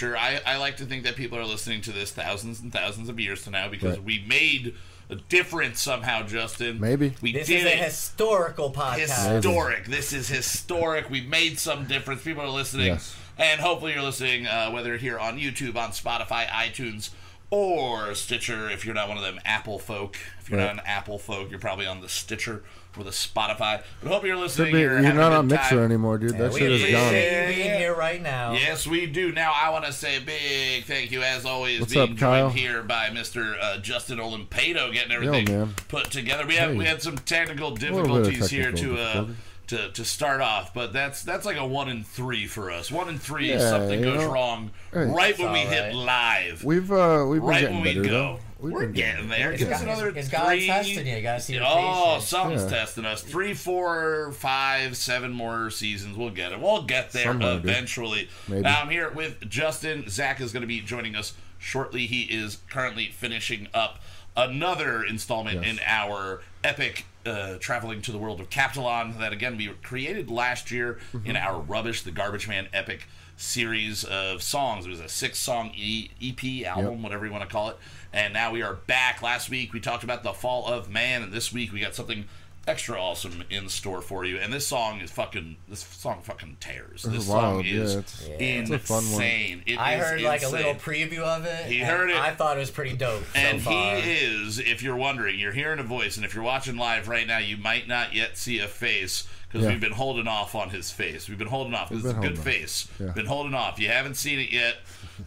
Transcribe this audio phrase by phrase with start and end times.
[0.00, 0.16] future.
[0.16, 3.20] I, I like to think that people are listening to this thousands and thousands of
[3.20, 4.04] years from now because Right.
[4.04, 4.74] we made
[5.08, 6.80] a difference somehow, Justin.
[6.80, 7.14] Maybe.
[7.20, 9.34] We This did is a it historical podcast.
[9.34, 9.86] historic.
[9.86, 11.10] This is historic.
[11.10, 12.22] We made some difference.
[12.22, 13.14] People are listening, Yes.
[13.38, 14.46] and hopefully you're listening.
[14.46, 17.10] Uh, whether here on YouTube, on Spotify, iTunes,
[17.50, 18.70] or Stitcher.
[18.70, 20.66] If you're not one of them Apple folk, if you're Right.
[20.66, 22.62] not an Apple folk, you're probably on the Stitcher
[22.96, 23.82] or the Spotify.
[24.02, 24.72] But hope you're listening.
[24.72, 25.78] be, You're, you're not a on Mixer time.
[25.80, 26.36] anymore, dude.
[26.38, 26.90] that shit is gone.
[27.06, 27.78] appreciate you being Yeah.
[27.78, 28.52] here right now.
[28.52, 29.30] Yes, we do.
[29.32, 32.48] Now, I want to say a big thank you, as always, What's being up, Kyle?
[32.48, 33.54] joined here by Mr.
[33.60, 35.74] Uh, Justin Olimpado, getting everything man.
[35.88, 36.46] put together.
[36.46, 39.34] We had we had some technical little bit of difficulties here technical to uh, difficulty.
[39.70, 42.90] To to start off, but that's that's like a one in three for us.
[42.90, 46.62] One in three, if Yeah, something goes know, wrong right when we It's hit live.
[46.64, 48.38] We've uh we've been Right getting when we go.
[48.60, 49.52] We've we're been getting there.
[49.52, 50.66] It's Give us God- another it's God three.
[50.66, 51.16] testing you.
[51.16, 52.68] You gotta see your Oh, something's Yeah.
[52.78, 53.22] testing us.
[53.22, 56.16] Three, four, five, seven more seasons.
[56.16, 56.60] We'll get it.
[56.60, 58.28] We'll get there Somewhere, eventually.
[58.48, 58.60] Maybe.
[58.62, 60.08] Now I'm here with Justin.
[60.10, 62.06] Zach is going to be joining us shortly.
[62.06, 64.00] He is currently finishing up
[64.36, 65.72] another installment Yes.
[65.74, 70.70] in our epic uh, traveling to the world of Captalon that again we created last
[70.70, 71.26] year Mm-hmm.
[71.30, 74.86] in our rubbish the garbage man epic series of songs.
[74.86, 77.76] It was a six song e- ep album whatever you want to call it.
[78.12, 79.22] And now we are back.
[79.22, 82.26] Last week we talked about the fall of man and this week we got something
[82.68, 87.02] extra awesome in store for you and this song is fucking this song fucking tears
[87.02, 89.22] this, is song wild, is yeah, it's- insane it's a fun one.
[89.66, 91.66] It I is heard like a little preview of it.
[91.66, 92.16] He heard it.
[92.16, 93.22] I thought it was pretty dope.
[93.34, 93.96] And so far.
[93.96, 97.26] he is, if you're wondering, you're hearing a voice, and if you're watching live right
[97.26, 99.72] now, you might not yet see a face because Yeah.
[99.72, 101.28] we've been holding off on his face.
[101.28, 101.88] We've been holding off.
[101.88, 102.44] This We've is a good off.
[102.44, 102.88] face.
[103.00, 103.08] Yeah.
[103.12, 103.78] Been holding off.
[103.80, 104.76] You haven't seen it yet,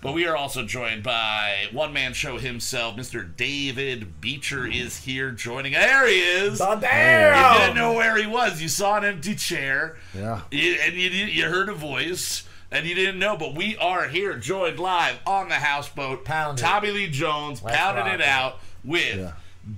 [0.01, 3.35] but we are also joined by one man show himself, Mr.
[3.35, 5.73] David Beecher is here joining.
[5.73, 6.59] There he is.
[6.59, 8.61] The You didn't know where he was.
[8.61, 9.97] You saw an empty chair.
[10.13, 10.41] Yeah.
[10.51, 12.43] You- and you, you heard a voice.
[12.71, 16.25] And you didn't know, but we are here, joined live on the houseboat.
[16.25, 16.61] Pound it.
[16.63, 18.27] Tommy Lee Jones Let's pounding rock it it.
[18.27, 19.31] out with Yeah.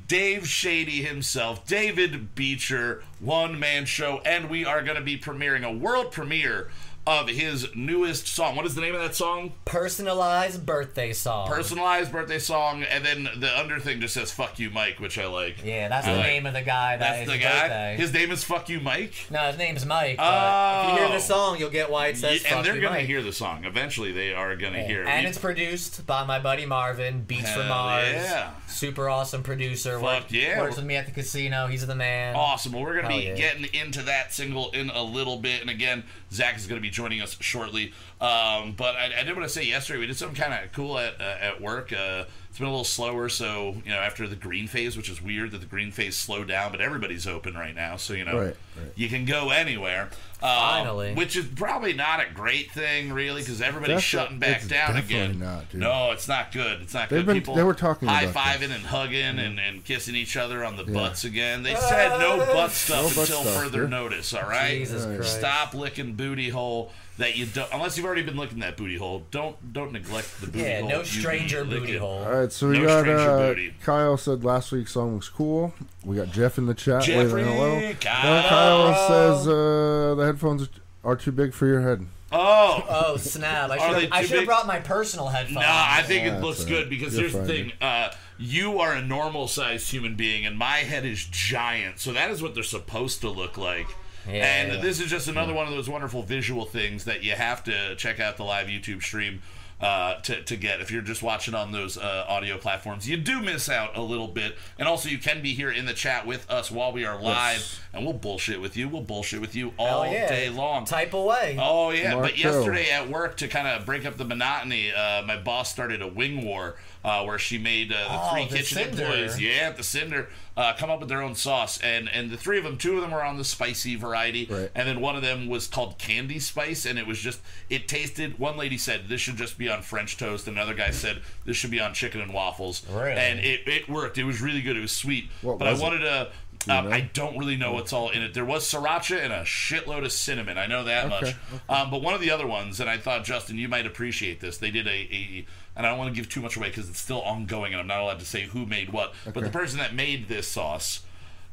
[0.07, 5.63] Dave Shady himself, David Beecher, one man show, and we are going to be premiering
[5.65, 6.71] a world premiere
[7.07, 8.55] of his newest song.
[8.55, 9.53] What is the name of that song?
[9.65, 11.47] Personalized birthday song.
[11.47, 15.27] Personalized birthday song, and then the under thing just says "Fuck you, Mike," which I
[15.27, 15.63] like.
[15.63, 16.25] yeah, that's I the like.
[16.27, 16.97] name of the guy.
[16.97, 17.61] That That's the guy.
[17.67, 17.95] Birthday.
[17.97, 20.17] His name is "Fuck you, Mike." no, his name's Mike.
[20.17, 21.11] But if you hear Oh.
[21.13, 23.21] the song, you'll get why it says Yeah, "Fuck and they're you, gonna Mike." hear
[23.21, 23.65] the song.
[23.65, 25.07] Eventually, they are gonna hear it.
[25.07, 28.13] And it's produced by my buddy Marvin, Beats for Hell Mars.
[28.13, 28.49] yeah.
[28.67, 29.99] Super awesome producer.
[29.99, 30.59] Fuck yeah.
[30.59, 31.67] Works with me at the casino.
[31.67, 32.35] He's the man.
[32.35, 32.73] Awesome.
[32.73, 33.35] Well, we're going to Hell be yeah.
[33.35, 35.61] getting into that single in a little bit.
[35.61, 36.03] And again,
[36.35, 37.93] Zach is going to be joining us shortly.
[38.21, 40.99] Um, but I, I did want to say yesterday we did something kind of cool
[40.99, 41.93] at, uh, at work.
[41.93, 43.27] Uh, it's been a little slower.
[43.27, 46.47] So, you know, after the green phase, which is weird that the green phase slowed
[46.47, 47.97] down, but everybody's open right now.
[47.97, 48.91] So, you know, Right, right.
[48.95, 50.03] you can go anywhere.
[50.41, 51.13] Um, Finally.
[51.15, 54.95] Which is probably not a great thing, really, because everybody's Defi- shutting back it's down
[54.95, 55.37] again.
[55.39, 55.81] not, dude.
[55.81, 56.81] no, it's not good.
[56.81, 57.25] It's not They've good.
[57.25, 60.77] been- People they were talking high fiving and hugging and, and kissing each other on
[60.77, 60.93] the Yeah.
[60.93, 61.63] butts again.
[61.63, 63.89] They said no butt stuff No butt until stuff, further yeah.
[63.89, 64.33] notice.
[64.33, 65.37] All right, Jesus Christ.
[65.39, 67.71] stop licking booty hole that you don't.
[67.73, 70.89] Unless you've already been licking that booty hole, don't don't neglect the booty Yeah, hole.
[70.89, 72.00] Yeah, no stranger booty it.
[72.00, 72.23] hole.
[72.23, 73.73] All right, so we No got uh, booty.
[73.83, 75.73] Kyle said last week's song was cool.
[76.03, 77.03] We got Jeff in the chat.
[77.03, 77.94] Jeffrey, waving hello.
[78.01, 78.23] Kyle.
[78.23, 80.67] Then Kyle says uh, the headphones
[81.03, 82.06] are too big for your head.
[82.31, 82.83] Oh.
[82.89, 83.69] Oh snap!
[83.69, 85.56] I should I too should have brought my personal headphones.
[85.62, 87.71] No, I think Yeah, it looks that's good because You're here's the thing.
[87.79, 92.00] Uh, you are a normal sized human being, and my head is giant.
[92.00, 93.88] So that is what they're supposed to look like.
[94.27, 94.44] Yeah.
[94.45, 97.95] And this is just another one of those wonderful visual things that you have to
[97.95, 99.42] check out the live YouTube stream
[99.81, 100.80] uh, to, to get.
[100.80, 104.30] If you're just watching on those uh, audio platforms, you do miss out a little
[104.30, 104.56] bit.
[104.80, 107.57] And also, you can be here in the chat with us while we are live,
[107.57, 107.80] Yes.
[107.94, 108.88] and we'll bullshit with you.
[108.88, 110.30] We'll bullshit with you all yeah.
[110.30, 110.86] day long.
[110.86, 111.57] Type away.
[111.60, 112.36] Oh yeah, but Marco.
[112.36, 116.07] yesterday at work to kind of break up the monotony, uh, my boss started a
[116.07, 119.03] wing war uh, where she made uh, the Oh, three the kitchen Cinder.
[119.03, 122.57] employees, yeah, the cinder, uh, come up with their own sauce, and and the three
[122.57, 124.71] of them, two of them were on the spicy variety, Right.
[124.73, 128.39] and then one of them was called candy spice, and it was just it tasted.
[128.39, 131.71] One lady said this should just be on French toast, another guy said this should
[131.71, 133.11] be on chicken and waffles, Really?
[133.11, 134.17] and it, it worked.
[134.17, 134.75] It was really good.
[134.75, 135.83] It was sweet, What but I was it?
[135.83, 136.31] wanted to.
[136.67, 136.87] Um.
[136.91, 138.33] I don't really know what's all in it.
[138.33, 140.57] There was sriracha and a shitload of cinnamon.
[140.57, 141.61] I know that Okay, much.
[141.69, 144.57] Um, but one of the other ones, and I thought Justin, you might appreciate this.
[144.57, 145.45] They did a, a
[145.75, 147.88] and I don't want to give too much away because it's still ongoing, and I'm
[147.88, 149.13] not allowed to say who made what.
[149.25, 151.01] But the person that made this sauce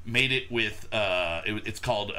[0.05, 2.15] made it with uh, it, it's called uh,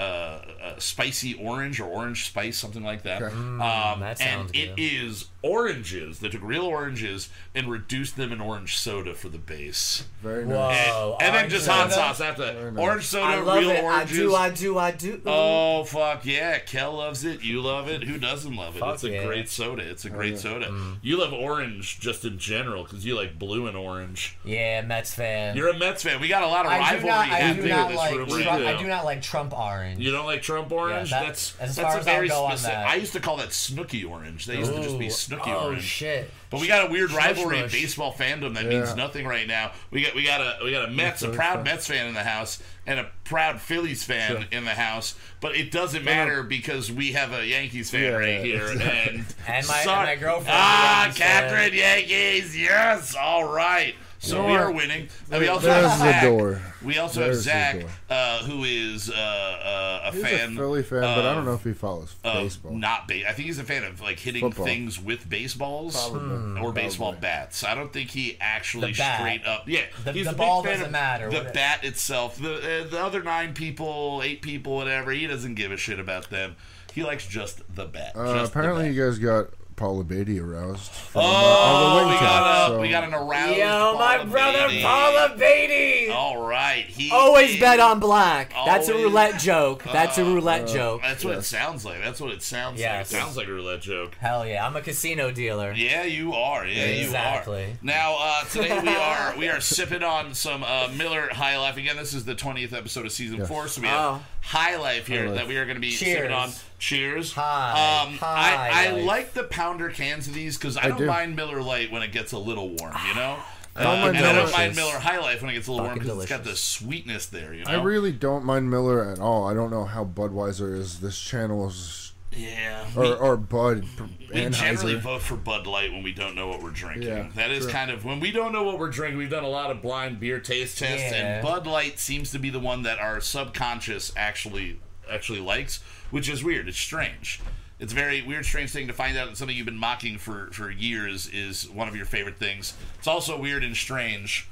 [0.62, 3.22] uh, spicy orange or orange spice, something like that.
[3.22, 3.36] Okay.
[3.36, 4.80] Um, that and sounds it good.
[4.80, 6.20] is oranges.
[6.20, 10.06] They took real oranges and reduced them in orange soda for the base.
[10.22, 10.70] Very Whoa.
[10.70, 11.94] And, Oh, and then orange just hot soda?
[11.94, 12.56] sauce after that.
[12.56, 12.82] Very nice.
[12.82, 13.84] Orange soda, I love real it.
[13.84, 14.18] oranges.
[14.18, 14.36] I do.
[14.36, 14.78] I do.
[14.80, 15.22] I do.
[15.26, 16.60] Oh fuck yeah!
[16.60, 17.44] Kel loves it.
[17.44, 18.04] You love it.
[18.04, 18.80] Who doesn't love it?
[18.80, 19.26] Fuck it's a yeah.
[19.26, 19.84] great soda.
[19.84, 20.40] It's a great yeah.
[20.40, 20.68] soda.
[20.68, 20.98] Mm.
[21.02, 24.38] You love orange just in general because you like blue and orange.
[24.46, 25.58] yeah, Mets fan.
[25.58, 26.22] You're a Mets fan.
[26.22, 27.20] We got a lot of I do rivalry not.
[27.20, 28.16] I do happening in not this like.
[28.16, 28.68] room Trump, right now.
[28.68, 30.00] I do not like Trump orange.
[30.00, 31.10] You don't like Trump orange?
[31.12, 32.76] that- that's as that's far a as I'll very go on specific.
[32.78, 32.88] that.
[32.88, 34.46] I used to call that Snooki orange.
[34.46, 35.10] They used to just be Ooh.
[35.40, 35.84] Snooki oh, orange.
[35.84, 36.30] shit.
[36.50, 37.72] But we got a weird rivalry in mush.
[37.72, 38.70] baseball fandom that Yeah.
[38.82, 39.72] means nothing right now.
[39.90, 41.64] We got we got a we got a Mets, a proud fan.
[41.64, 45.16] Mets fan in the house, and a proud Phillies fan in the house.
[45.42, 48.42] But it doesn't matter because we have a Yankees fan Yeah, right yeah.
[48.44, 51.42] here, and And my- Sorry- and my girlfriend's a Ah, Yankees fan.
[51.50, 53.96] Catherine Yankees, yes, all right.
[54.24, 55.10] So You we are winning.
[55.30, 56.24] And we also There's have the Zach.
[56.24, 56.62] door.
[56.82, 60.54] We also There's have Zach, uh, who is uh, uh, a He's fan.
[60.54, 62.72] a Philly fan, but I don't know if he follows baseball.
[62.74, 64.66] Not ba- I think he's a fan of like hitting Football.
[64.66, 66.62] things with baseballs Probably.
[66.62, 67.20] or baseball Probably.
[67.28, 67.66] bats.
[67.66, 69.20] I don't think he actually The bat.
[69.20, 69.64] straight up.
[69.68, 71.30] Yeah, The- he's the a big ball fan doesn't of matter.
[71.30, 72.54] The What- bat itself, the
[72.86, 75.12] uh, the other nine people, eight people, whatever.
[75.12, 76.56] He doesn't give a shit about them.
[76.94, 78.14] He likes just the bat.
[78.16, 78.94] Uh, just the apparently, bat.
[78.94, 80.92] you guys got Paula Beatty aroused.
[80.92, 83.58] From, uh, Oh, all the we got a so- we got an aroused.
[83.58, 84.82] Yo, my Paula brother Beatty.
[84.84, 86.10] Paula Beatty.
[86.10, 88.54] All right, he Always is- bet on black.
[88.66, 89.84] That's a roulette joke.
[89.84, 91.02] That's a Uh, roulette joke.
[91.02, 92.02] That's what it sounds like.
[92.04, 93.12] That's what it sounds Yes.
[93.12, 93.20] like.
[93.20, 94.16] It sounds like a roulette joke.
[94.20, 95.74] Hell yeah, I'm a casino dealer.
[95.74, 96.66] Yeah, you are.
[96.66, 97.04] Yeah, you are.
[97.06, 97.78] Exactly.
[97.82, 101.78] Now, uh, today we are we are sipping on some uh, Miller High Life.
[101.78, 103.48] Again, this is the twentieth episode of season Yes.
[103.48, 104.22] four, so we have Oh.
[104.42, 105.38] High Life here High Life.
[105.40, 106.18] that we are going to be Cheers.
[106.18, 106.52] sipping on.
[106.84, 107.32] Cheers.
[107.32, 110.98] High- Um, High I, I like the pounder cans of these because I, I don't
[110.98, 111.06] do.
[111.06, 112.94] mind Miller Light when it gets a little warm.
[113.08, 113.38] You know.
[113.76, 114.52] I don't Uh, mind and I don't Miller.
[114.58, 117.28] mind Miller High Life when it gets a little warm because it's got the sweetness
[117.28, 117.54] there.
[117.54, 117.72] You know.
[117.72, 119.48] I really don't mind Miller at all.
[119.48, 121.00] I don't know how Budweiser is.
[121.00, 122.86] This channel's yeah.
[122.98, 123.86] or, we- or Bud
[124.34, 127.04] We generally vote for Bud Light when we don't know what we're drinking.
[127.08, 127.72] Yeah, that is true.
[127.72, 129.20] kind of when we don't know what we're drinking.
[129.20, 131.36] We've done a lot of blind beer taste tests, Yeah.
[131.38, 134.80] and Bud Light seems to be the one that our subconscious actually
[135.12, 135.82] actually likes,
[136.12, 136.68] which is weird.
[136.68, 137.40] It's strange.
[137.80, 140.48] It's a very weird, strange thing to find out that something you've been mocking for
[140.54, 142.74] for years is one of your favorite things.
[143.00, 144.48] It's also weird and strange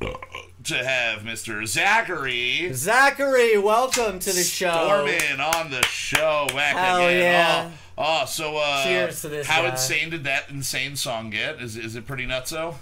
[0.00, 1.66] to have Mr.
[1.66, 4.70] Zachary Zachary, welcome to the show.
[4.70, 6.46] Stormin on the show.
[6.52, 7.20] Back Hell again.
[7.20, 7.70] yeah.
[7.70, 9.70] Oh, Oh, so uh, Cheers to this How guy.
[9.70, 11.60] insane did that insane song get?
[11.62, 12.74] Is is it pretty nutso?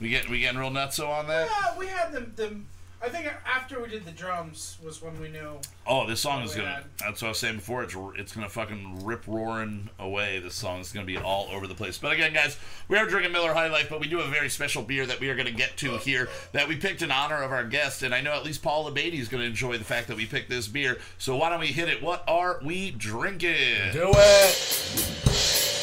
[0.00, 1.48] We get we getting real nutso on that?
[1.50, 2.56] Yeah, we had the, the.
[3.04, 5.58] I think after we did the drums was when we knew.
[5.86, 6.68] Oh, this song is gonna.
[6.68, 7.06] yeah.
[7.06, 7.82] That's what I was saying before.
[7.82, 10.38] It's it's gonna fucking rip roaring away.
[10.38, 11.98] This song is gonna be all over the place.
[11.98, 12.56] But again, guys,
[12.88, 15.20] we are drinking Miller High Life, but we do have a very special beer that
[15.20, 18.14] we are gonna get to here that we picked in honor of our guest, and
[18.14, 20.66] I know at least Paul Beatty is gonna enjoy the fact that we picked this
[20.66, 20.96] beer.
[21.18, 22.02] So why don't we hit it?
[22.02, 23.92] What are we drinking?
[23.92, 25.73] Do it.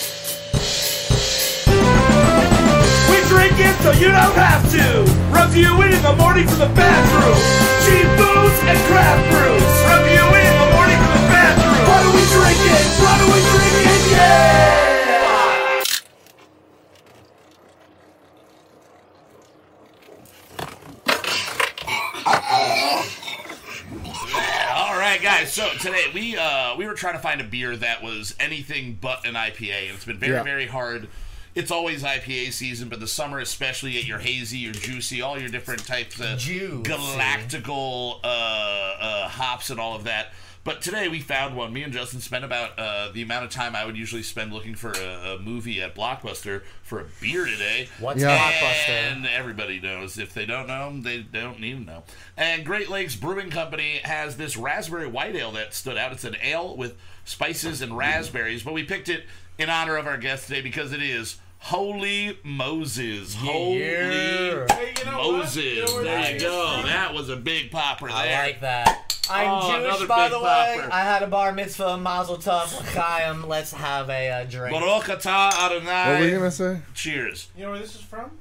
[3.62, 5.06] We so you don't have to.
[5.30, 7.38] Rub you in in the morning from the bathroom.
[7.86, 9.62] Cheap booze and craft brews.
[9.86, 11.82] Rub you in in the morning from the bathroom.
[11.86, 12.86] What are we drinking?
[13.06, 14.18] What are we drinking?
[14.18, 15.84] Yeah!
[24.76, 25.54] All right, guys.
[25.54, 29.26] So today we uh, we were trying to find a beer that was anything but
[29.28, 30.44] an IPA, and it's been very Yeah.
[30.44, 31.08] very hard.
[31.54, 35.50] It's always IPA season, but the summer especially, get your hazy, your juicy, all your
[35.50, 36.84] different types of Juicy.
[36.84, 40.28] galactical uh, uh, hops and all of that.
[40.64, 41.74] But today we found one.
[41.74, 44.76] Me and Justin spent about uh, the amount of time I would usually spend looking
[44.76, 47.90] for a, a movie at Blockbuster for a beer today.
[48.00, 48.38] What's Yeah.
[48.38, 48.90] Blockbuster?
[48.90, 50.20] And everybody knows.
[50.20, 52.04] If they don't know, they don't need to know.
[52.38, 56.12] And Great Lakes Brewing Company has this raspberry white ale that stood out.
[56.12, 59.26] It's an ale with spices and raspberries, but we picked it
[59.62, 63.36] in honor of our guest today because it is Holy Moses.
[63.36, 65.32] Holy Hey, you know what?
[65.38, 65.64] Moses.
[65.64, 66.78] You know there that you is go.
[66.82, 66.88] from?
[66.88, 68.16] That was a big popper there.
[68.18, 69.18] I like that.
[69.30, 70.78] I'm Oh, Jewish, by the way.
[70.80, 70.90] popper.
[70.92, 73.48] I had a bar mitzvah, mazel tov, l'chaim.
[73.48, 74.74] Let's have a uh, drink.
[74.74, 76.12] Baruch atah Adonai.
[76.14, 76.80] What were you gonna say?
[76.96, 77.48] Cheers.
[77.56, 78.32] You know where this is from?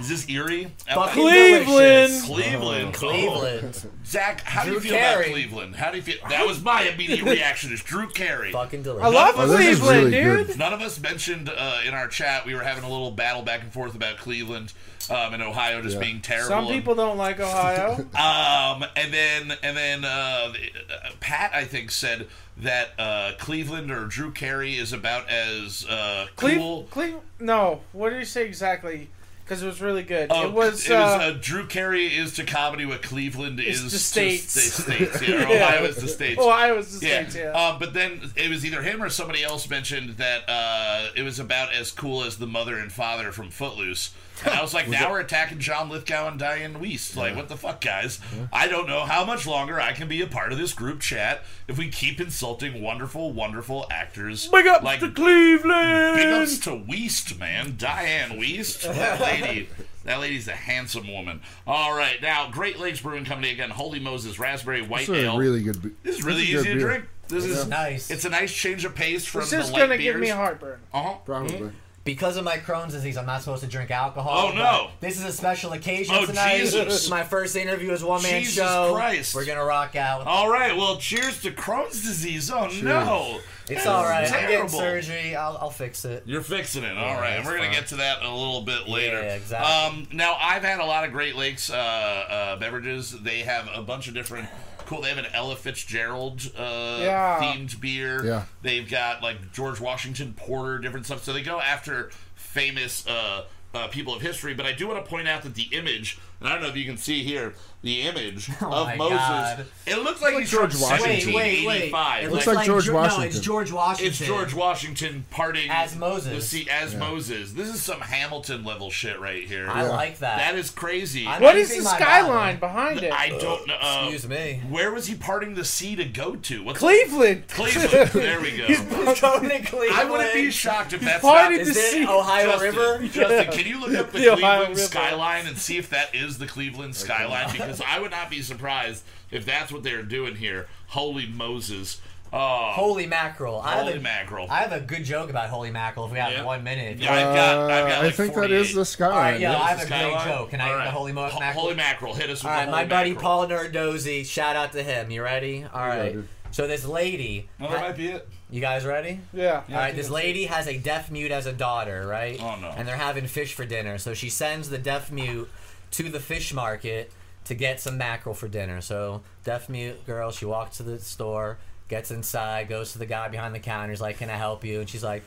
[0.00, 0.72] Is this Erie?
[0.92, 1.66] Fucking Cleveland.
[1.66, 2.24] delicious.
[2.24, 2.94] Cleveland.
[2.94, 3.86] Cleveland.
[4.04, 5.24] Zach, how do you feel Carey.
[5.26, 5.76] about Cleveland?
[5.76, 6.16] How do you feel?
[6.28, 7.72] That was my immediate reaction.
[7.72, 8.50] Is Drew Carey?
[8.50, 9.04] Fucking delicious.
[9.06, 10.46] I love Oh, Cleveland, really dude.
[10.48, 10.58] good.
[10.58, 13.62] None of us mentioned uh, in our chat we were having a little battle back
[13.62, 14.72] and forth about Cleveland
[15.10, 16.00] um, and Ohio just Yeah.
[16.02, 16.48] being terrible.
[16.48, 17.94] Some and- people don't like Ohio.
[18.14, 24.06] Um, and then and then uh, uh, Pat I think said that uh, Cleveland or
[24.06, 26.84] Drew Carey is about as uh, cool.
[26.90, 27.80] Cleve, Cleve, no.
[27.92, 29.08] What did you say exactly?
[29.44, 30.28] Because it was really good.
[30.30, 30.88] Oh, it was.
[30.88, 34.02] it was uh, uh, Drew Carey is to comedy what Cleveland Is is to to
[34.02, 34.60] states.
[34.60, 35.20] sta- states.
[35.28, 35.66] Yeah, or Yeah.
[35.66, 36.40] Ohio is to states.
[36.40, 37.20] Ohio was the Yeah.
[37.28, 37.36] states.
[37.36, 37.50] Yeah.
[37.50, 41.38] Um, but then it was either him or somebody else mentioned that uh, it was
[41.38, 44.14] about as cool as the mother and father from Footloose.
[44.44, 47.16] And I was like, now we're attacking John Lithgow and Diane Weiss.
[47.16, 48.20] Like, what the fuck, guys?
[48.52, 51.44] I don't know how much longer I can be a part of this group chat
[51.68, 54.48] if we keep insulting wonderful, wonderful actors.
[54.48, 56.16] Big ups like to Cleveland.
[56.16, 57.72] Big ups to Wiest, man.
[57.72, 58.82] Dianne Wiest.
[58.82, 59.68] That lady.
[60.04, 61.40] That lady's a handsome woman.
[61.66, 63.70] All right, now Great Lakes Brewing Company again.
[63.70, 65.38] Holy Moses Raspberry White This is a Ale.
[65.38, 65.80] really good.
[65.82, 67.04] be- this is really this is easy to drink.
[67.28, 68.10] This is Nice.
[68.10, 70.12] It's a nice change of pace from This the is light gonna beers.
[70.12, 70.78] give me heartburn.
[70.92, 71.14] Uh-huh.
[71.24, 71.70] Probably.
[72.04, 74.50] Because of my Crohn's disease, I'm not supposed to drink alcohol.
[74.52, 74.90] Oh, no.
[75.00, 76.58] This is a special occasion Oh, tonight.
[76.58, 77.08] Jesus.
[77.08, 78.92] My first interview is one man Jesus show.
[78.94, 79.34] Christ.
[79.34, 80.26] We're gonna rock out.
[80.26, 80.76] All right.
[80.76, 82.50] Well, cheers to Crohn's disease.
[82.50, 84.24] Oh no, it's all right.
[84.26, 84.68] I'm getting Terrible.
[84.68, 85.34] surgery.
[85.34, 86.24] I'll, I'll fix it.
[86.26, 86.94] You're fixing it.
[86.96, 87.72] All Yeah, right, and we're gonna fine.
[87.80, 89.22] get to that a little bit later.
[89.22, 89.72] Yeah, exactly.
[90.00, 93.12] Um, now I've had a lot of Great Lakes uh, uh, beverages.
[93.22, 94.46] They have a bunch of different.
[94.86, 95.02] Cool.
[95.02, 97.38] They have an Ella Fitzgerald uh, Yeah.
[97.40, 98.24] themed beer.
[98.24, 98.44] Yeah.
[98.62, 101.22] They've got like George Washington Porter, different stuff.
[101.24, 104.54] So they go after famous uh, uh, people of history.
[104.54, 106.76] But I do want to point out that the image, and I don't know if
[106.76, 109.18] you can see here, the image Oh of Moses.
[109.18, 109.66] God.
[109.86, 111.34] It looks like, he's George Washington.
[111.34, 111.92] Wait, wait, wait.
[111.92, 112.24] 1785.
[112.24, 113.24] It looks looks like George Ge- No, Washington.
[113.28, 114.06] it's George Washington.
[114.08, 116.32] It's George Washington parting As Moses.
[116.34, 117.52] The sea, as Moses.
[117.52, 119.68] This is some Hamilton level shit right here.
[119.68, 120.38] I like that.
[120.38, 121.26] that is crazy.
[121.26, 122.68] I'm- What is the skyline Bible.
[122.74, 123.12] behind it?
[123.12, 123.76] I don't know.
[123.80, 124.62] Uh, Excuse me.
[124.70, 126.62] Where was he parting the sea to go to?
[126.64, 127.48] What's Cleveland.
[127.48, 128.10] Cleveland.
[128.24, 128.66] There we go.
[128.66, 129.92] Going to Cleveland.
[129.92, 131.50] I wouldn't be shocked if that's partied not.
[131.50, 132.06] the Is it sea.
[132.06, 133.06] Ohio Justin, River?
[133.08, 136.46] Justin, can you look up the, The Cleveland skyline and see if that is the
[136.46, 137.50] Cleveland skyline?
[137.52, 140.66] Because I would not be surprised if that's what they're doing here.
[140.88, 142.00] Holy Moses!
[142.36, 143.60] Oh, Holy mackerel.
[143.60, 144.46] I holy have a, mackerel!
[144.50, 146.42] I have a good joke about holy mackerel if we have Yeah.
[146.44, 146.98] one minute.
[146.98, 147.70] yeah, I've got.
[147.70, 149.16] I've got Uh, like I think that is the All skyline.
[149.34, 149.60] right, yeah, yeah.
[149.62, 150.12] I have a Skyline?
[150.24, 150.50] great joke.
[150.50, 150.84] Can I All get right.
[150.86, 151.62] the holy mo- mackerel?
[151.62, 152.14] Holy mackerel!
[152.14, 153.22] Hit us with All the right, my holy buddy mackerel.
[153.22, 154.26] Paul Nardozzi.
[154.26, 155.12] Shout out to him.
[155.12, 155.64] You ready?
[155.72, 156.12] All right.
[156.12, 156.28] dude.
[156.50, 158.28] So this lady, Well, that might be it.
[158.50, 159.20] you guys ready?
[159.32, 159.62] Yeah.
[159.68, 162.38] All right, this lady has a deaf mute as a daughter, right?
[162.40, 162.68] Oh, no.
[162.76, 165.50] And they're having fish for dinner, so she sends the deaf mute
[165.96, 167.12] to the fish market
[167.44, 168.80] to get some mackerel for dinner.
[168.80, 171.58] So deaf mute girl, she walks to the store,
[171.88, 174.80] gets inside, goes to the guy behind the counter, is like, "Can I help you?"
[174.80, 175.22] And she's like,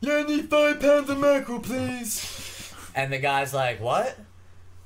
[0.00, 4.18] "Yeah, I need five pounds of mackerel, please." And the guy's like, "What?"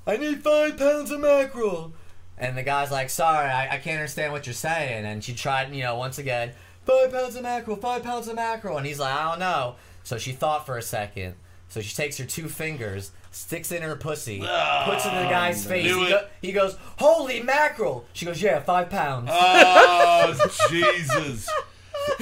[0.06, 1.92] I need five pounds of mackerel.
[2.38, 5.04] And the guy's like, sorry, I, I can't understand what you're saying.
[5.04, 6.52] And she tried, you know, once again,
[6.84, 8.76] five pounds of mackerel, five pounds of mackerel.
[8.76, 9.76] And he's like, I don't know.
[10.04, 11.34] So she thought for a second.
[11.68, 15.22] So she takes her two fingers, sticks it in her pussy, ah, puts it in
[15.24, 15.84] the guy's face.
[15.84, 18.04] He, go- he goes, Holy mackerel!
[18.12, 19.28] She goes, Yeah, five pounds.
[19.32, 20.34] Oh
[20.70, 21.48] Jesus,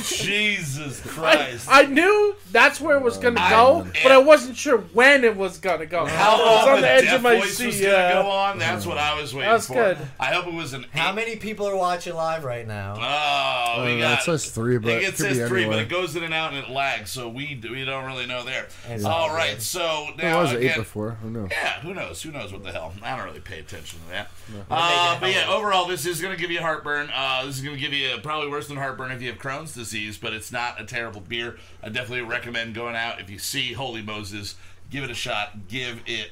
[0.05, 1.67] Jesus Christ!
[1.71, 4.01] I knew that's where it was gonna go, yeah.
[4.03, 6.07] but I wasn't sure when it was gonna go.
[6.07, 7.83] How it was long on the the edge of my voice was seat.
[7.85, 8.23] gonna Yeah.
[8.23, 8.59] go on?
[8.59, 9.75] That's what I was waiting That's for.
[9.75, 9.99] good.
[10.19, 10.87] I hope it was an.
[10.95, 12.95] How many people are watching live right now?
[12.99, 14.19] Oh, we Uh, got.
[14.21, 16.53] it says three, but it, it says be three, but it goes in and out
[16.53, 18.67] and it lags, so we we don't really know there.
[18.89, 19.63] It's All all right, good.
[19.63, 21.13] so It now was eight before.
[21.23, 21.49] Who knows?
[21.51, 22.23] Yeah, who knows?
[22.23, 22.93] Who knows what the hell?
[23.03, 24.31] I don't really pay attention to that.
[24.49, 25.55] making Uh, but yeah, hell.
[25.55, 27.11] overall, this is going to give you heartburn.
[27.15, 29.74] Uh, this is going to give you probably worse than heartburn if you have Crohn's
[29.75, 31.59] disease, but it's not a terrible beer.
[31.83, 34.55] I definitely recommend going out if you see Holy Moses,
[34.91, 35.69] give it a shot.
[35.69, 36.31] Give it,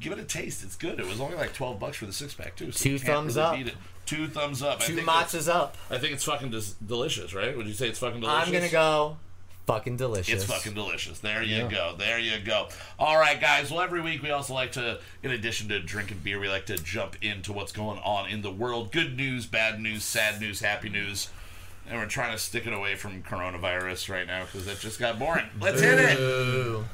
[0.00, 0.64] give it a taste.
[0.64, 0.98] It's good.
[0.98, 2.72] It was only like twelve bucks for the six pack too.
[2.72, 3.70] So Two thumbs really up.
[4.06, 4.80] Two thumbs up.
[4.80, 5.76] I Two think up.
[5.90, 7.56] I think it's fucking dis- delicious, right?
[7.56, 8.46] Would you say it's fucking delicious?
[8.46, 9.16] I'm gonna go
[9.66, 10.42] fucking delicious.
[10.42, 11.18] It's fucking delicious.
[11.18, 11.94] There you go.
[11.98, 12.68] There you go.
[12.98, 13.70] All right, guys.
[13.70, 16.76] Well, every week we also like to, in addition to drinking beer, we like to
[16.76, 18.92] jump into what's going on in the world.
[18.92, 21.28] Good news, bad news, sad news, happy news.
[21.88, 25.18] And we're trying to stick it away from coronavirus right now because it just got
[25.18, 25.46] boring.
[25.60, 26.84] Let's hit it.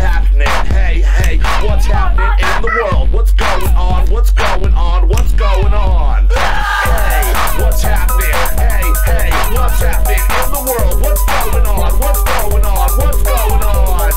[0.00, 0.48] Happening?
[0.72, 3.12] Hey, hey, what's happening in the world?
[3.12, 4.10] What's going on?
[4.10, 5.08] What's going on?
[5.08, 6.28] What's going on?
[6.28, 8.32] Hey, what's happening?
[8.56, 11.00] Hey, hey, what's happening in the world?
[11.02, 11.98] What's going on?
[12.00, 12.90] What's going on?
[12.98, 14.12] What's going on?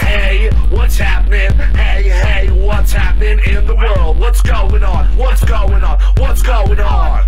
[0.00, 1.52] Hey, what's happening?
[1.76, 4.18] Hey, hey, what's happening in the world?
[4.18, 5.06] What's going on?
[5.16, 5.98] What's going on?
[6.18, 7.24] What's going on?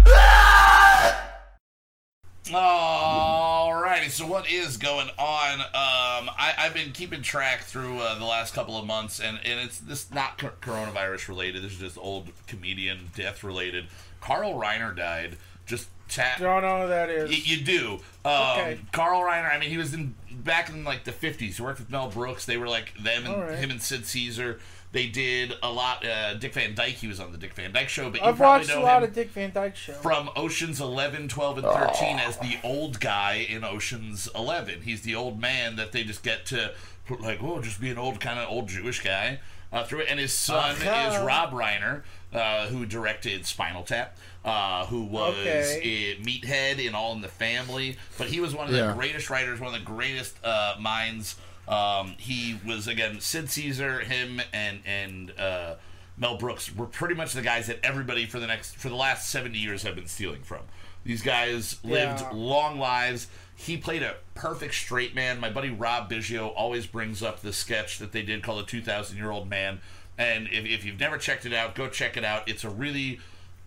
[2.55, 5.61] Alrighty, so what is going on?
[5.61, 9.61] Um, I, I've been keeping track through uh, the last couple of months, and, and
[9.61, 11.63] it's this not cor- coronavirus related.
[11.63, 13.87] This is just old comedian death related.
[14.21, 15.37] Carl Reiner died.
[15.67, 16.39] Just chat.
[16.41, 17.31] Don't know who that is.
[17.31, 17.93] Y- you do.
[18.25, 18.79] Um, Okay.
[18.93, 19.53] Carl Reiner.
[19.55, 21.57] I mean, he was in back in like the fifties.
[21.57, 22.45] He worked with Mel Brooks.
[22.45, 23.59] They were like them and All right.
[23.59, 24.61] him and Sid Caesar.
[24.93, 26.05] They did a lot.
[26.07, 26.95] Uh, Dick Van Dyke.
[26.97, 28.11] He was on the Dick Van Dyke show.
[28.11, 29.93] But you I've probably watched a know lot him of Dick Van Dyke show.
[29.95, 34.83] from Oceans 11, 12, and 13 as the old guy in Oceans 11.
[34.83, 36.73] He's the old man that they just get to,
[37.07, 39.41] put like, oh, just be an old, kind of old Jewish guy
[39.73, 40.07] uh, through it.
[40.11, 41.09] And his son Okay.
[41.09, 42.03] is Rob Reiner,
[42.35, 44.17] uh, who directed Spinal Tap.
[44.45, 46.17] Uh, who was Okay.
[46.19, 48.89] in Meathead in All in the Family, but he was one of Yeah.
[48.89, 51.37] the greatest writers, one of the greatest uh, minds.
[51.69, 55.75] Um, he was again Sid Caesar, him and and uh,
[56.17, 59.29] Mel Brooks were pretty much the guys that everybody for the next for the last
[59.31, 60.61] seventy years have been stealing from.
[61.05, 62.31] These guys lived Yeah.
[62.33, 63.29] long lives.
[63.57, 65.39] He played a perfect straight man.
[65.41, 68.83] My buddy Rob Biggio always brings up the sketch that they did called "A Two
[68.83, 69.81] Thousand Year Old Man,"
[70.19, 72.49] and if, if you've never checked it out, go check it out.
[72.49, 73.21] It's a really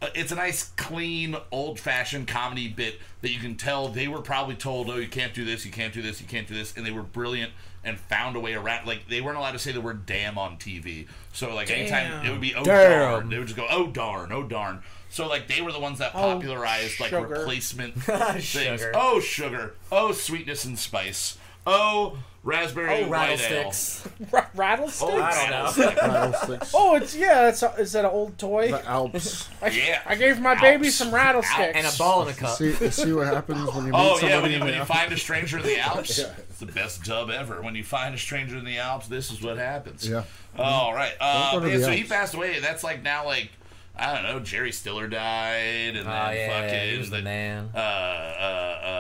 [0.06, 4.56] Uh, it's a nice, clean, old-fashioned comedy bit that you can tell they were probably
[4.56, 6.86] told, "Oh, you can't do this, you can't do this, you can't do this," and
[6.86, 7.52] they were brilliant
[7.84, 8.86] and found a way around.
[8.86, 12.30] Like they weren't allowed to say the word "damn" on TV, so like anytime it
[12.30, 13.12] would be "oh Damn.
[13.12, 15.98] darn," they would just go "oh darn, oh darn." So like they were the ones
[15.98, 18.44] that oh, popularized like replacement things.
[18.44, 18.92] Sugar.
[18.94, 23.64] Oh sugar, oh sweetness and spice, oh raspberry Oh, white ale.
[24.56, 25.02] rattlesticks.
[25.02, 25.92] Oh, I don't know.
[26.32, 26.72] Rattlesticks.
[26.74, 27.50] Oh, it's yeah.
[27.50, 28.70] It's a, is that an old toy?
[28.72, 29.50] The Alps.
[29.62, 30.02] I, Yeah.
[30.06, 30.96] I gave my baby Alps.
[30.96, 31.76] some rattlesnakes.
[31.76, 32.58] And a ball in a cup.
[32.58, 35.12] see, see what happens when you meet Oh somebody yeah, when you, when you find
[35.12, 36.34] a stranger in the Alps, Yeah.
[36.50, 37.62] it's the best dub ever.
[37.62, 40.08] When you find a stranger in the Alps, this is what happens.
[40.08, 40.24] Yeah.
[40.58, 41.14] All right.
[41.20, 42.60] Uh, yeah, so he passed away.
[42.60, 43.50] That's like now like
[43.98, 44.40] I don't know.
[44.40, 47.70] Jerry Stiller died, and Oh then yeah, fucking yeah, he was the man.
[47.74, 47.82] Uh, uh,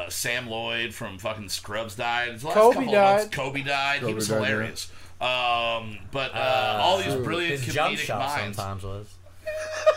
[0.05, 2.29] uh, Sam Lloyd from fucking Scrubs died.
[2.29, 3.17] It's the last Kobe couple died.
[3.19, 3.36] Months.
[3.36, 4.03] Kobe died.
[4.03, 4.45] he was died, yeah.
[4.47, 4.91] hilarious.
[5.21, 8.58] Um, but uh, all these brilliant His jump comedic shot minds.
[8.58, 9.08] sometimes was.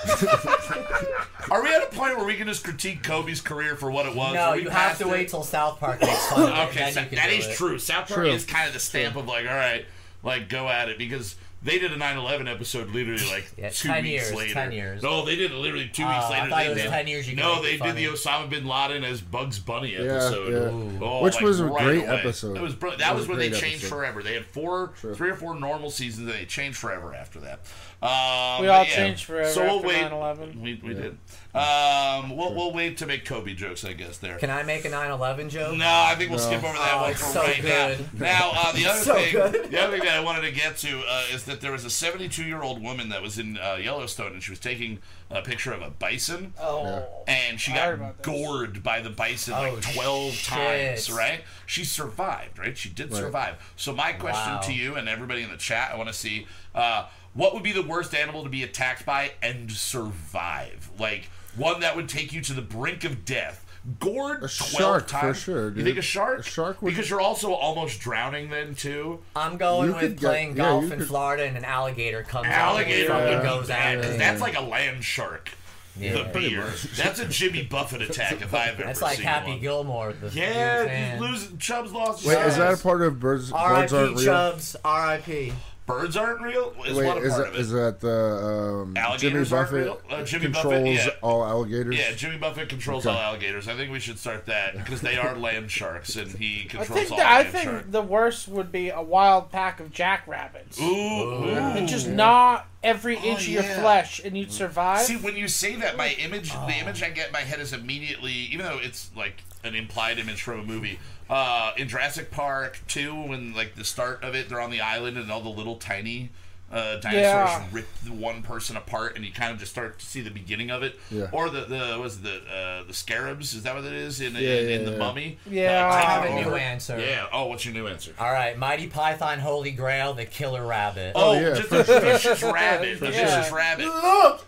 [1.50, 4.14] Are we at a point where we can just critique Kobe's career for what it
[4.14, 4.34] was?
[4.34, 5.10] No, we you have to it?
[5.10, 6.68] wait till South Park makes fun of it.
[6.68, 7.54] Okay, then so you can that do is it.
[7.56, 7.78] true.
[7.78, 8.30] South Park True.
[8.30, 9.86] is kind of the stamp of like, all right,
[10.22, 11.36] like go at it because
[11.68, 14.54] they did a 9/11 episode literally like Yeah, two weeks years, later.
[14.54, 15.02] 10 years.
[15.02, 16.50] No, they did it literally two Oh, weeks I later.
[16.50, 18.04] thought it was did, 10 years you No, they did the.
[18.06, 20.52] Osama bin Laden as Bugs Bunny episode.
[20.52, 20.98] yeah.
[21.06, 22.18] Oh, Which like, was a right great away.
[22.18, 22.56] episode.
[22.56, 23.02] It was brilliant.
[23.02, 23.88] It That was was a when they changed episode.
[23.96, 24.22] forever.
[24.22, 25.14] They had four, True.
[25.14, 27.60] three or four normal seasons, and they changed forever after that.
[28.00, 28.94] Um, We all yeah.
[28.94, 30.02] changed forever So we'll after wait.
[30.02, 30.60] 9/11.
[30.60, 31.18] We, we did.
[31.58, 34.18] Um, we'll, we'll wait to make Kobe jokes, I guess.
[34.18, 34.38] There.
[34.38, 35.76] Can I make a 9/11 joke?
[35.76, 36.44] No, I think we'll No.
[36.46, 37.98] skip over that Oh, one for so right good.
[38.20, 38.26] now.
[38.26, 39.70] Now, uh, the other So thing, good.
[39.70, 41.90] the other thing that I wanted to get to uh, is that there was a
[41.90, 44.98] 72 year old woman that was in uh, Yellowstone, and she was taking
[45.30, 47.04] a picture of a bison, Oh.
[47.26, 48.26] and she I heard got this.
[48.26, 50.44] gored by the bison Oh, like 12 shit.
[50.48, 51.10] times.
[51.10, 51.42] Right?
[51.66, 52.58] She survived.
[52.58, 52.76] Right?
[52.78, 53.18] She did Right.
[53.20, 53.56] survive.
[53.76, 54.60] So my question Wow.
[54.60, 56.46] to you and everybody in the chat, I want to see.
[56.74, 60.90] Uh, what would be the worst animal to be attacked by and survive?
[60.98, 63.64] Like one that would take you to the brink of death.
[64.00, 65.38] Gored A 12 shark, for times.
[65.38, 66.40] sure, You think a shark?
[66.40, 69.20] A shark would- Because you're also almost drowning then too.
[69.34, 72.22] I'm going You with could get- playing yeah, golf in could- Florida and an alligator
[72.22, 75.50] comes Alligator out would and be goes bad, at 'cause that's like a land shark.
[75.98, 76.12] Yeah.
[76.12, 76.64] the beer.
[76.96, 79.60] That's a Jimmy Buffett attack if I've ever That's like seen Happy one.
[79.60, 80.12] Gilmore.
[80.12, 81.58] The Yeah, losing.
[81.58, 82.20] Chubbs lost.
[82.22, 83.50] his Wait, is that a part of birds?
[83.50, 83.96] birds R.I.P.
[83.96, 84.24] aren't real.
[84.24, 84.76] Chubbs.
[84.84, 85.52] R.I.P.
[85.88, 86.74] Birds aren't real.
[86.86, 87.60] Is Wait, one is part that, of it?
[87.60, 90.00] is that the um, Jimmy Alligators aren't Buffett real?
[90.10, 91.10] Uh, Jimmy Buffett, controls yeah.
[91.22, 91.96] all alligators?
[91.98, 93.16] Yeah, Jimmy Buffett controls Okay.
[93.16, 93.68] all alligators.
[93.68, 96.88] I think we should start that because they are land sharks, and he I controls
[96.88, 97.86] think all that, I land think sharks.
[97.88, 100.78] the worst would be a wild pack of jackrabbits.
[100.78, 101.48] Ooh, ooh.
[101.48, 103.80] And just gnaw every inch of your yeah.
[103.80, 105.00] flesh, and you'd survive.
[105.00, 107.72] See, when you say that, my image, the image I get in my head is
[107.72, 110.98] immediately, even though it's like an implied image from a movie.
[111.30, 115.16] Uh, in Jurassic Park 2, when like the start of it, they're on the island
[115.18, 116.30] and all the little tiny
[116.70, 117.64] uh, dinosaurs Yeah.
[117.72, 120.70] rip the one person apart, and you kind of just start to see the beginning
[120.70, 120.98] of it.
[121.10, 121.28] Yeah.
[121.32, 123.54] Or the the was the uh, the scarabs?
[123.54, 124.98] Is that what it is in Yeah, in, yeah, in the yeah.
[124.98, 125.38] Mummy?
[125.48, 125.86] Yeah.
[125.86, 126.50] Uh, I have a over.
[126.50, 126.98] new answer.
[127.00, 127.26] Yeah.
[127.32, 128.12] Oh, what's your new answer?
[128.18, 131.12] All right, Monty Python Holy Grail, the killer rabbit.
[131.14, 132.00] Oh, yeah, just for a sure.
[132.00, 133.00] vicious rabbit.
[133.00, 133.10] A Yeah.
[133.40, 133.86] vicious rabbit.
[133.86, 134.44] Look,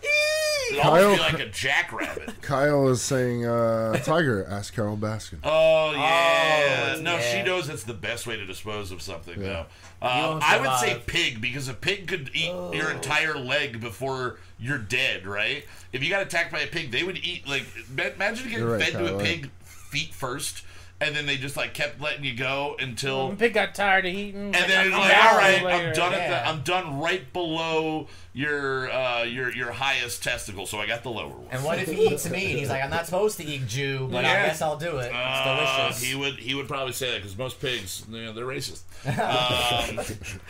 [0.70, 2.42] It almost Kyle- be like a jackrabbit.
[2.42, 4.46] Kyle is saying uh, tiger.
[4.48, 5.38] Ask Carole Baskin.
[5.44, 9.40] Oh yeah, Oh, no, she knows it's the best way to dispose of something.
[9.40, 9.46] Yeah.
[9.46, 11.06] Though, You uh, won't I would say survive.
[11.06, 12.94] pig because a pig could eat your Oh.
[12.94, 15.26] entire leg before you're dead.
[15.26, 15.64] Right?
[15.92, 17.64] If you got attacked by a pig, they would eat like.
[17.94, 19.24] ma- Imagine getting You're right, fed to a yeah.
[19.24, 20.64] pig feet first,
[21.00, 23.30] and then they just like kept letting you go until.
[23.30, 24.54] the pig got tired of eating.
[24.54, 25.88] And then it's I'm like, all right, later.
[25.88, 26.42] I'm done at Yeah.
[26.42, 31.10] the, I'm done right below your uh, your your highest testicle, so I got the
[31.10, 31.48] lower one.
[31.50, 32.58] And what if he eats meat?
[32.58, 34.30] He's like, I'm not supposed to eat Jew, but Yeah.
[34.30, 35.06] I guess I'll do it.
[35.06, 36.02] It's Uh, delicious.
[36.02, 38.82] he would he would probably say that because most pigs, you know, they're racist.
[39.06, 40.00] Um,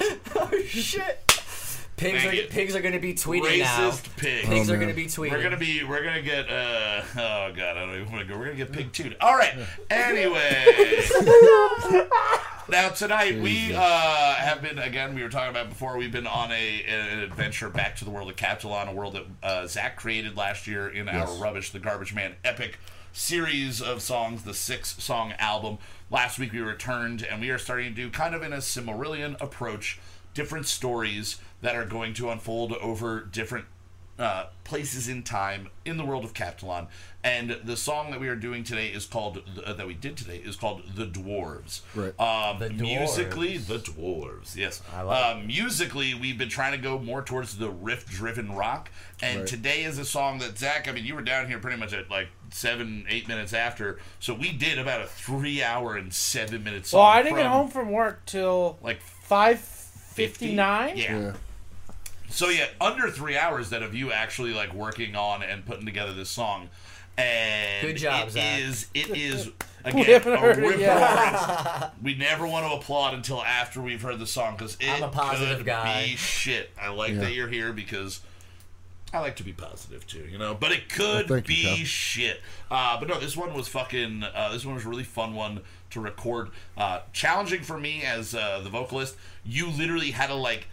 [0.37, 1.30] oh shit!
[2.01, 3.91] Pigs are pigs are gonna be tweeting now.
[3.91, 4.45] racist pig.
[4.47, 4.87] Pigs Oh, are man.
[4.87, 5.31] gonna be tweeting.
[5.33, 8.39] We're gonna be we're gonna get uh oh god I don't even want to go.
[8.39, 9.13] We're gonna get pig too.
[9.21, 9.55] All right.
[9.91, 11.03] Anyway.
[12.69, 15.17] Now tonight we uh, have been again.
[15.17, 15.97] We were talking about before.
[15.97, 19.25] We've been on a an adventure back to the world of Captalon, a world that
[19.43, 22.79] uh, Zach created last year in our Rubbish, the Garbage Man epic
[23.13, 25.79] series of songs, the six song album.
[26.13, 29.35] Last week we returned, and we are starting to do kind of in a Silmarillion
[29.41, 29.99] approach,
[30.33, 33.67] different stories that are going to unfold over different
[34.19, 36.89] uh, places in time in the world of Captalon.
[37.25, 40.37] And the song that we are doing today is called uh, that we did today
[40.45, 42.19] is called "The Dwarves." Right.
[42.21, 42.81] Um, The Dwarves.
[42.81, 44.57] musically, the dwarves.
[44.57, 44.83] Yes.
[44.95, 48.91] I like um, musically, we've been trying to go more towards the riff-driven rock,
[49.23, 49.47] and Right.
[49.47, 50.87] today is a song that Zach.
[50.87, 54.35] I mean, you were down here pretty much at like seven, eight minutes after, so
[54.35, 57.01] we did about a three-hour and seven-minute song.
[57.01, 60.99] Well, I didn't get home from work till like five fifty-nine.
[60.99, 61.19] Yeah.
[61.19, 61.33] Yeah.
[62.31, 66.13] So yeah, under three hours that of you actually like working on and putting together
[66.13, 66.69] this song.
[67.19, 68.61] And Good job, it Zach.
[68.61, 69.51] is- it is
[69.85, 71.93] again haven't a heard it rip yet.
[72.03, 75.09] We never want to applaud until after we've heard the song because it I'm a
[75.09, 76.05] positive could guy.
[76.07, 76.71] be shit.
[76.81, 77.21] I like Yeah.
[77.21, 78.21] that you're here because
[79.13, 80.55] I like to be positive too, you know.
[80.55, 82.41] But it could Well, thank you, be shit.
[82.71, 84.23] Uh, but no, this one was fucking.
[84.23, 86.51] Uh, this one was a really fun one to record.
[86.77, 89.17] Uh, challenging for me as uh, the vocalist.
[89.45, 90.69] You literally had to like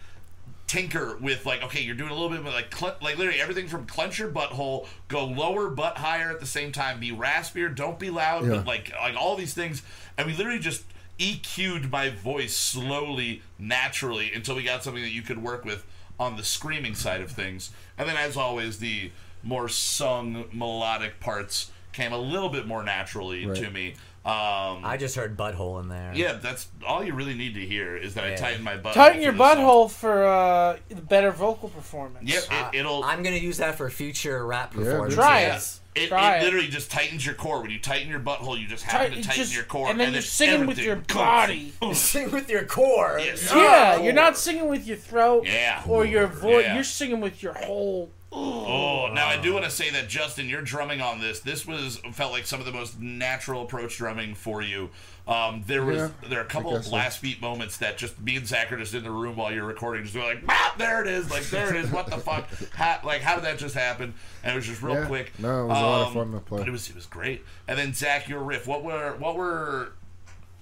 [0.68, 3.66] tinker with like okay you're doing a little bit of like cl- like literally everything
[3.66, 7.98] from clench your butthole go lower but higher at the same time be raspier don't
[7.98, 8.56] be loud Yeah.
[8.56, 9.82] but like like all these things
[10.16, 10.84] and we literally just
[11.18, 15.84] EQ'd my voice slowly naturally until we got something that you could work with
[16.20, 19.10] on the screaming side of things and then as always the
[19.42, 23.56] more sung melodic parts came a little bit more naturally Right.
[23.56, 23.94] to me
[24.28, 26.12] um I just heard butthole in there.
[26.14, 28.36] yeah that's all you really need to hear is that I Yeah.
[28.36, 30.76] tighten my butt Tighten your butthole for uh,
[31.08, 32.28] better vocal performance.
[32.30, 34.84] Yep, I- it, it'll I'm gonna use that for future rap dude.
[34.84, 35.16] performances.
[35.16, 35.56] Try Yeah.
[35.56, 35.74] it.
[35.94, 36.44] It, Try it it.
[36.44, 37.60] literally just tightens your core.
[37.60, 39.98] When you tighten your butthole, you just happen Tight- to tighten just- your core, and
[39.98, 41.16] then you're singing with everything your goes.
[41.16, 41.72] body.
[41.94, 43.18] Sing with your core.
[43.20, 43.50] Yes.
[43.52, 44.04] Yeah, Oh.
[44.04, 45.82] you're not singing with your throat Yeah.
[45.88, 46.66] or your voice.
[46.66, 46.74] Yeah.
[46.76, 50.60] You're singing with your whole Oh, now I do want to say that Justin, you're
[50.60, 51.40] drumming on this.
[51.40, 54.90] This was felt like some of the most natural approach drumming for you.
[55.26, 56.94] Um, there was Yeah, there are a couple guess of so.
[56.96, 59.64] last beat moments that just me and Zach are just in the room while you're
[59.64, 61.90] recording, just like, "Ah, there it is, like there it is.
[61.90, 62.48] What the fuck?
[62.74, 64.12] How, like how did that just happen?
[64.42, 65.06] And it was just real Yeah.
[65.06, 65.32] quick.
[65.38, 66.58] No, it was a lot of Um, fun to play.
[66.58, 67.44] But it was it was great.
[67.66, 68.66] And then Zach, your riff.
[68.66, 69.92] What were what were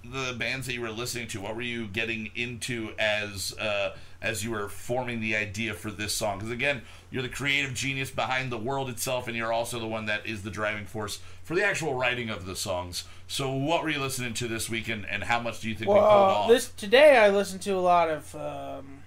[0.04, 1.40] the bands that you were listening to?
[1.40, 6.12] What were you getting into as uh, as you were forming the idea for this
[6.14, 6.38] song?
[6.38, 10.06] Because again, you're the creative genius behind the world itself, and you're also the one
[10.06, 13.04] that is the driving force for the actual writing of the songs.
[13.28, 15.94] So, what were you listening to this weekend, and how much do you think we
[15.94, 16.48] pulled Well, off?
[16.48, 18.98] this today I listened to a lot of um,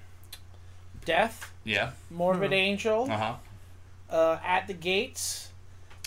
[1.05, 3.35] Death, yeah, Morbid Angel, uh huh.
[4.09, 5.49] uh, At the Gates,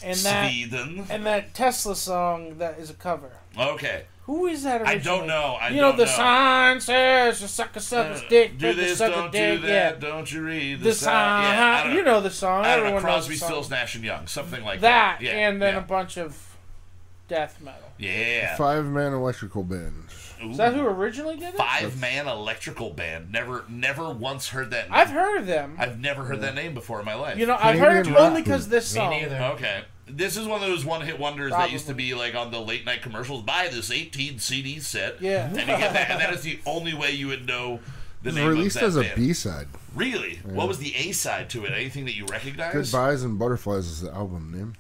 [0.03, 1.07] and that Sweden.
[1.11, 3.31] and that Tesla song that is a cover.
[3.59, 4.87] Okay, Who is that?
[4.87, 5.59] I don't know.
[5.61, 6.11] I you know don't the know.
[6.13, 9.73] sign says the sucker sucker's Uh, dick, do the this, sucker don't dick, do yeah.
[9.91, 10.01] that.
[10.01, 11.13] Don't you read the, The sign?
[11.45, 12.65] sign, Yeah, I you know the song.
[12.65, 12.87] I don't know.
[12.97, 13.49] Everyone knows Crosby, the song.
[13.49, 15.25] Stills, Nash and Young, something like that, that.
[15.25, 15.81] Yeah, and then yeah.
[15.81, 16.57] a bunch of
[17.27, 17.81] death metal.
[17.99, 18.57] yeah.
[18.57, 20.05] Five man electrical band.
[20.41, 21.57] Is that who originally did it?
[21.57, 23.31] Five man electrical band.
[23.31, 24.87] Never, never once heard that.
[24.91, 25.77] I've heard of them.
[25.79, 27.39] I've never heard that name before in my life.
[27.39, 29.11] you know, I've heard it only because this song.
[29.11, 29.31] Me song.
[29.31, 29.45] neither.
[29.55, 29.83] Okay.
[30.17, 32.61] This is one of those one hit wonders that used to be like on the
[32.61, 33.43] late night commercials.
[33.43, 35.21] Buy this 18 CD set.
[35.21, 35.47] Yeah.
[35.47, 37.81] And you get that, and that is the only way you would know
[38.23, 39.17] the It was name released of as that a band.
[39.17, 39.69] B side.
[39.95, 40.37] Really?
[40.45, 41.73] What was the A side to it?
[41.73, 42.73] Anything that you recognize?
[42.73, 44.75] Goodbyes and Butterflies is the album name.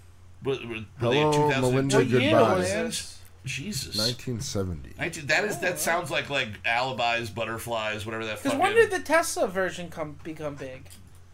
[0.44, 3.18] Were, were, were they in Hello, Melinda, What year was?
[3.44, 3.96] Jesus.
[3.98, 4.94] 1970.
[4.98, 8.42] 19 that is that sounds like like alibis, butterflies, whatever that.
[8.42, 10.88] Because when did the Tesla version come become big?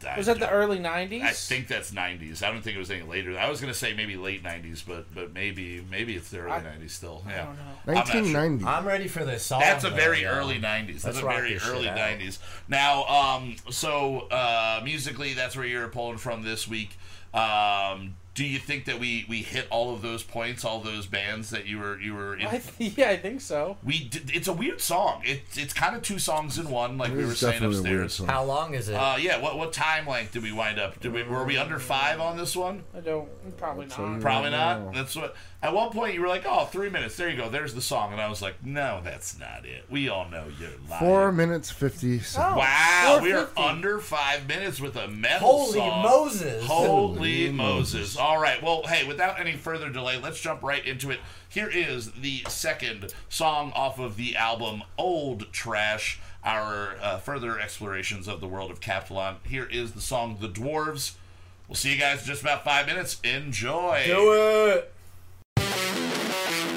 [0.06, 1.22] I Was that the early '90s?
[1.22, 2.42] I think that's '90s.
[2.42, 3.38] I don't think it was any later.
[3.38, 6.60] I was gonna say maybe late '90s, but but maybe maybe it's the early I-
[6.60, 7.24] '90s still.
[7.26, 7.62] I Yeah, don't know.
[7.88, 8.14] I'm not sure.
[8.22, 8.64] 1990.
[8.64, 9.60] I'm ready for this song.
[9.60, 10.30] That's a very yo.
[10.30, 11.02] early '90s.
[11.02, 11.96] That's Let's a very this shit early out.
[11.98, 12.38] '90s.
[12.68, 16.90] Now, um, so uh, musically, that's where you're pulling from this week.
[17.34, 21.50] Um, do you think that we we hit all of those points, all those bands
[21.50, 22.46] that you were you were in?
[22.46, 23.76] I th- yeah, I think so.
[23.82, 25.22] we did, it's a weird song.
[25.24, 27.82] It's it's kind of two songs in one, like It we were saying definitely a
[27.82, 28.30] weird upstairs.
[28.30, 28.94] How long is it?
[28.94, 29.40] Uh, yeah.
[29.42, 31.00] What what time length did we wind up?
[31.00, 32.84] Did we were we under five on this one?
[32.96, 33.28] I don't.
[33.56, 33.98] Probably not.
[33.98, 34.94] you- Probably not.
[34.94, 35.34] That's what.
[35.60, 37.16] At one point, you were like, "Oh, three minutes.
[37.16, 37.48] There you go.
[37.48, 39.86] There's the song." And I was like, "No, that's not it.
[39.90, 42.36] We all know you're lying." Four minutes 50 seconds.
[42.54, 46.02] Oh, Wow, we are under five minutes with a metal Holy song.
[46.02, 46.64] Moses!
[46.64, 46.86] Holy
[47.46, 47.94] Holy Moses.
[47.94, 48.16] Moses.
[48.16, 48.62] All right.
[48.62, 51.18] Well, hey, without any further delay, let's jump right into it.
[51.48, 58.28] Here is the second song off of the album Old Trash, our uh, further explorations
[58.28, 59.38] of the world of Captalon.
[59.44, 61.14] Here is the song The Dwarves.
[61.66, 63.18] We'll see you guys in just about five minutes.
[63.24, 64.04] Enjoy.
[64.06, 64.32] Do
[64.70, 64.92] it.
[66.30, 66.67] Thank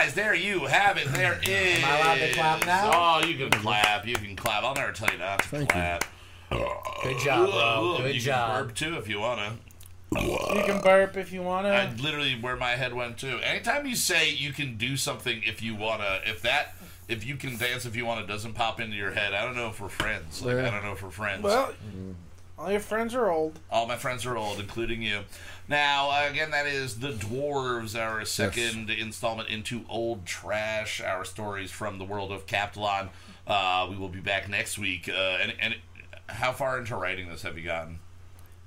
[0.00, 1.06] Guys, there you have it.
[1.08, 1.84] There is.
[1.84, 2.90] I allowed to clap now?
[2.92, 4.06] Oh, you can clap.
[4.06, 4.64] You can clap.
[4.64, 5.66] I'll never tell you not to Thank you.
[5.74, 6.04] clap.
[7.02, 7.94] Good job, bro.
[7.98, 8.50] Ooh, Good you job.
[8.56, 9.52] can burp too if you wanna.
[10.16, 11.68] You can burp if you wanna.
[11.68, 13.38] I literally where my head went too.
[13.44, 16.74] Anytime you say you can do something if you wanna, if that,
[17.08, 19.54] if you can dance if you want, it doesn't pop into your head, I don't
[19.54, 20.42] know if we're friends.
[20.42, 20.68] Like Yeah.
[20.68, 21.42] I don't know if we're friends.
[21.44, 21.72] Well,
[22.60, 23.58] all your friends are old.
[23.70, 25.20] All my friends are old, including you.
[25.68, 31.70] Now, uh, again, that is The Dwarves, our second installment into Old Trash, our stories
[31.70, 33.08] from the world of Captalon.
[33.46, 35.08] Uh, we will be back next week.
[35.08, 35.76] Uh, and, and
[36.26, 37.98] how far into writing this have you gotten?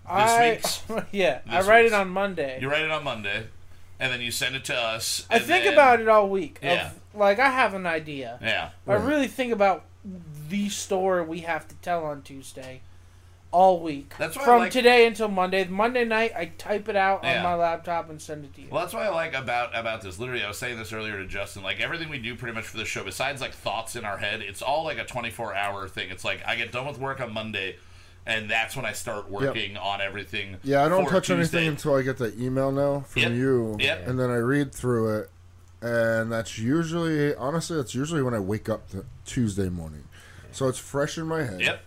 [0.08, 0.82] I week's?
[1.12, 1.94] yeah, I write week's.
[1.94, 2.58] it on Monday.
[2.62, 3.48] You write it on Monday,
[4.00, 5.26] and then you send it to us.
[5.30, 6.58] I think then- about it all week.
[6.58, 6.92] of- Yeah.
[7.14, 8.40] like I have an idea.
[8.42, 8.70] Yeah.
[8.88, 9.86] I really think about
[10.50, 12.82] the story we have to tell on Tuesday,
[13.54, 14.13] all week.
[14.18, 15.66] That's why from like- today until Monday.
[15.66, 17.38] Monday night, I type it out Yeah.
[17.38, 18.68] on my laptop and send it to you.
[18.70, 20.20] Well, that's what I like about about this.
[20.20, 21.63] Literally, I was saying this earlier to Justin.
[21.63, 24.42] Like everything we do, pretty much for the show, besides like thoughts in our head,
[24.42, 26.10] it's all like a twenty four hour thing.
[26.10, 27.78] It's like I get done with work on Monday,
[28.26, 30.58] and that's when I start working on everything.
[30.63, 31.58] Yeah, I don't for touch Tuesday.
[31.60, 33.32] anything until I get the email now from Yep.
[33.34, 34.08] you, Yep.
[34.08, 35.30] and then I read through it,
[35.82, 40.06] and that's usually, honestly, that's usually when I wake up the Tuesday morning,
[40.52, 41.62] so it's fresh in my head.
[41.62, 41.82] Yep.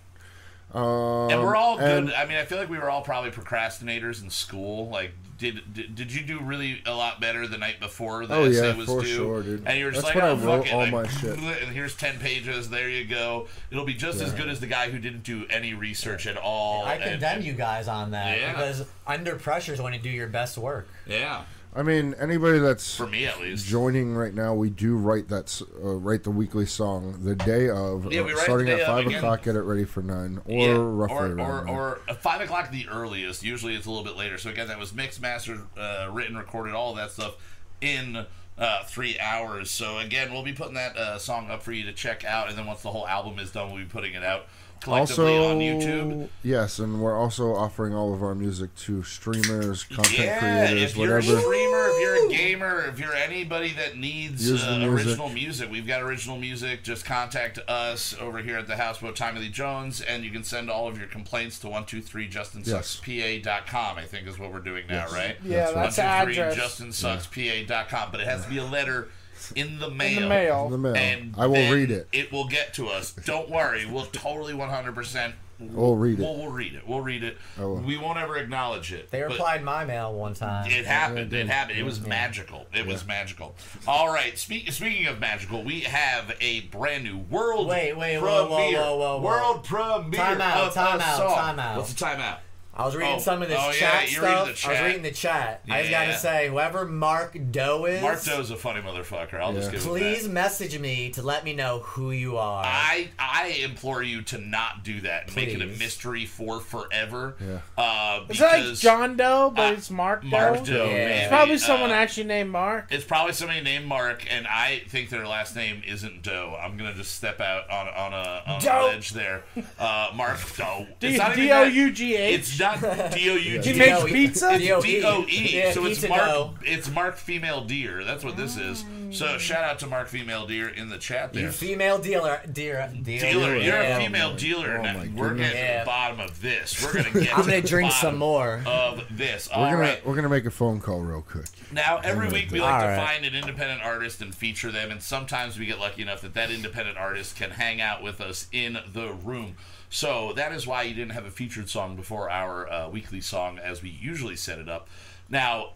[0.76, 2.14] Um, And we're all and- good.
[2.14, 4.88] I mean, I feel like we were all probably procrastinators in school.
[4.90, 8.44] Like, did did, did you do really a lot better the night before the Oh,
[8.44, 9.06] essay yeah, was for due?
[9.06, 9.62] sure, dude.
[9.66, 10.72] And you were just That's like, when oh, I fuck wrote it.
[10.72, 11.38] all like, my shit.
[11.38, 12.70] And here's ten pages.
[12.70, 13.48] There you go.
[13.70, 16.84] It'll be just as good as the guy who didn't do any research at all.
[16.84, 18.52] I and- condemn you guys on that Yeah.
[18.52, 20.88] because under pressure is when you do your best work.
[21.06, 21.42] Yeah,
[21.76, 23.66] I mean, anybody that's for me at least.
[23.66, 28.10] joining right now, we do write that uh, write the weekly song the day of,
[28.10, 29.42] Yeah, uh, we write starting at five o'clock.
[29.42, 32.70] Get it ready for nine, or Yeah, roughly or, around or, or uh, five o'clock
[32.70, 33.42] the earliest.
[33.42, 34.38] Usually it's a little bit later.
[34.38, 37.36] So again, that was mixed, mastered, uh, written, recorded, all that stuff
[37.82, 38.24] in
[38.56, 39.70] uh, three hours.
[39.70, 42.56] So again, we'll be putting that uh, song up for you to check out, and
[42.56, 44.46] then once the whole album is done, we'll be putting it out
[44.86, 46.28] collectively also on YouTube.
[46.42, 50.38] Yes, and we're also offering all of our music to streamers, content yeah,
[50.68, 51.36] creators, if you're whatever.
[51.36, 55.06] a streamer, if you're a gamer, if you're anybody that needs uh, music.
[55.06, 56.82] original music, we've got original music.
[56.82, 60.70] Just contact us over here at the Houseboat Timothy Lee Jones, and you can send
[60.70, 65.12] all of your complaints to 123justinsuckspa.com, I think is what we're doing now, Yes.
[65.12, 65.36] right?
[65.44, 66.56] Yeah, that's the address.
[66.56, 69.08] justinsuckspa.com, but it has to be a letter
[69.52, 70.16] in the mail.
[70.16, 70.68] in the mail.
[70.68, 70.96] the mail.
[70.96, 72.08] And I will read it.
[72.12, 73.12] It will get to us.
[73.12, 73.86] Don't worry.
[73.86, 75.32] We'll totally 100%.
[75.58, 76.22] We'll read it.
[76.22, 76.86] We'll, we'll read it.
[76.86, 77.38] We'll read it.
[77.58, 77.76] will.
[77.76, 79.10] We won't ever acknowledge it.
[79.10, 80.70] They replied my mail one time.
[80.70, 81.32] it happened.
[81.32, 81.78] It it happened.
[81.78, 82.66] It was magical.
[82.74, 83.54] It was magical.
[83.88, 84.36] All right.
[84.38, 88.20] Speak, speaking of magical, we have a brand new world Wait, wait, premiere.
[88.20, 89.22] whoa, whoa, whoa, whoa, whoa.
[89.22, 90.20] World premiere.
[90.20, 91.34] Time out, of time a out, song.
[91.34, 91.76] time out.
[91.78, 92.38] What's the timeout?
[92.76, 94.62] I was reading Oh, some of this oh, chat you're stuff.
[94.62, 95.62] the I was reading the chat.
[95.70, 99.34] I just gotta say, whoever Mark Doe is, Mark Doe's a funny motherfucker.
[99.40, 100.32] I'll just give it please that.
[100.32, 102.62] message me to let me know who you are.
[102.64, 107.36] I I implore you to not do that and make it a mystery for forever.
[107.40, 107.60] Yeah.
[107.82, 110.28] Uh, Is that like John Doe, but uh, it's Mark Doe?
[110.28, 110.84] Mark Doe.
[110.86, 110.92] Yeah.
[110.92, 111.12] maybe.
[111.14, 112.88] It's probably someone Uh, actually named Mark.
[112.90, 116.56] It's probably somebody named Mark, and I think their last name isn't Doe.
[116.60, 118.86] I'm gonna just step out on on a on a Doe.
[118.92, 119.44] ledge there.
[119.78, 120.86] Uh, Mark Doe.
[121.00, 122.38] D It's not even D O that- U G H.
[122.40, 123.72] It's not D O U G.
[123.72, 124.12] He makes D.O.E.
[124.12, 124.58] pizza?
[124.58, 124.82] D.O.E.
[124.82, 125.56] D O E.
[125.56, 126.20] Yeah, So it's pizza Mark.
[126.22, 126.54] dough.
[126.62, 128.04] It's Mark Female Deer.
[128.04, 128.84] That's what this is.
[129.10, 129.38] So mm.
[129.38, 131.44] shout out to Mark Female Deer in the chat there.
[131.44, 133.20] You female dealer, dealer, dealer.
[133.32, 134.78] Dealer, you're a female dealer.
[134.78, 134.98] Oh now.
[135.14, 135.52] We're goodness.
[135.52, 135.80] getting to Yeah.
[135.80, 136.82] the bottom of this.
[136.84, 137.38] We're gonna get.
[137.38, 138.62] I'm gonna the drink bottom some more.
[138.66, 139.48] of this.
[139.50, 140.06] We're gonna right.
[140.06, 141.46] we're gonna make a phone call real quick.
[141.72, 142.96] Now, every week we like All to right.
[143.06, 146.50] find an independent artist and feature them, and sometimes we get lucky enough that that
[146.50, 149.56] independent artist can hang out with us in the room.
[149.90, 153.58] So that is why you didn't have a featured song before our uh, weekly song
[153.58, 154.88] as we usually set it up.
[155.28, 155.72] Now,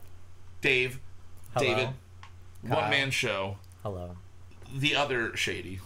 [0.61, 1.00] Dave,
[1.54, 1.66] Hello.
[1.66, 1.88] David,
[2.68, 2.80] Kyle.
[2.80, 4.16] one man show, Hello.
[4.76, 5.80] the other shady.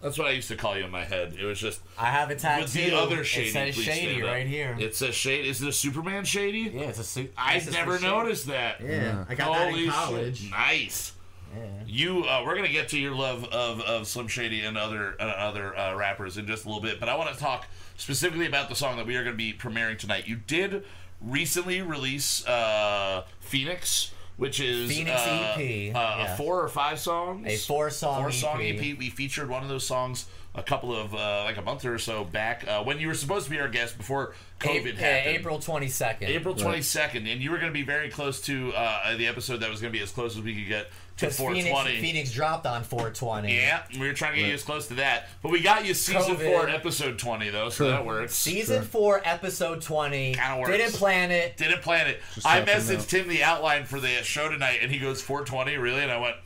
[0.00, 1.34] That's what I used to call you in my head.
[1.40, 2.62] It was just I have a tattoo.
[2.62, 3.48] with the other shady.
[3.48, 4.76] It says shady right here.
[4.78, 5.48] It says shady.
[5.48, 6.70] Is it a Superman shady?
[6.72, 7.32] yeah, it's a suit.
[7.36, 8.06] I this is for never shady.
[8.12, 8.80] noticed that.
[8.80, 10.40] Yeah, I got that Holy in college.
[10.42, 10.50] shit!
[10.52, 11.12] Nice.
[11.56, 11.64] Yeah.
[11.86, 15.24] You, uh, we're gonna get to your love of, of Slim Shady and other uh,
[15.24, 18.68] other uh, rappers in just a little bit, but I want to talk specifically about
[18.68, 20.26] the song that we are going to be premiering tonight.
[20.26, 20.84] You did
[21.20, 26.36] recently release uh, Phoenix, which is Phoenix uh, EP, uh, yeah.
[26.36, 27.46] four or five songs.
[27.46, 28.76] A four-song four song EP.
[28.76, 28.98] EP.
[28.98, 32.24] We featured one of those songs a couple of uh, like a month or so
[32.24, 34.98] back uh, when you were supposed to be our guest before COVID A- happened.
[35.00, 36.22] yeah, April 22nd.
[36.22, 39.70] April 22nd, and you were going to be very close to uh, the episode that
[39.70, 40.88] was going to be as close as we could get
[41.18, 41.84] to Because 420.
[41.90, 43.54] Phoenix, Phoenix dropped on 420.
[43.54, 45.94] Yeah, we were trying to get you as close to that, but we got you
[45.94, 46.44] season COVID.
[46.52, 47.88] four, episode 20 though, so True.
[47.88, 48.34] that works.
[48.34, 49.18] Season Sure.
[49.20, 50.34] 4, episode 20.
[50.34, 50.70] Kinda works.
[50.70, 51.56] Didn't plan it.
[51.56, 52.20] Didn't plan it.
[52.34, 55.76] Just I happened messaged him the outline for the show tonight, and he goes 420,
[55.76, 56.36] really, and I went.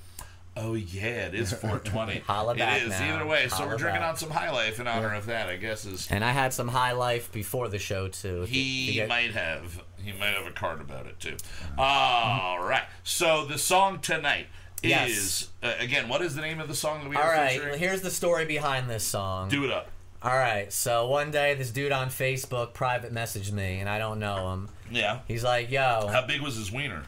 [0.54, 2.18] Oh yeah, it is 420.
[2.26, 3.14] Holla back it is now.
[3.16, 3.48] either way.
[3.48, 4.10] So we're drinking back.
[4.10, 5.48] on some High Life in honor of that.
[5.48, 8.42] I guess is And I had some high life before the show, too.
[8.42, 9.82] He To get- might have.
[10.04, 11.36] He might have a card about it too.
[11.36, 11.78] Mm.
[11.78, 12.82] All right.
[13.04, 14.48] So the song tonight
[14.88, 15.10] Yes.
[15.10, 16.08] is uh, again.
[16.08, 17.78] What is the name of the song that we All are right, featuring?
[17.78, 19.48] here's the story behind this song.
[19.48, 19.88] Do it up.
[20.22, 24.20] All right, so one day this dude on Facebook private messaged me, and I don't
[24.20, 24.68] know him.
[24.90, 25.18] Yeah.
[25.26, 27.02] He's like, yo, How big was his wiener?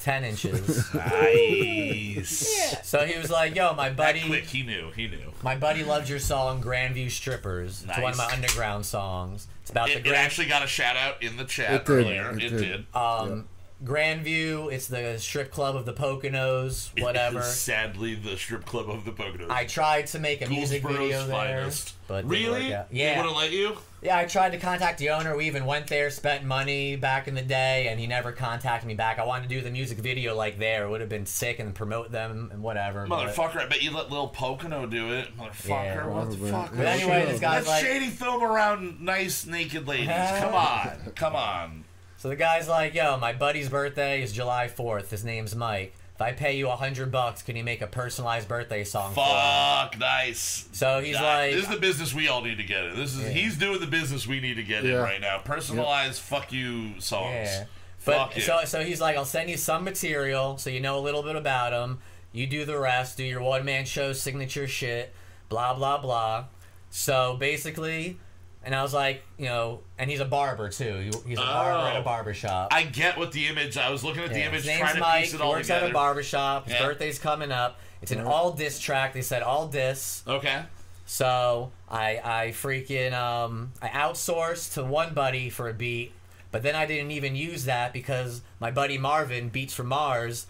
[0.00, 0.84] 10 inches.
[0.94, 2.76] Nice.
[2.86, 4.20] so he was like, yo, my That buddy.
[4.26, 4.44] quick.
[4.44, 4.90] He knew.
[4.94, 5.32] He knew.
[5.42, 7.84] My buddy loved your song Grandview Strippers.
[7.88, 8.34] It's one of my Nice.
[8.34, 9.46] underground songs.
[9.62, 11.84] It's about the It, it Grand actually got a shout out in the chat It
[11.86, 12.30] did, earlier.
[12.32, 12.58] it It, did.
[12.60, 12.86] did.
[12.94, 13.46] um
[13.84, 17.38] Grandview, it's the strip club of the Poconos, whatever.
[17.38, 19.50] It is sadly, the strip club of the Poconos.
[19.50, 21.94] I tried to make a music Goldsboro's video there, finest.
[22.08, 22.62] but didn't really?
[22.64, 22.90] work out.
[22.90, 23.76] They Yeah, wouldn't let you.
[24.02, 24.18] yeah.
[24.18, 25.36] I tried to contact the owner.
[25.36, 28.94] We even went there, spent money back in the day, and he never contacted me
[28.94, 29.20] back.
[29.20, 30.84] I wanted to do the music video like there.
[30.84, 33.06] It would have been sick and promote them and whatever.
[33.06, 35.36] but- Motherfucker, I bet you let Lil Pocono do it.
[35.38, 36.06] Motherfucker, Yeah.
[36.08, 36.50] what the Probably.
[36.50, 36.70] fuck?
[36.70, 40.08] But But anyway, this guy's Let's like, shady film around nice naked ladies.
[40.08, 41.84] Come on, come on.
[42.18, 45.10] So the guy's like, "Yo, my buddy's birthday is July 4th.
[45.10, 45.94] His name's Mike.
[46.16, 49.20] If I pay you a hundred bucks, can you make a personalized birthday song for
[49.24, 50.68] him?" Fuck, nice.
[50.72, 52.96] So he's Nah, like, this is the business we all need to get in.
[52.96, 55.38] This is he's doing the business we need to get in right now.
[55.38, 57.32] Personalized fuck you songs.
[57.32, 57.64] Yeah.
[57.98, 58.44] Fuck But yeah.
[58.44, 61.36] so so he's like, I'll send you some material so you know a little bit
[61.36, 61.98] about him.
[62.32, 63.16] You do the rest.
[63.16, 65.14] Do your one man show signature shit.
[65.48, 66.46] Blah blah blah.
[66.90, 68.18] So basically,
[68.64, 71.10] and I was like, you know, and he's a barber too.
[71.24, 72.00] He- He's a barber at Oh.
[72.00, 72.68] a barber shop.
[72.72, 73.76] I get what the image.
[73.76, 75.24] I was looking at the Yeah, image, His name's trying to Mike.
[75.24, 76.64] piece it He all works at a barber shop.
[76.64, 76.86] His Yeah.
[76.86, 77.78] birthday's coming up.
[78.02, 79.12] It's an all diss track.
[79.14, 80.22] They said all diss.
[80.26, 80.62] Okay.
[81.06, 86.12] So I I freaking um I outsourced to one buddy for a beat,
[86.52, 90.46] but then I didn't even use that because my buddy Marvin, Beats from Mars,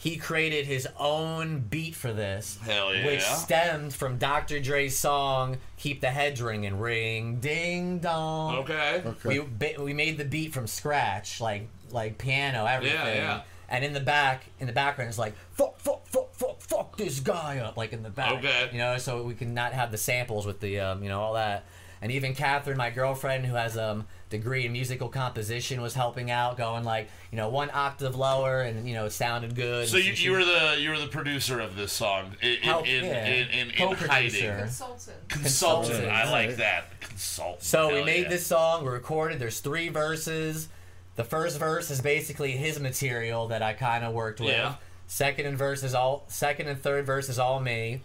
[0.00, 2.58] he created his own beat for this.
[2.62, 3.04] Hell yeah.
[3.04, 4.58] Which stemmed from Dr.
[4.58, 8.54] Dre's song "Keep the Heads Ringing," ring ding dong.
[8.60, 9.02] Okay.
[9.04, 9.40] Okay.
[9.58, 12.96] We we made the beat from scratch, like like piano, everything.
[13.16, 13.42] yeah.
[13.68, 17.20] And in the back, in the background, it's like fuck, fuck, fuck, fuck, fuck this
[17.20, 18.32] guy up, like in the back.
[18.38, 18.70] Okay.
[18.72, 21.34] You know, so we can not have the samples with the, um, you know, all
[21.34, 21.64] that.
[22.02, 26.56] And even Catherine, my girlfriend, who has um degree in musical composition, was helping out,
[26.56, 29.86] going like, you know, one octave lower, and you know, it sounded good.
[29.88, 32.48] So And you, she- you were the you were the producer of this song in
[32.52, 33.26] in, Help- in, yeah.
[33.26, 34.08] in, in, in Co-producer.
[34.08, 34.58] hiding.
[34.60, 35.28] Consultant.
[35.28, 35.88] Consultant.
[35.94, 37.00] Consultant, I like that.
[37.00, 37.62] Consultant.
[37.62, 38.28] So we made yeah.
[38.30, 38.84] this song.
[38.84, 39.38] We recorded.
[39.38, 40.68] There's three verses.
[41.16, 44.48] The first verse is basically his material that I kind of worked with.
[44.50, 44.76] Yeah.
[45.06, 46.24] Second and verse is all.
[46.28, 48.00] Second and third verse is all me.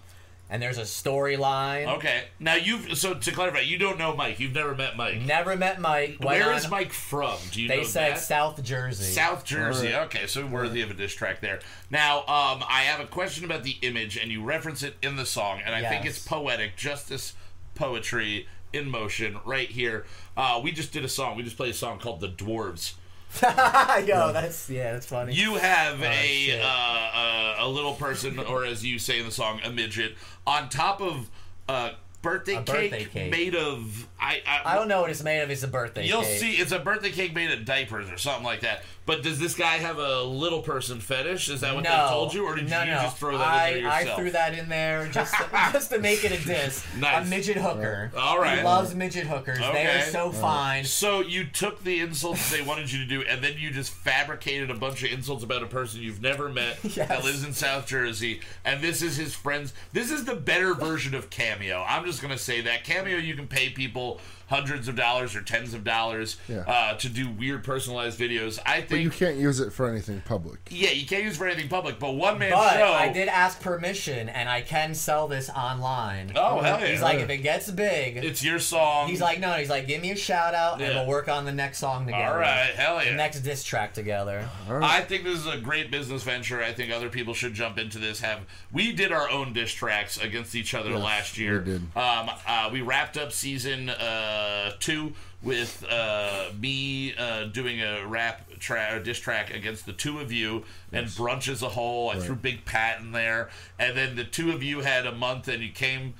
[0.48, 1.88] And there's a storyline.
[1.98, 2.26] Okay.
[2.40, 4.40] Now you've so to clarify, you don't know Mike.
[4.40, 5.22] You've never met Mike.
[5.22, 6.18] Never met Mike.
[6.20, 7.38] Went Where on- is Mike from?
[7.52, 7.78] Do you know Mike?
[7.80, 8.20] They know said that?
[8.20, 9.04] South Jersey.
[9.12, 9.88] South Jersey.
[9.94, 10.06] Alright.
[10.16, 11.60] Okay, so worthy of a diss track there.
[11.90, 15.26] Now, um, I have a question about the image, and you reference it in the
[15.26, 16.18] song, and I think Yes.
[16.18, 17.34] it's poetic, justice
[17.74, 20.06] poetry in motion right here.
[20.38, 21.36] Uh, we just did a song.
[21.38, 22.94] We just played a song called "The Dwarves."
[24.08, 25.34] Yo, that's yeah, that's funny.
[25.34, 26.62] You have a Oh, shit.
[26.62, 30.16] uh, uh, a little person, or as you say in the song, a midget,
[30.48, 31.30] on top of
[31.68, 33.32] a birthday, A cake, birthday cake.
[33.32, 34.42] made of I.
[34.48, 35.50] I, I don't know what it's made of.
[35.50, 36.06] It's a birthday.
[36.08, 36.40] You'll cake.
[36.40, 38.84] see, it's a birthday cake made of diapers or something like that.
[39.06, 41.50] But does this guy have a little person fetish?
[41.50, 43.02] Is that what no, they told you, or did no, you no.
[43.04, 44.20] just throw that I, in there yourself?
[44.20, 46.84] I threw that in there just to, just to make it a diss.
[46.98, 47.26] Nice.
[47.26, 48.12] A midget hooker.
[48.18, 48.58] All right.
[48.58, 49.60] He loves midget hookers.
[49.60, 50.86] They are so fine.
[50.86, 54.72] So you took the insults they wanted you to do, and then you just fabricated
[54.72, 57.08] a bunch of insults about a person you've never met Yes.
[57.10, 59.74] that lives in South Jersey, and this is his friends.
[59.94, 61.86] This is the better version of Cameo.
[61.88, 65.74] I'm just gonna say that Cameo, you can pay people hundreds of dollars or tens
[65.74, 66.60] of dollars Yeah.
[66.68, 68.60] uh, to do weird personalized videos.
[68.66, 70.60] I But you can't use it for anything public.
[70.70, 72.94] yeah, you can't use it for anything public, but one man But show.
[72.94, 76.32] I did ask permission, and I can sell this online.
[76.36, 76.88] Oh hell yeah!
[76.88, 79.08] He's like, if it gets big, it's your song.
[79.08, 80.88] he's like, no, he's like, give me a shout out, Yeah.
[80.88, 82.26] and we'll work on the next song together.
[82.34, 83.12] all right, hell yeah.
[83.12, 84.48] The next diss track together.
[84.70, 85.00] All right.
[85.00, 86.62] I think this is a great business venture.
[86.62, 88.22] I think other people should jump into this.
[88.22, 88.42] Have
[88.72, 91.60] we did our own diss tracks against each other Yes, last year?
[91.60, 91.82] we did.
[91.96, 94.34] Um, uh, we wrapped up season uh,
[94.80, 100.20] two with uh, me uh, doing a rap track, a diss track against the two
[100.20, 102.10] of you, and brunch as a whole.
[102.10, 105.48] I threw Big Pat in there, and then the two of you had a month,
[105.48, 106.16] and you came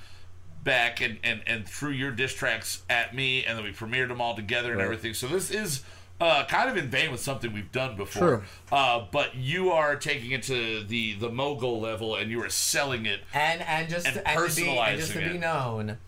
[0.62, 4.20] back and, and, and threw your diss tracks at me, and then we premiered them
[4.20, 4.84] all together and Right.
[4.84, 5.14] everything.
[5.14, 5.82] So this is
[6.20, 8.20] uh, kind of in vain with something we've done before.
[8.28, 8.42] Sure.
[8.72, 13.06] Uh, but you are taking it to the, the mogul level, and you are selling
[13.06, 13.20] it.
[13.34, 15.98] And and just And and, to be, and just to personalizing be known,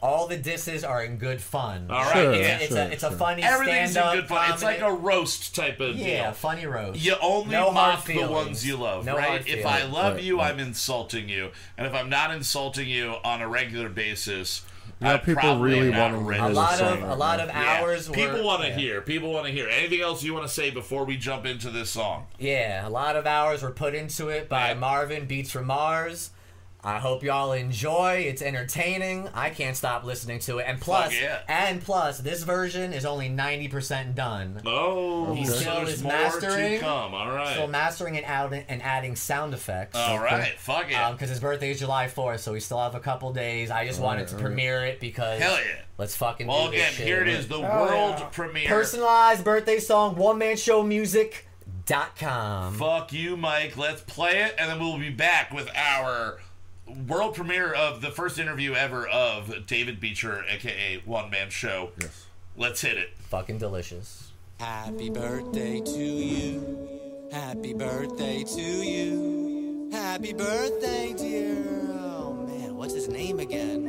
[0.00, 1.86] all the disses are in good fun.
[1.90, 2.58] All right, Sure, yeah.
[2.58, 3.18] It's, sure, a it's a sure.
[3.18, 4.52] funny Everything's in stand-up good fun.
[4.52, 4.96] It's like comedy.
[4.98, 6.32] a roast type of yeah, deal.
[6.32, 7.00] funny roast.
[7.04, 8.30] You only No hard mock the feelings.
[8.30, 9.28] ones you love, No right?
[9.28, 9.94] hard If I feelings.
[9.94, 10.52] love Right, you, right.
[10.52, 14.62] I'm insulting you, and if I'm not insulting you on a regular basis,
[15.00, 16.42] Yeah, I people probably really not wanna ready.
[16.42, 17.44] a the lot song of a lot now.
[17.44, 17.78] of Yeah.
[17.82, 18.08] hours.
[18.08, 18.76] People were- want to yeah.
[18.76, 19.00] hear.
[19.00, 19.68] People want to hear.
[19.68, 22.26] Anything else you want to say before we jump into this song?
[22.38, 24.74] Yeah, a lot of hours were put into it by Yeah.
[24.74, 26.30] Marvin Beats from Mars.
[26.84, 28.24] I hope y'all enjoy.
[28.28, 29.28] It's entertaining.
[29.34, 30.66] I can't stop listening to it.
[30.68, 31.40] And plus, yeah.
[31.48, 34.60] and plus, this version is only ninety percent done.
[34.64, 36.74] Oh, He still there's is more mastering.
[36.74, 37.14] to come.
[37.14, 37.52] All right.
[37.54, 39.96] Still mastering and adding and adding sound effects.
[39.96, 40.56] All right.
[40.58, 40.94] Fuck it.
[40.94, 43.72] Um, because his birthday is July 4th, so we still have a couple days.
[43.72, 44.56] I just wanted to Alright, alright.
[44.56, 45.80] premiere it because Hell yeah.
[45.98, 47.06] let's fucking well, do this again, shit.
[47.06, 48.28] here it is, the Oh, world yeah.
[48.30, 48.68] premiere.
[48.68, 52.74] Personalized birthday song, one man show music.com.
[52.74, 53.76] Fuck you, Mike.
[53.76, 56.38] Let's play it, and then we'll be back with our
[57.06, 61.90] world premiere of the first interview ever of David Beecher, aka One Man Show.
[62.00, 62.26] Yes.
[62.56, 63.10] Let's hit it.
[63.30, 64.32] Fucking delicious.
[64.58, 66.88] Happy birthday to you.
[67.30, 69.90] Happy birthday to you.
[69.92, 71.64] Happy birthday, dear.
[71.90, 73.84] Oh man, what's his name again?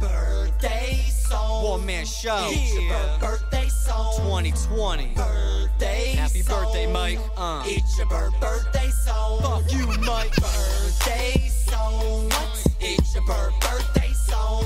[0.00, 1.64] Birthday song.
[1.64, 2.48] One man show.
[2.50, 4.14] It's your birthday song.
[4.18, 5.14] 2020.
[5.14, 7.18] Birthday Happy birthday, Mike.
[7.36, 7.62] Uh.
[7.66, 9.40] It's your birthday song.
[9.40, 10.34] Fuck you, Mike.
[10.36, 12.28] Birthday song.
[12.28, 12.66] What?
[12.80, 14.64] It's your bir- birthday song.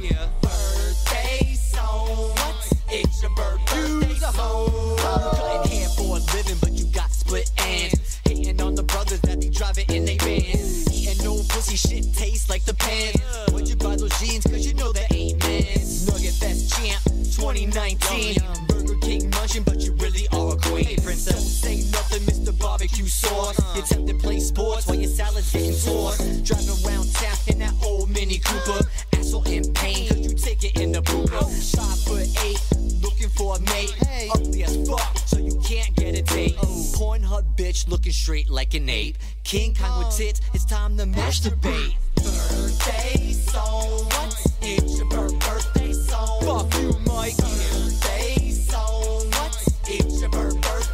[0.00, 0.28] Yeah.
[0.42, 2.08] Birthday song.
[2.38, 2.72] What?
[2.90, 4.96] It's your bir- birthday song.
[4.98, 8.20] Cutting hair for a living, but you got split ends.
[8.24, 10.88] Hating on the brothers that be driving in they vans.
[10.92, 13.12] Eating no pussy shit tastes like the pan.
[13.52, 14.44] Would you buy those jeans?
[14.44, 16.06] Cause you know they ain't men's.
[16.08, 17.02] Nugget Fest champ
[17.34, 18.36] 2019.
[18.68, 20.84] Burger King munching, but you really are a queen.
[20.84, 21.34] Hey, princess.
[21.34, 22.43] Don't say nothing, Mr.
[22.84, 23.76] Barbecue Sauce.
[23.76, 26.44] You tempted to play sports while your salad's getting tossed.
[26.44, 28.86] Driving around town in that old Mini Cooper.
[29.14, 31.44] Asshole in pain, cause you take it in the booper.
[31.74, 32.60] Five foot eight,
[33.02, 33.96] looking for a mate.
[34.34, 36.56] Ugly as fuck, so you can't get a date.
[36.58, 36.92] Oh.
[36.94, 39.16] Pornhub bitch looking straight like an ape.
[39.44, 40.16] King Kong with oh.
[40.18, 41.94] tits, it's time to masturbate.
[42.16, 44.04] Birthday song.
[44.04, 44.46] What?
[44.60, 46.40] It's your birthday song.
[46.42, 47.36] Fuck you, Mike.
[47.38, 49.30] Birthday song.
[49.30, 49.68] What?
[49.88, 50.93] It's your birthday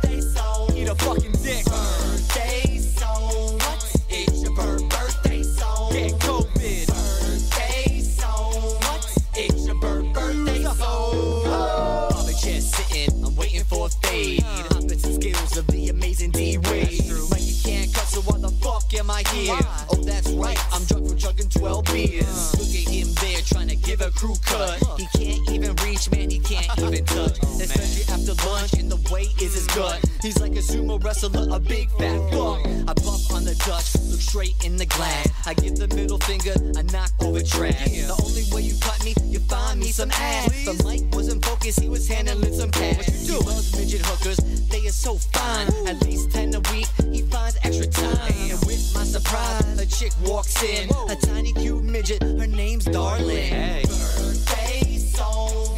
[0.90, 1.64] a fucking dick.
[1.66, 3.58] Birthday song.
[3.58, 3.96] What?
[4.08, 5.92] It's your bir- birthday song.
[5.92, 6.86] Get COVID.
[6.88, 8.52] Birthday song.
[8.54, 9.22] What?
[9.36, 11.44] It's your bir- birthday song.
[11.44, 14.44] Bobby chair sitting, I'm waiting for a fade.
[14.74, 17.06] And skills of the amazing D Wade.
[17.30, 19.56] Like you can't cut, so why the fuck am I here?
[19.90, 22.52] Oh, that's right, I'm drunk from chugging 12 beers.
[22.58, 24.82] Look at him there trying to give a crew cut.
[24.98, 27.38] He can't even reach, man, he can't even touch.
[27.44, 30.04] Oh, Especially after lunch, and the weight is his gut.
[30.22, 32.60] He's like a sumo wrestler, a big fat fuck.
[32.66, 35.28] I bump on the Dutch, look straight in the glass.
[35.46, 37.88] I give the middle finger, I knock over trash.
[37.88, 40.64] The only way you cut me, you find me some ass.
[40.66, 42.98] The mic wasn't focused, he was handling some cash.
[42.98, 43.32] What you do?
[43.32, 45.68] He loves midget hookers, they are so fine.
[45.88, 48.32] At least 10 a week, he finds extra time.
[48.50, 50.90] And with my surprise, a chick walks in.
[51.08, 53.84] A tiny cute midget, her name's Darling.
[53.88, 55.76] Birthday song.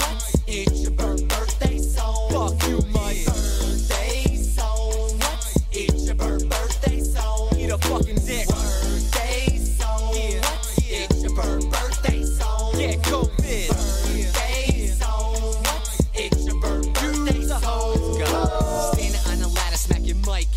[0.49, 2.31] It's your birthday song.
[2.31, 2.92] Fuck you,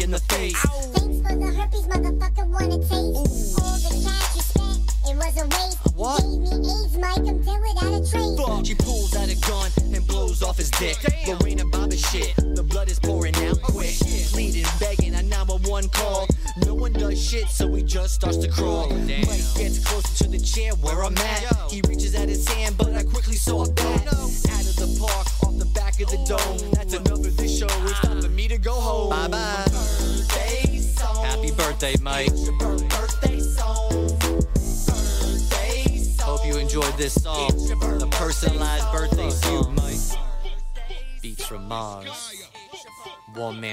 [0.05, 0.61] in the face.
[0.93, 3.57] Thanks for the herpes, motherfucker wanna taste.
[3.59, 5.79] All the cash you spent, it was a waste.
[5.95, 6.21] What?
[6.21, 8.37] Gave me AIDS, Mike, I'm dead without a trace.
[8.37, 8.65] Fuck.
[8.65, 10.97] She pulls out a gun and blows off his dick.
[11.25, 11.44] Lorena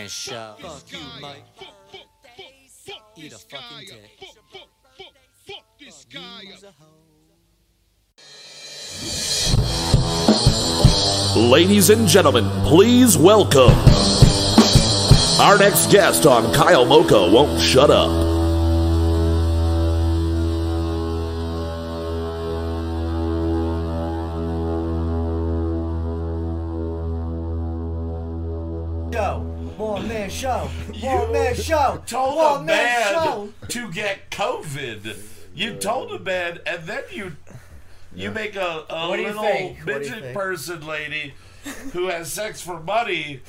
[0.02, 0.54] man show.
[0.60, 1.44] Fuck you, Mike.
[3.16, 5.08] Eat a fucking dick.
[5.78, 6.42] this guy up.
[6.44, 6.88] Use a hoe.
[11.50, 13.72] Ladies and gentlemen, please welcome
[15.40, 18.31] our next guest on Kyle Mocha Won't Shut Up.
[30.52, 31.06] Show.
[31.06, 32.02] One man show.
[32.06, 33.52] told One a man man show.
[33.68, 35.16] to get COVID.
[35.54, 37.32] You told a man, and then you
[38.14, 39.78] you make a, a What do you little think?
[39.86, 41.34] What do you midget person lady
[41.92, 43.40] who has sex for money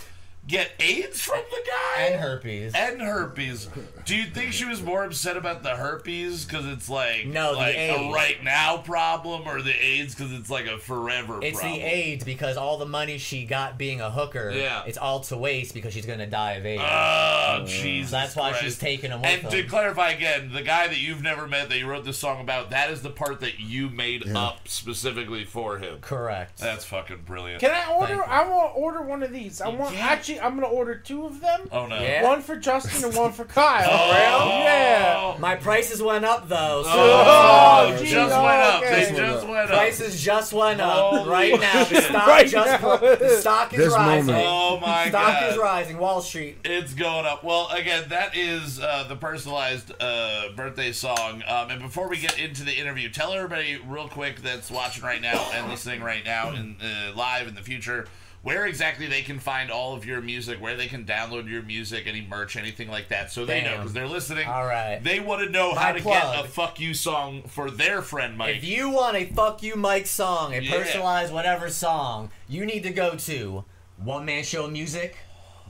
[0.48, 2.74] get AIDS from the guy And herpes.
[2.76, 3.70] and herpes.
[4.06, 7.58] Do you think she was more upset about the herpes because it's like No, the
[7.60, 11.80] like a right now problem, or the AIDS because it's like a forever It's problem?
[11.80, 14.84] the AIDS because all the money she got being a hooker, Yeah.
[14.86, 16.82] it's all to waste because she's gonna die of AIDS.
[16.84, 17.68] Oh, mm.
[17.68, 18.12] Jesus!
[18.12, 18.64] That's why Christ.
[18.66, 19.70] she's taking him with And to him.
[19.70, 22.90] clarify again, the guy that you've never met that you wrote this song about, that
[22.90, 26.00] is the part that you made up specifically for him.
[26.02, 26.58] Correct.
[26.60, 27.62] That's fucking brilliant.
[27.62, 28.28] Can I order?
[28.28, 29.62] I want to order one of these.
[29.62, 30.08] I want Yeah.
[30.34, 30.48] Actually.
[30.48, 31.68] I'm gonna order two of them.
[31.72, 32.00] oh no!
[32.02, 32.24] Yeah.
[32.24, 33.88] One for Justin and one for Kyle.
[33.94, 34.64] Oh, really?
[34.64, 35.36] Yeah.
[35.40, 36.84] My prices went up though.
[36.84, 38.82] So Oh, gee, just went up.
[38.84, 39.06] okay.
[39.12, 39.70] They just went up.
[39.70, 41.84] prices just went up Holy right now.
[41.84, 42.98] The stock Right just now.
[42.98, 44.26] the stock is This rising.
[44.28, 44.48] moment.
[44.50, 45.38] Oh my stock god!
[45.40, 45.98] Stock is rising.
[45.98, 46.58] Wall Street.
[46.64, 47.44] It's going up.
[47.44, 51.44] Well, again, that is uh, the personalized uh, birthday song.
[51.48, 55.22] Um, and before we get into the interview, tell everybody real quick that's watching right
[55.22, 58.08] now and listening right now and uh, live in the future
[58.44, 62.06] where exactly they can find all of your music, where they can download your music,
[62.08, 64.48] any merch, anything like that, so they know because they're listening.
[64.48, 65.00] All right.
[65.02, 66.36] They want to know My how to plug.
[66.36, 68.58] get a "fuck you" song for their friend Mike.
[68.58, 70.72] If you want a fuck you Mike song, a Yeah.
[70.72, 73.64] personalized whatever song, you need to go to
[73.98, 74.68] one man show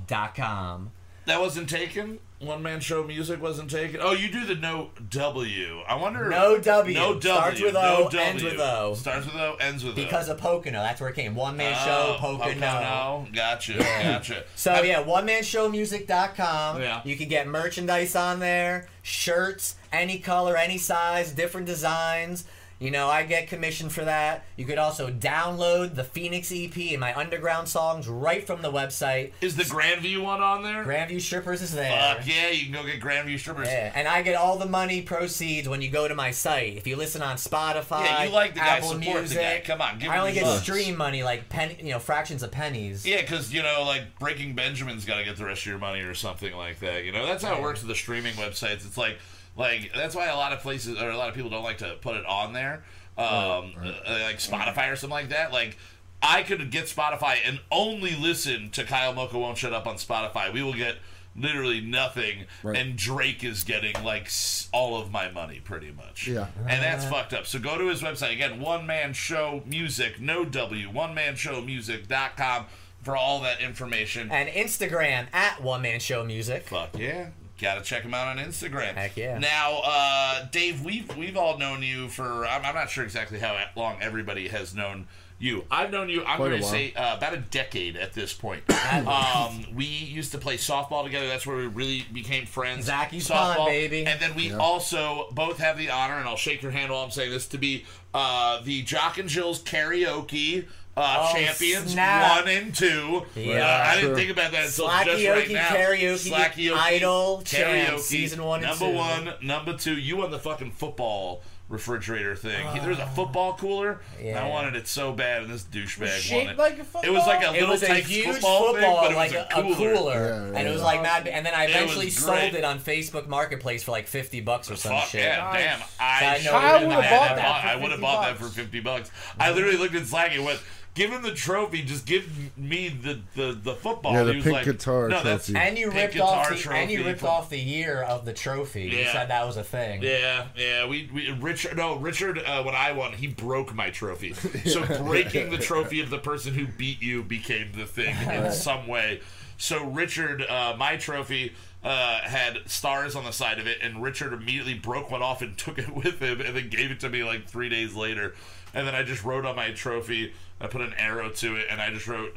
[0.08, 0.92] music.com.
[1.26, 2.20] that wasn't taken.
[2.44, 4.00] One man show music wasn't taken.
[4.02, 5.80] Oh, you do the no W.
[5.88, 6.30] I wonder.
[6.30, 6.94] No W.
[6.94, 7.22] No W.
[7.22, 8.20] Starts with no O, W.
[8.20, 8.94] ends with O.
[8.96, 9.96] Starts with O, ends with O.
[9.96, 11.36] Because of Pocono, that's where it came.
[11.36, 12.54] One man Oh, show, Pocono.
[12.54, 13.28] Pocono.
[13.34, 13.78] Gotcha.
[13.78, 14.44] Gotcha.
[14.56, 16.82] So Have- yeah, one man show music.com.
[16.82, 17.02] Yeah.
[17.06, 22.46] You can get merchandise on there, shirts, any color, any size, different designs.
[22.84, 24.44] You know, I get commission for that.
[24.58, 29.32] You could also download the Phoenix EP and my underground songs right from the website.
[29.40, 30.84] Is the Grandview one on there?
[30.84, 32.16] Grandview Strippers is there.
[32.18, 33.70] Fuck yeah, you can go get Grandview strippers.
[33.70, 36.76] Yeah, and I get all the money proceeds when you go to my site.
[36.76, 39.62] If you listen on Spotify, Yeah, you like the guy, Apple support the guy.
[39.66, 40.64] Come on, give I only get bucks.
[40.64, 43.06] stream money, like penny, you know, fractions of pennies.
[43.06, 46.02] Yeah, because you know, like Breaking Benjamin's got to get the rest of your money
[46.02, 47.06] or something like that.
[47.06, 48.86] You know, that's how it works with the streaming websites.
[48.86, 49.20] It's like,
[49.56, 51.96] like that's why a lot of places or a lot of people don't like to
[52.02, 52.84] put it on there,
[53.18, 53.74] um,
[54.06, 55.52] uh, like Spotify or something like that.
[55.52, 55.78] Like,
[56.22, 60.52] I could get Spotify and only listen to Kyle Mocha won't shut up on Spotify.
[60.54, 60.96] We will get
[61.36, 62.78] literally nothing, Right.
[62.78, 64.30] and Drake is getting like
[64.72, 66.28] all of my money pretty much.
[66.28, 66.48] Yeah.
[66.68, 67.46] And that's fucked up.
[67.48, 71.60] So go to his website again, One Man Show Music, no W, one man show
[71.62, 72.66] music.com
[73.02, 74.32] for all that information.
[74.32, 76.68] And Instagram at One Man Show Music.
[76.68, 77.30] Fuck yeah.
[77.64, 78.94] Gotta check him out on Instagram.
[78.94, 79.40] Heck yeah.
[79.40, 83.58] Now, uh, Dave, we've we've all known you for I'm, I'm not sure exactly how
[83.76, 85.08] long everybody has known
[85.40, 85.66] you.
[85.70, 86.24] I've known you.
[86.24, 88.64] I'm Quite going to say uh, about a decade at this point.
[89.08, 91.28] um, we used to play softball together.
[91.28, 92.88] That's where we really became friends.
[92.88, 94.06] Zacky's softball, Pond, baby.
[94.06, 97.12] And then we also both have the honor, and I'll shake your hand while I'm
[97.12, 100.66] saying this, to be uh, the Jock and Jill's karaoke.
[100.96, 102.40] Uh, Oh, champions snap.
[102.46, 103.24] one and two.
[103.36, 103.66] Yeah.
[103.66, 105.70] Uh, I didn't think about that until Slacky just right Okie now.
[105.70, 108.96] Karaoke Slacky Idol Champs, season one and number two.
[108.98, 109.98] one, number two.
[109.98, 112.68] You won the fucking football refrigerator thing.
[112.80, 114.02] There was a football cooler.
[114.22, 116.58] and I wanted it so bad, and this douchebag won Shaped it.
[116.60, 117.02] like a football.
[117.04, 119.66] It was like a It little was type huge football, football, thing, but like it
[119.66, 121.28] was a, a cooler, Yeah, and it was like mad.
[121.28, 122.54] And then I It eventually sold great.
[122.54, 125.22] it on Facebook Marketplace for like fifty bucks or some Fuck shit.
[125.22, 125.64] yeah, Nice.
[125.64, 125.80] damn!
[126.00, 128.50] I Side should note, have I would've bought that I would have bought that for
[128.50, 129.10] fifty bucks.
[129.40, 130.60] I literally looked at Slacky and went.
[130.96, 131.82] Give him the trophy.
[131.82, 134.14] Just give me the the, the football.
[134.14, 135.60] Yeah, the he was pink like, guitar no, that's- trophy.
[135.60, 138.34] And you Pink ripped off guitar the and you ripped off the year of the
[138.34, 138.84] trophy.
[138.84, 139.12] You Yeah.
[139.12, 140.04] said that was a thing.
[140.04, 140.86] Yeah, yeah.
[140.88, 141.78] We, we Richard.
[141.78, 142.38] No, Richard.
[142.38, 144.34] Uh, when I won, he broke my trophy.
[144.66, 148.88] So breaking the trophy of the person who beat you became the thing in some
[148.88, 149.22] way.
[149.58, 151.54] So Richard, uh, my trophy.
[151.86, 155.58] Uh, had stars on the side of it, and Richard immediately broke one off and
[155.58, 158.36] took it with him, and then gave it to me like three days later.
[158.74, 161.80] And then I just wrote on my trophy, I put an arrow to it, and
[161.82, 162.36] I just wrote,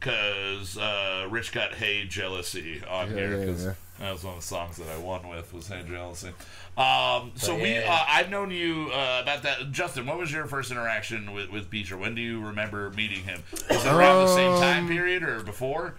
[0.00, 3.68] "Cause uh, Rich got hey jealousy on Yeah, here." yeah, 'cause yeah.
[3.68, 3.74] yeah.
[4.06, 6.28] that was one of the songs that I won with was Hey Jealousy.
[6.76, 9.72] Um, so But we, uh, I've known you uh, about that.
[9.72, 11.96] Justin, what was your first interaction with with Beecher?
[11.96, 13.42] When do you remember meeting him?
[13.68, 15.94] Was it around the same time Um, period or before?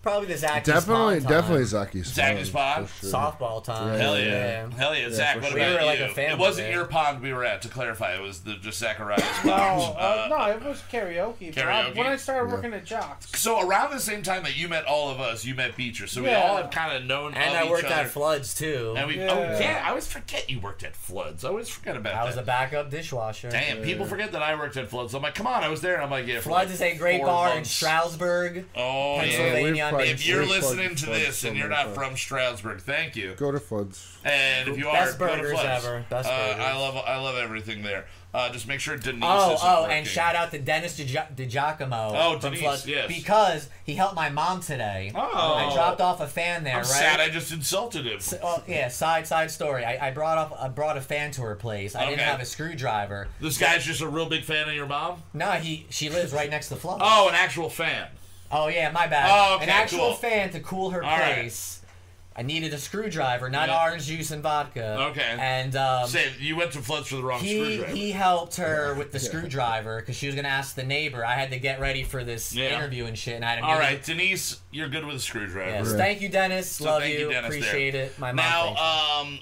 [0.00, 2.86] Probably the Zach Definitely, definitely Zaki Zaki Spawn?
[2.86, 3.10] for sure.
[3.12, 3.98] softball time.
[3.98, 4.70] Hell yeah.
[4.76, 5.58] Hell yeah, Zach, for what sure.
[5.58, 5.86] about We were you?
[5.86, 6.76] like a family it wasn't there.
[6.76, 8.14] your pond we were at, to clarify.
[8.14, 9.22] It was the just Zacharias.
[9.44, 9.98] No, Pond.
[9.98, 11.52] uh, no, it was karaoke.
[11.54, 11.96] but I- Karaoke?
[11.96, 12.54] when I started Yeah.
[12.54, 13.38] working at Jocks.
[13.40, 16.06] So around the same time that you met all of us, you met Beecher.
[16.06, 16.42] So we Yeah.
[16.42, 17.94] all have kind of known And of I each worked other.
[17.94, 18.94] at Floods too.
[18.96, 19.32] And we, Yeah.
[19.32, 21.44] oh yeah, I always forget you worked at Floods.
[21.44, 22.22] I always forget about that.
[22.22, 22.42] I was that.
[22.42, 23.50] a backup dishwasher.
[23.50, 25.12] Damn, people forget that I worked at Floods.
[25.12, 25.94] I'm like, come on, I was there.
[25.94, 26.36] And I'm like, yeah.
[26.36, 27.70] for Floods like is a great four bar in months.
[27.72, 28.64] Stroudsburg.
[28.76, 29.20] Oh yeah.
[29.22, 29.87] Pennsylvania.
[29.96, 31.94] We've If you're we've listening to Floods this and you're not times.
[31.96, 33.34] from Stroudsburg, thank you.
[33.36, 34.18] Go to Floods.
[34.24, 35.84] And if you are, Best go to burgers Floods.
[35.86, 36.04] ever.
[36.10, 36.64] Best uh, burgers.
[36.64, 38.06] I love I love everything there.
[38.34, 39.22] Uh, just make sure Denise.
[39.24, 39.96] Oh, isn't oh, working.
[39.96, 43.08] and shout out to Dennis DiGia- DiGiacomo Oh, from Denise, Floods yes.
[43.08, 45.12] because he helped my mom today.
[45.14, 45.20] Oh.
[45.54, 46.86] I dropped off a fan there, I'm right?
[46.86, 48.18] sad I just insulted him.
[48.18, 49.82] S- Oh, yeah, side side story.
[49.84, 51.96] I, I brought up I brought a fan to her place.
[51.96, 52.30] I didn't Okay.
[52.30, 53.28] have a screwdriver.
[53.40, 55.22] This guy's just a real big fan of your mom.
[55.32, 57.00] No, he she lives right next to Floods.
[57.02, 58.08] Oh, an actual fan.
[58.50, 59.28] Oh yeah, my bad.
[59.30, 60.14] Oh, okay, An actual cool.
[60.14, 61.34] fan to cool her All right.
[61.34, 61.74] place.
[62.34, 63.82] I needed a screwdriver, not Yeah.
[63.82, 64.96] orange juice and vodka.
[65.10, 65.36] Okay.
[65.40, 67.92] And um, Say you went to Floods for the wrong he screwdriver.
[67.96, 71.24] he helped her with the screwdriver because she was gonna ask the neighbor.
[71.24, 72.76] I had to get ready for this Yeah.
[72.76, 75.16] interview and shit, and I had to All give right, her- Denise, you're good with
[75.16, 75.68] a screwdriver.
[75.68, 75.96] Yes, Right.
[75.98, 76.70] thank you, Dennis.
[76.70, 77.28] So Love thank you.
[77.28, 77.58] Dennis, there.
[77.58, 78.16] Appreciate it.
[78.20, 78.36] My mom.
[78.76, 79.40] Now, um,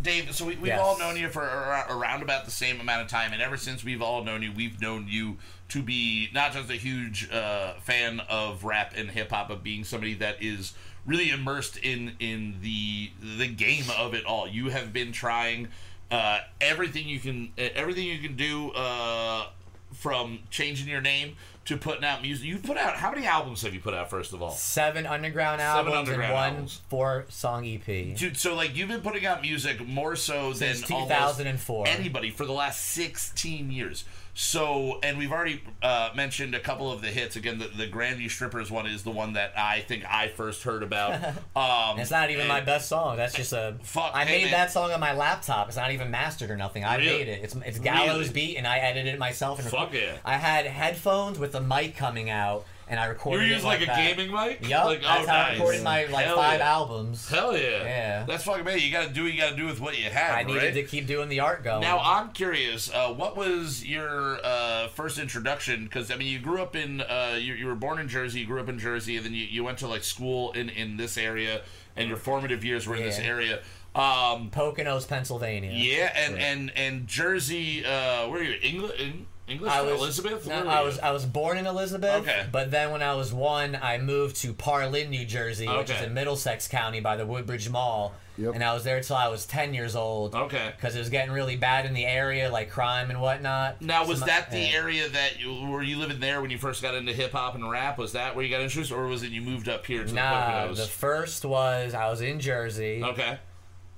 [0.00, 0.78] Dave, so we, we've Yes.
[0.80, 3.82] all known you for ar- around about the same amount of time, and ever since
[3.82, 5.38] we've all known you, we've known you
[5.70, 9.84] to be not just a huge uh, fan of rap and hip hop, but being
[9.84, 10.72] somebody that is
[11.06, 14.48] really immersed in in the the game of it all.
[14.48, 15.68] You have been trying
[16.10, 19.46] uh, everything you can everything you can do uh,
[19.92, 22.46] from changing your name to putting out music.
[22.46, 24.08] You put out how many albums have you put out?
[24.08, 26.80] First of all, Seven underground Seven albums underground and one albums.
[26.88, 27.84] four song EP.
[28.16, 31.88] Dude, so like you've been putting out music more so Since than almost 2004.
[31.88, 34.04] anybody for the last 16 years.
[34.40, 37.34] So, and we've already uh, mentioned a couple of the hits.
[37.34, 40.84] Again, the, the Grandview Strippers one is the one that I think I first heard
[40.84, 41.08] about.
[41.56, 43.16] Um, It's not even my best song.
[43.16, 43.74] That's just a.
[43.82, 44.50] Fuck, I hey, made man.
[44.52, 45.66] that song on my laptop.
[45.66, 46.84] It's not even mastered or nothing.
[46.84, 47.18] I Really?
[47.18, 47.40] made it.
[47.42, 48.32] It's it's Gallows Really?
[48.32, 49.58] beat, and I edited it myself.
[49.58, 50.18] And Fuck yeah.
[50.24, 53.38] I had headphones with the mic coming out, and I You recorded.
[53.40, 54.16] were it using like, a that.
[54.16, 54.68] gaming mic?
[54.68, 55.58] Yup, Like, that's oh, how I nice.
[55.58, 56.72] recorded my like Hell five yeah.
[56.72, 57.28] albums.
[57.28, 57.82] Hell yeah.
[57.84, 58.24] Yeah.
[58.26, 58.78] That's fucking man.
[58.80, 60.74] You gotta do what you gotta do with what you have, I needed right?
[60.74, 61.80] to keep doing the art going.
[61.82, 62.90] Now I'm curious.
[62.92, 65.84] Uh, what was your uh, first introduction?
[65.84, 68.40] Because I mean, you grew up in uh, you, you were born in Jersey.
[68.40, 70.96] You grew up in Jersey, and then you, you went to like school in, in
[70.96, 71.62] this area,
[71.96, 73.60] and your formative years were in this area.
[73.94, 75.72] Um, Poconos, Pennsylvania.
[75.74, 77.84] yeah, and and and Jersey.
[77.84, 78.56] Uh, where are you?
[78.62, 79.00] English?
[79.48, 79.72] English?
[79.72, 80.46] I was Elizabeth?
[80.46, 82.22] no, I was I was born in Elizabeth.
[82.22, 82.46] Okay.
[82.52, 86.14] But then when I was one, I moved to Parlin, New Jersey, which is in
[86.14, 88.12] Middlesex County by the Woodbridge Mall.
[88.36, 88.54] Yep.
[88.54, 90.32] And I was there till I was ten years old.
[90.34, 90.72] Okay.
[90.76, 93.82] Because it was getting really bad in the area, like crime and whatnot.
[93.82, 94.76] Now, So was my- that the yeah.
[94.76, 97.68] area that you, were you living there when you first got into hip hop and
[97.68, 97.98] rap?
[97.98, 100.14] Was that where you got introduced, or was it you moved up here to the
[100.14, 100.76] Nah, Poconos?
[100.76, 103.02] the first was I was in Jersey.
[103.02, 103.38] okay.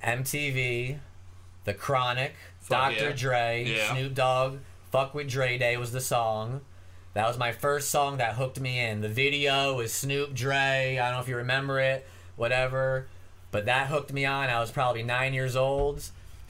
[0.02, 0.98] MTV,
[1.64, 3.10] The Chronic, Fuck Dr.
[3.10, 3.12] yeah.
[3.12, 3.92] Dre, Yeah.
[3.94, 4.58] Snoop Dogg,
[4.90, 6.62] Fuck with Dre Day was the song.
[7.14, 9.00] That was my first song that hooked me in.
[9.00, 10.98] The video was Snoop Dre.
[11.00, 13.06] I don't know if you remember it, whatever.
[13.52, 14.48] But that hooked me on.
[14.48, 16.02] I was probably nine years old.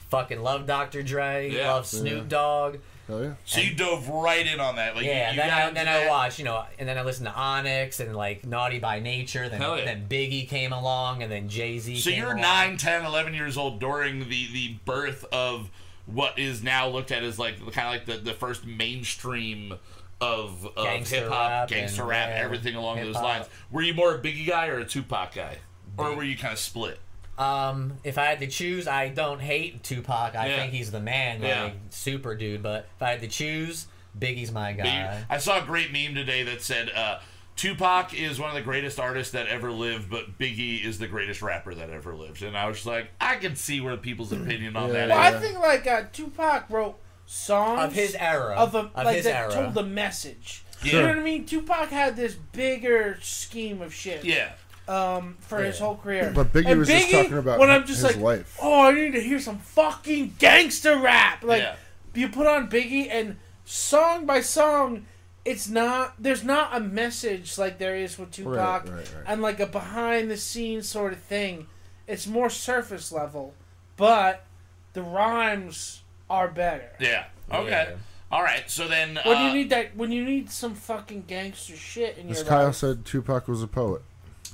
[0.09, 1.03] Fucking love Dr.
[1.03, 1.49] Dre.
[1.51, 1.71] Yeah.
[1.71, 2.77] Love Snoop Dogg.
[3.07, 3.33] Hell yeah.
[3.45, 4.95] So you dove right in on that.
[4.95, 7.03] Like, Yeah, you, then got I into then I watched, you know, and then I
[7.03, 9.49] listened to Onyx and like Naughty by Nature.
[9.49, 9.85] Then yeah.
[9.85, 11.99] then Biggie came along, and then Jay Z.
[11.99, 15.69] So you're 9, 10, 11 years old during the, the birth of
[16.13, 19.73] what is now looked at as like kind of like the, the first mainstream
[20.19, 23.23] of, of hip hop, gangster rap, yeah, everything along those hip-hop.
[23.23, 23.45] lines.
[23.71, 25.57] Were you more a Biggie guy or a Tupac guy,
[25.97, 26.99] or were you kind of split?
[27.37, 30.35] Um, if I had to choose, I don't hate Tupac.
[30.35, 30.55] I Yeah.
[30.57, 31.71] think he's the man, like Yeah.
[31.89, 32.61] super dude.
[32.61, 33.87] But if I had to choose,
[34.19, 34.83] Biggie's my guy.
[34.85, 37.17] Biggie- I saw a great meme today that said uh,
[37.61, 41.43] Tupac is one of the greatest artists that ever lived, but Biggie is the greatest
[41.43, 42.41] rapper that ever lived.
[42.41, 45.05] And I was just like, I can see where people's opinion on Yeah.
[45.05, 45.35] that Well, is.
[45.35, 46.97] I think like uh, Tupac wrote
[47.27, 48.55] songs Of his era.
[48.55, 49.53] of, a, Of like his that era.
[49.53, 50.63] told a message.
[50.81, 51.45] You know what I mean?
[51.45, 54.25] Tupac had this bigger scheme of shit.
[54.25, 54.53] Yeah.
[54.87, 56.31] Um, for his whole career.
[56.33, 58.57] But Biggie And was just talking about when I'm just his like, life.
[58.59, 61.43] oh, I need to hear some fucking gangster rap.
[61.43, 61.75] Like Yeah.
[62.15, 65.05] you put on Biggie and song by song,
[65.45, 66.13] it's not.
[66.19, 69.23] There's not a message like there is with Tupac Right, right, right.
[69.27, 71.67] and like a behind the scenes sort of thing.
[72.07, 73.53] It's more surface level,
[73.97, 74.45] but
[74.93, 76.89] the rhymes are better.
[76.99, 77.25] Yeah.
[77.51, 77.69] Okay.
[77.69, 77.95] Yeah.
[78.31, 78.69] All right.
[78.69, 79.19] So then.
[79.25, 82.45] When uh, you need that, when you need some fucking gangster shit in As your
[82.47, 82.75] Kyle life.
[82.75, 84.01] said, Tupac was a poet.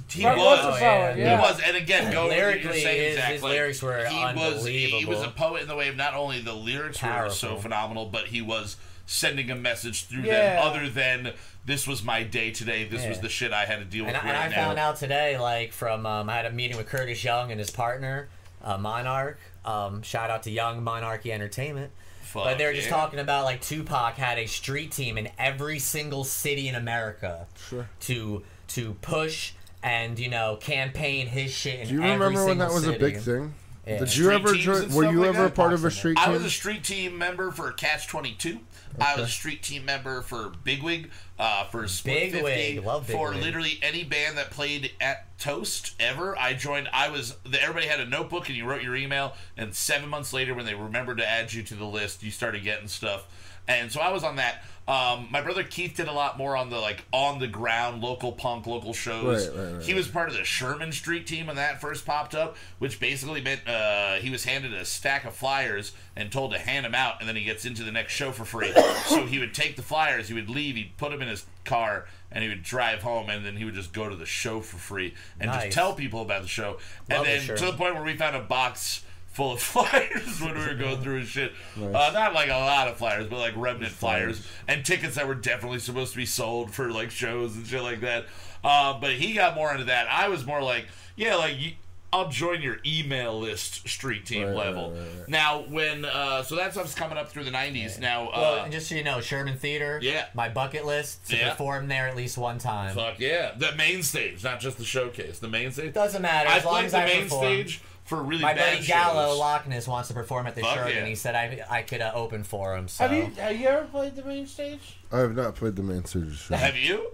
[0.09, 0.38] He was.
[0.38, 1.15] was a solid, yeah.
[1.17, 1.35] yeah.
[1.38, 5.05] He was, and again, go Lyrically, you're his- exactly, his lyrics were he was he
[5.05, 8.27] was a poet in the way of not only the lyrics were so phenomenal, but
[8.27, 8.77] he was
[9.07, 10.55] sending a message through Yeah.
[10.57, 11.33] them other than
[11.65, 12.83] this was my day today.
[12.83, 14.67] This was the shit I had to deal with And I, right and I now.
[14.67, 17.71] found out today, like from um, I had a meeting with Curtis Young and his
[17.71, 18.27] partner,
[18.63, 19.39] uh, Monarch.
[19.65, 21.91] Um, shout out to Young Monarchy Entertainment.
[22.21, 22.95] Fuck, but they were just yeah.
[22.95, 27.87] talking about like Tupac had a street team in every single city in America Sure.
[28.01, 31.79] to to push and you know campaign his shit.
[31.81, 32.99] In Do you every remember when single that was a city.
[32.99, 33.53] big thing?
[33.85, 33.99] Yeah.
[33.99, 34.83] Did you Street ever teams join?
[34.83, 35.47] and Were you like ever that?
[35.47, 36.21] a part of a street team?
[36.21, 36.33] I team?
[36.33, 38.59] was a street team member for Catch Twenty Two.
[38.99, 43.29] I was a street team member for Bigwig, uh, for Split Bigwig, 50, love for
[43.29, 43.43] Bigwig.
[43.45, 46.38] literally any band that played at Toast ever.
[46.38, 46.89] I joined.
[46.91, 47.35] I was.
[47.45, 49.35] Everybody had a notebook and you wrote your email.
[49.55, 52.63] And seven months later, when they remembered to add you to the list, you started
[52.63, 53.27] getting stuff.
[53.68, 54.63] And so I was on that.
[54.88, 58.32] Um, my brother Keith did a lot more on the like on the ground local
[58.32, 59.49] punk local shows.
[59.49, 62.34] Right, right, right, he was part of the Sherman Street team when that first popped
[62.34, 66.57] up, which basically meant uh, he was handed a stack of flyers and told to
[66.57, 68.72] hand them out, and then he gets into the next show for free.
[69.07, 72.05] so he would take the flyers, he would leave, he'd put them in his car,
[72.32, 74.78] and he would drive home, and then he would just go to the show for
[74.78, 76.78] free and just tell people about the show.
[77.09, 79.03] and Love the then to the point where we found a box
[79.38, 81.53] full of flyers when we were going through his shit.
[81.79, 85.35] Uh, not like a lot of flyers, but like remnant flyers and tickets that were
[85.35, 88.25] definitely supposed to be sold for like shows and shit like that.
[88.63, 90.07] Uh, but he got more into that.
[90.09, 91.71] I was more like, yeah, like you,
[92.11, 94.91] I'll join your email list street team Right, right, level.
[94.91, 95.29] right, right.
[95.29, 97.99] Now when uh, so that stuff's coming up through the '90s.
[97.99, 99.99] Now, uh, Well, and just so you know, Sherman Theater.
[100.01, 100.25] Yeah.
[100.33, 101.51] My bucket list to Yeah.
[101.51, 102.95] perform there at least one time.
[102.95, 105.38] fuck yeah, the main stage, not just the showcase.
[105.39, 107.45] The main stage Doesn't matter I as long played as the I main perform.
[107.45, 109.39] stage for really My bad buddy Gallo shows.
[109.39, 110.95] Lochness wants to perform at the Fuck Sherman.
[110.95, 111.05] yeah.
[111.05, 112.87] He said I I could uh, open for him.
[112.87, 114.97] So Have you have you ever played the main stage?
[115.11, 116.55] I have not played the main stage show.
[116.55, 117.11] Have you?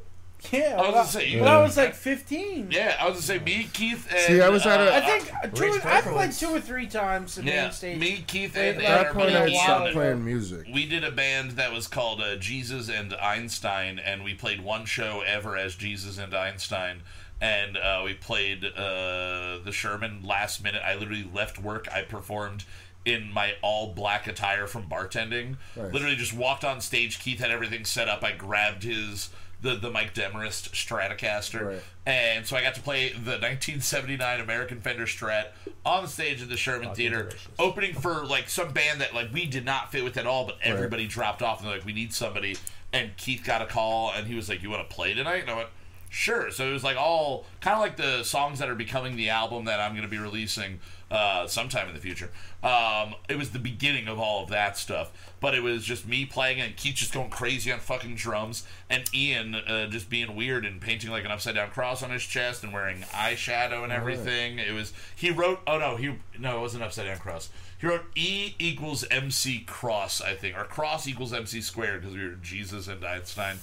[0.52, 2.68] Yeah, I was when gonna say, you- when I was like 15.
[2.70, 5.00] Yeah, I was gonna say me, Keith, and See, I was at uh, a- I
[5.00, 6.40] think uh, two, Rich I played Berkowitz.
[6.42, 7.98] two or three times the yeah, main stage.
[7.98, 9.64] me, Keith, Wait, and, like, and At that our point, buddy I a had while
[9.64, 10.68] stopped playing music.
[10.74, 14.84] we did a band that was called uh, Jesus and Einstein, and we played one
[14.84, 17.04] show ever as Jesus and Einstein.
[17.44, 20.82] And uh, we played uh, the Sherman last minute.
[20.84, 21.90] I literally left work.
[21.94, 22.64] I performed
[23.04, 25.58] in my all black attire from bartending.
[25.76, 25.92] Nice.
[25.92, 27.20] Literally just walked on stage.
[27.20, 28.24] Keith had everything set up.
[28.24, 29.30] I grabbed his
[29.62, 31.82] the the Mike Demarest Stratocaster, Right.
[32.06, 35.48] and so I got to play the 1979 American Fender Strat
[35.86, 37.48] on stage at the Sherman Theater, delicious.
[37.60, 40.58] opening for like some band that like we did not fit with at all, but
[40.62, 42.58] everybody dropped off and they're like, we need somebody.
[42.92, 45.42] And Keith got a call and he was like, you want to play tonight?
[45.44, 45.70] And I went,
[46.14, 46.52] sure.
[46.52, 49.66] So it was like all kind of like the songs that are becoming the album
[49.66, 52.30] that I'm going to be releasing uh, sometime in the future.
[52.64, 56.26] Um, it was the beginning of all of that stuff, but it was just me
[56.26, 60.66] playing and Keith just going crazy on fucking drums, and Ian uh, just being weird
[60.66, 64.60] and painting like an upside down cross on his chest and wearing eyeshadow and everything.
[64.60, 65.62] It was he wrote.
[65.68, 67.50] Oh no, he no, it wasn't upside down cross.
[67.80, 72.24] He wrote E equals MC cross, I think, or cross equals MC squared because we
[72.24, 73.58] were Jesus and Einstein.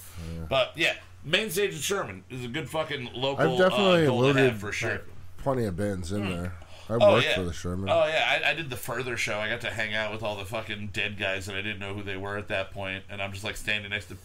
[0.47, 0.93] But yeah,
[1.23, 5.01] main stage at Sherman is a good fucking local I've definitely uh, loaded for sure.
[5.37, 6.53] plenty of bands in there.
[6.89, 7.35] I Oh worked yeah.
[7.35, 7.89] for the Sherman.
[7.89, 9.37] Oh yeah, I, I did the Furthur show.
[9.39, 11.93] I got to hang out with all the fucking dead guys that I didn't know
[11.93, 14.17] who they were at that point, and I'm just like standing next to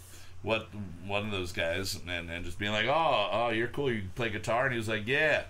[0.43, 0.69] what
[1.07, 3.93] one of those guys, and, and just being like, "Oh, oh, you're cool.
[3.93, 5.45] You play guitar?" And he was like, "Yeah."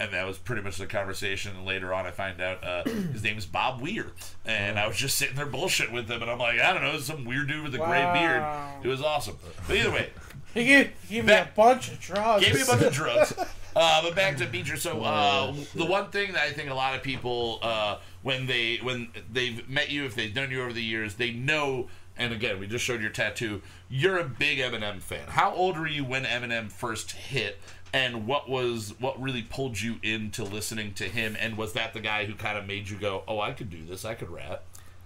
[0.00, 1.54] And that was pretty much the conversation.
[1.54, 2.82] And later on, I find out uh,
[3.12, 4.06] his name is Bob Weir,
[4.44, 6.98] and I was just sitting there bullshit with him, and I'm like, I don't know,
[6.98, 8.42] some weird dude with a gray beard.
[8.82, 9.36] It was awesome.
[9.68, 10.10] But either way,
[10.54, 12.44] He gave, he gave me a bunch of drugs.
[12.44, 13.34] Gave me a bunch of drugs.
[13.76, 14.76] Uh, but back to Beecher.
[14.76, 18.76] So uh, the one thing that I think a lot of people, uh, when they
[18.76, 21.88] when they've met you, if they've known you over the years, they know.
[22.16, 23.62] And again, we just showed your tattoo.
[23.88, 25.26] You're a big Eminem fan.
[25.26, 27.58] How old were you when Eminem first hit?
[27.92, 31.36] And what was what really pulled you into listening to him?
[31.40, 33.84] And was that the guy who kind of made you go, "Oh, I could do
[33.84, 34.04] this.
[34.04, 34.62] I could rap."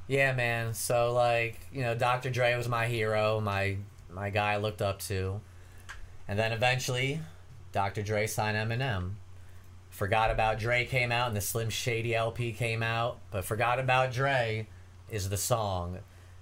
[0.09, 0.75] Yeah, man.
[0.75, 2.31] So like, you know, Dr.
[2.31, 3.77] Dre was my hero, my
[4.11, 5.41] my guy I looked up to.
[6.27, 7.21] And then eventually,
[7.73, 8.03] Dr.
[8.03, 9.13] Dre signed Eminem.
[9.91, 14.13] Forgot About Dre came out and the Slim Shady LP came out, but Forgot About
[14.13, 14.67] Dre
[15.11, 15.99] is the song.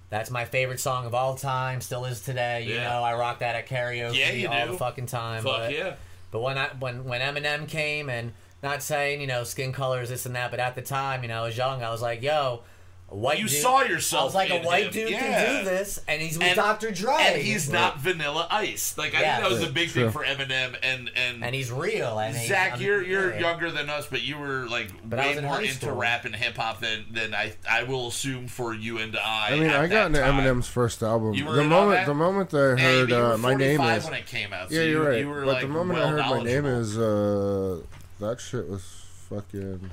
[0.09, 2.63] That's my favorite song of all time, still is today.
[2.63, 2.89] You Yeah.
[2.89, 4.71] know, I rock that at karaoke Yeah, you all do.
[4.73, 5.43] the fucking time.
[5.43, 5.95] Fuck but, yeah.
[6.31, 10.25] but when I when when Eminem came and not saying you know skin colors this
[10.25, 12.61] and that, but at the time you know I was young, I was like, yo,
[13.09, 13.61] a white You dude.
[13.61, 14.91] saw yourself I was like, in a white him.
[14.91, 15.19] dude Yeah.
[15.19, 16.91] can do this, and he's with And- Dr.
[16.91, 17.13] Dre.
[17.17, 18.95] And he's not Vanilla Ice.
[18.97, 19.37] Like I Yeah.
[19.37, 20.11] think that was a big thing True.
[20.11, 22.19] for Eminem and and and he's real.
[22.19, 23.39] And Zach, I'm- you're you're yeah.
[23.39, 25.91] younger than us, but you were like But way was in more into school.
[25.95, 29.51] rap and hip hop than than I I will assume for you and I.
[29.51, 30.33] I mean, at I got into time.
[30.43, 31.33] Eminem's first album.
[31.33, 32.05] You were the moment, that?
[32.07, 34.03] the moment that I heard but uh, my name is.
[34.03, 34.69] when it came out.
[34.69, 35.19] So yeah, you, you're right.
[35.21, 37.79] You were but like the moment well I heard my name is, uh,
[38.19, 38.83] that shit was
[39.29, 39.91] fucking.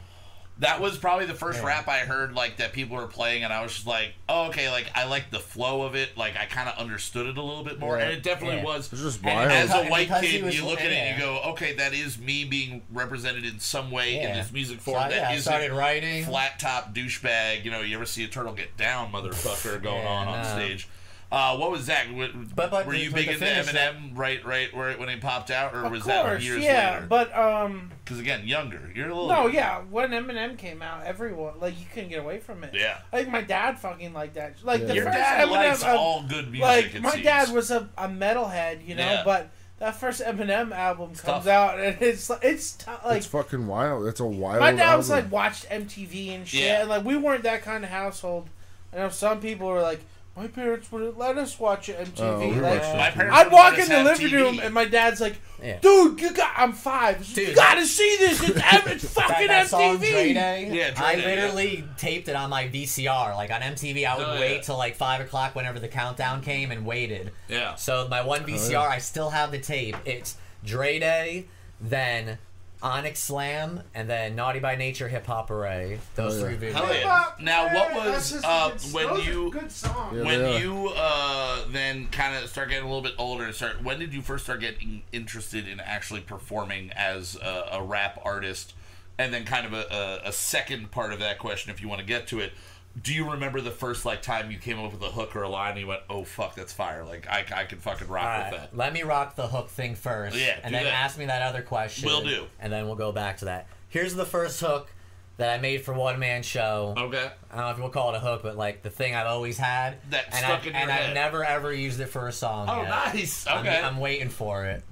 [0.58, 1.66] That was probably the first Yeah.
[1.66, 4.70] rap I heard like that people were playing, and I was just like, oh, okay,
[4.70, 6.16] like I like the flow of it.
[6.16, 8.04] Like I kind of understood it a little bit more, Yeah.
[8.04, 8.64] and it definitely Yeah.
[8.64, 8.92] was.
[8.92, 11.40] It's just and as a white kid, was- you look at it and you go,
[11.50, 15.08] okay, that is me being represented in some way in this music So, form I-
[15.08, 16.24] that yeah, I isn't started writing.
[16.24, 17.64] flat top douchebag.
[17.64, 20.48] You know, you ever see a turtle get down, motherfucker, going Yeah, on on no.
[20.50, 20.86] stage.
[21.32, 22.06] Uh, what was that?
[22.08, 25.16] W- But- but were you big into finish that- Eminem right, right, where when he
[25.16, 27.06] popped out, or Of was course, that years yeah, later?
[27.08, 28.92] but um, Because again, younger.
[28.94, 29.28] You're a little.
[29.28, 29.80] no, yeah.
[29.90, 32.72] When Eminem came out, everyone like you couldn't get away from it.
[32.74, 32.98] Yeah.
[33.12, 34.54] I think my dad fucking liked that.
[34.62, 34.86] Like Yeah.
[34.86, 36.60] the Your first dad Eminem, likes uh, all good music.
[36.62, 37.24] like it my seems.
[37.24, 39.22] dad was a, a metalhead, you know, Yeah.
[39.24, 39.48] but
[39.80, 41.46] that first Eminem album comes tough.
[41.48, 44.06] out and it's it's t- like it's fucking wild.
[44.06, 44.60] It's a wild.
[44.60, 45.24] my dad was album.
[45.24, 46.80] like watched MTV and shit, Yeah.
[46.82, 48.48] and like we weren't that kind of household.
[48.92, 50.00] I know some people were like,
[50.36, 52.20] my parents wouldn't let us watch MTV.
[52.20, 53.14] Oh, we like, watched My it.
[53.14, 54.32] parents I'd would walk let us in the have living TV.
[54.42, 55.78] room and my dad's like, Yeah.
[55.80, 57.24] "Dude, you got I'm five.
[57.28, 58.40] you Dude, gotta see this.
[58.42, 61.84] It's, M- it's fucking that, that song MTV." Dre Day, Yeah, Dre I Day, literally
[61.98, 63.36] taped it on my VCR.
[63.36, 64.60] Like on MTV, I would Oh, wait yeah.
[64.62, 67.30] till like five o'clock whenever the countdown came and waited.
[67.48, 67.76] Yeah.
[67.76, 69.96] So my one oh, VCR, I still have the tape.
[70.04, 71.46] It's Dre Day,
[71.80, 72.38] then
[72.84, 75.98] Onyx Slam, and then Naughty by Nature Hip Hop Hooray.
[76.16, 76.72] Those Oh, three videos.
[76.74, 77.24] Hell yeah.
[77.40, 80.14] Now, what was, uh, when you- good songs.
[80.18, 80.58] Yeah, when are.
[80.58, 84.12] you uh, then kind of start getting a little bit older, and start when did
[84.12, 88.74] you first start getting interested in actually performing as a, a rap artist?
[89.16, 92.00] And then kind of a, a, a second part of that question, if you want
[92.00, 92.52] to get to it,
[93.00, 95.48] do you remember the first like time you came up with a hook or a
[95.48, 97.04] line and you went, "Oh fuck, that's fire!
[97.04, 100.36] Like I, I can fucking rock with that." let me rock the hook thing first.
[100.36, 100.92] Yeah, and then that.
[100.92, 102.08] ask me that other question.
[102.08, 102.46] Will do.
[102.60, 103.66] And then we'll go back to that.
[103.88, 104.90] Here's the first hook
[105.36, 106.94] that I made for one man show.
[106.96, 107.30] Okay.
[107.50, 109.58] I don't know if we'll call it a hook, but like the thing I've always
[109.58, 109.96] had.
[110.10, 111.08] That and stuck I, in your and head.
[111.08, 112.68] I've never ever used it for a song.
[112.70, 112.90] Oh, yet.
[112.90, 113.46] nice.
[113.46, 113.80] I'm- Okay.
[113.80, 114.84] I'm, waiting for it.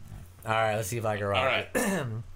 [0.45, 2.07] All right, let's see if I can rock All right.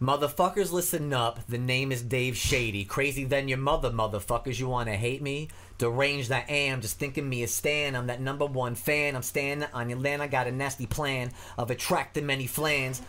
[0.00, 1.46] Motherfuckers, listen up.
[1.46, 2.86] The name is Dave Shady.
[2.86, 4.58] Crazy than your mother, motherfuckers.
[4.58, 5.50] You wanna hate me?
[5.76, 7.94] Deranged I am, just thinking me a stand.
[7.94, 9.14] I'm that number one fan.
[9.14, 10.22] I'm standing on your land.
[10.22, 13.02] I got a nasty plan of attracting many flans.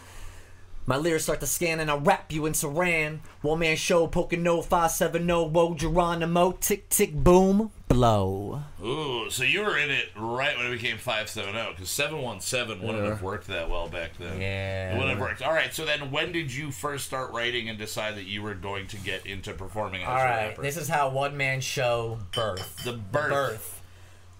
[0.92, 3.20] My lyrics start to scan and I wrap you in Saran.
[3.42, 8.62] One man show, Pocono 570, Woe Geronimo, tick tick boom, blow.
[8.84, 13.24] Ooh, so you were in it right when it became 570 because 717 wouldn't have
[13.24, 14.42] worked that well back then.
[14.42, 14.92] Yeah.
[14.92, 15.42] It wouldn't have worked.
[15.42, 18.54] All right, so then when did you first start writing and decide that you were
[18.54, 20.62] going to get into performing as All a right, rapper?
[20.62, 22.84] this is how one man show birth.
[22.84, 23.81] The birth.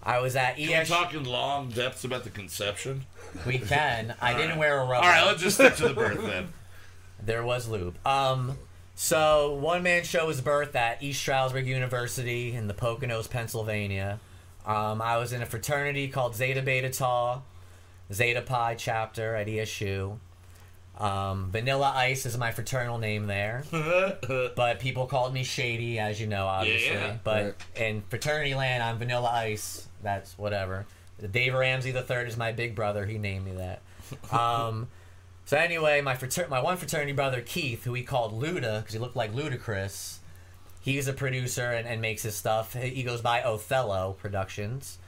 [0.02, 0.88] I was at Can we ES.
[0.88, 3.06] talk in long depths about the conception?
[3.46, 4.14] We can.
[4.20, 4.94] I didn't wear a rubber.
[4.94, 6.48] All right, let's just stick to the birth then.
[7.24, 8.04] There was lube.
[8.04, 8.58] Um,
[8.96, 14.18] so one man show was birthed at East Stroudsburg University in the Poconos, Pennsylvania.
[14.66, 17.42] Um, I was in a fraternity called Zeta Beta Tau,
[18.12, 20.18] Zeta Pi chapter at ESU.
[20.98, 23.62] Um, Vanilla Ice is my fraternal name there,
[24.56, 26.94] but people called me Shady, as you know, obviously.
[26.94, 27.16] yeah.
[27.22, 27.54] But Right.
[27.76, 29.86] in fraternity land, I'm Vanilla Ice.
[30.02, 30.86] That's whatever.
[31.30, 33.06] Dave Ramsey the third is my big brother.
[33.06, 33.82] He named me that.
[34.30, 34.88] Um,
[35.46, 38.98] so anyway, my frater- my one fraternity brother Keith, who he called Luda because he
[38.98, 40.18] looked like Ludacris,
[40.80, 42.74] he's a producer and, and makes his stuff.
[42.74, 44.98] He he goes by Othello Productions,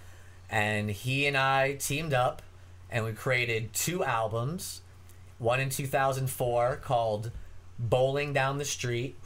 [0.49, 2.41] and he and I teamed up,
[2.91, 4.81] and we created two albums.
[5.39, 7.31] One in 2004 called
[7.79, 9.19] "Bowling Down the Street,"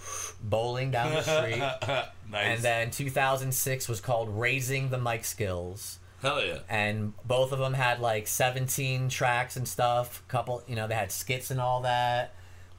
[0.43, 1.59] "Bowling Down the Street,"
[2.31, 2.57] nice.
[2.57, 6.59] and then 2006 was called "Raising the Mic Skills." Hell yeah.
[6.69, 10.23] and both of them had like 17 tracks and stuff.
[10.27, 12.35] Couple, you know, they had skits and all that.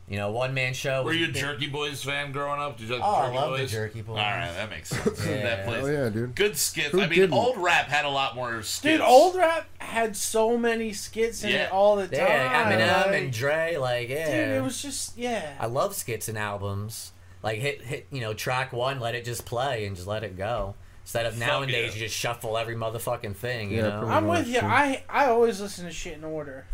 [0.09, 1.03] You know, one man show.
[1.03, 2.77] Were you a big- Jerky Boys fan growing up?
[2.79, 3.71] Did you like Oh, I Jerky love the Boys?
[3.71, 4.17] Jerky Boys.
[4.17, 5.25] All right, that makes sense.
[5.27, 5.43] Yeah.
[5.43, 5.83] that plays.
[5.83, 6.33] Oh yeah, dude.
[6.35, 6.89] Good skits.
[6.89, 7.33] Who I mean, didn't?
[7.33, 8.81] old rap had a lot more skits.
[8.81, 11.65] Dude, old rap had so many skits in Yeah.
[11.65, 12.13] it all the time.
[12.13, 14.25] Yeah, Eminem like- and Dre, like yeah.
[14.47, 15.53] Dude, it was just yeah.
[15.59, 17.11] I love skits and albums.
[17.43, 20.35] Like hit hit, you know, track one, let it just play and just let it
[20.35, 20.73] go.
[21.03, 21.93] Instead of Fuck nowadays, yeah.
[22.01, 23.69] you just shuffle every motherfucking thing.
[23.71, 24.07] You Yeah, know.
[24.07, 24.55] I'm with you.
[24.55, 24.63] dude.
[24.63, 26.65] I I always listen to shit in order.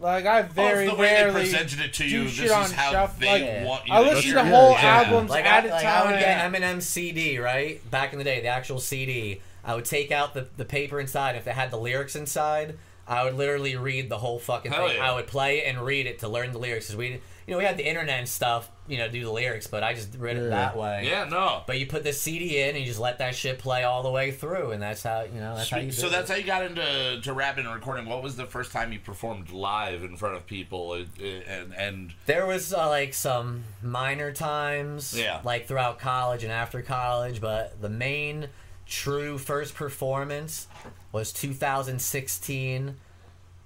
[0.00, 2.24] Like I oh, very oh, the way they presented it to you.
[2.24, 3.20] This is how shuffle.
[3.20, 5.02] they Like, want you I to listen hear to whole Yeah.
[5.04, 6.06] albums like, at I, a like time.
[6.08, 7.90] I would get Eminem's CD, right?
[7.90, 9.40] Back in the day, the actual CD.
[9.64, 11.36] I would take out the, the paper inside.
[11.36, 12.76] If it had the lyrics inside,
[13.08, 14.96] I would literally read the whole fucking Hell thing.
[14.96, 15.10] yeah.
[15.10, 17.58] I would play it and read it to learn the lyrics because we, you know,
[17.58, 20.36] we had the internet and stuff, you know, do the lyrics, but I just read
[20.36, 20.48] it Yeah.
[20.50, 21.06] that way.
[21.08, 21.62] Yeah, no.
[21.66, 24.10] But you put the CD in and you just let that shit play all the
[24.10, 25.92] way through, and that's how you know that's how you.
[25.92, 26.32] so that's it.
[26.32, 28.06] how you got into to rapping and recording.
[28.06, 30.94] What was the first time you performed live in front of people?
[30.94, 35.40] It- it- And and There was uh, like some minor times, Yeah.
[35.44, 38.48] like throughout college and after college, but the main
[38.86, 40.66] true first performance
[41.12, 42.96] was 2016,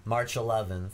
[0.04, 0.90] March 11th.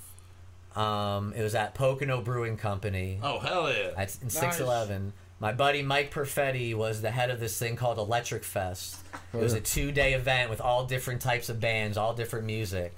[0.77, 3.19] Um, it was at Pocono Brewing Company.
[3.23, 5.13] oh hell yeah, At, in 611.
[5.41, 8.97] My buddy Mike Perfetti was the head of this thing called Electric Fest.
[9.33, 12.95] It was a two day event with all different types of bands, all different music.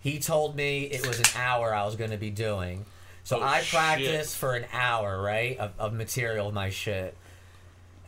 [0.00, 2.84] He told me it was an hour I was going to be doing.
[3.24, 3.70] So Oh, I shit.
[3.78, 7.16] practiced for an hour, right, of, of material, my shit.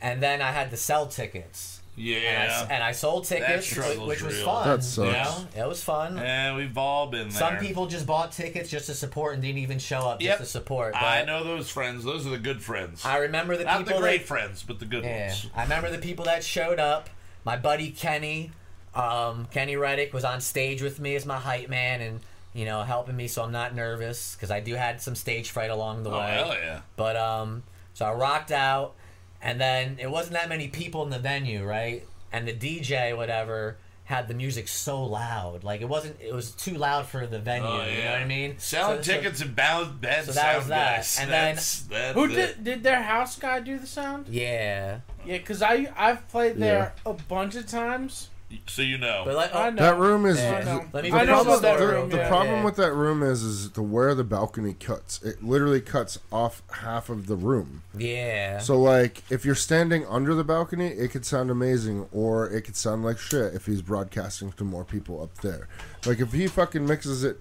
[0.00, 1.77] And then I had to sell tickets.
[1.98, 2.66] And I, yeah.
[2.70, 4.44] and I sold tickets, which, which was real.
[4.44, 4.68] fun.
[4.68, 5.54] That You sucks.
[5.56, 5.64] know?
[5.64, 6.18] It was fun.
[6.18, 7.38] And we've all been there.
[7.38, 10.38] Some people just bought tickets just to support and didn't even show up Yep.
[10.38, 10.92] just to support.
[10.94, 12.04] But I know those friends.
[12.04, 13.04] Those are the good friends.
[13.04, 15.46] I remember the Not people the great that, friends, but the good Yeah, ones.
[15.54, 17.10] I remember the people that showed up.
[17.44, 18.52] My buddy Kenny,
[18.94, 22.20] um, Kenny Reddick was on stage with me as my hype man, and
[22.52, 25.70] you know helping me so I'm not nervous because I do had some stage fright
[25.70, 26.30] along the Oh way.
[26.32, 26.80] hell yeah.
[26.96, 27.62] But um,
[27.94, 28.94] so I rocked out,
[29.42, 32.04] and then it wasn't that many people in the venue, right?
[32.32, 36.16] And the DJ, whatever, had the music so loud, like it wasn't.
[36.20, 37.68] It was too loud for the venue.
[37.68, 38.54] Oh, You know what I mean?
[38.58, 40.96] Selling So- so- tickets and bad, bad so that sound was that.
[40.96, 41.18] guys.
[41.20, 42.28] And then- That's, that's Who it.
[42.34, 44.28] did did their house guy do the sound?
[44.28, 48.28] yeah, Yeah, because I I've played there a bunch of times.
[48.66, 49.22] So you know.
[49.26, 49.82] but like, oh, I oh, know.
[49.82, 50.38] That room is.
[50.38, 50.56] Yeah.
[50.56, 50.84] I know.
[50.92, 52.08] Let me The problem, about that the, room.
[52.08, 52.28] the yeah.
[52.28, 52.64] problem Yeah.
[52.64, 55.22] with that room is is the where the balcony cuts.
[55.22, 57.82] It literally cuts off half of the room.
[57.94, 58.58] yeah.
[58.58, 62.76] So like, if you're standing under the balcony, it could sound amazing, or it could
[62.76, 65.68] sound like shit if he's broadcasting to more people up there.
[66.06, 67.40] Like if he fucking mixes it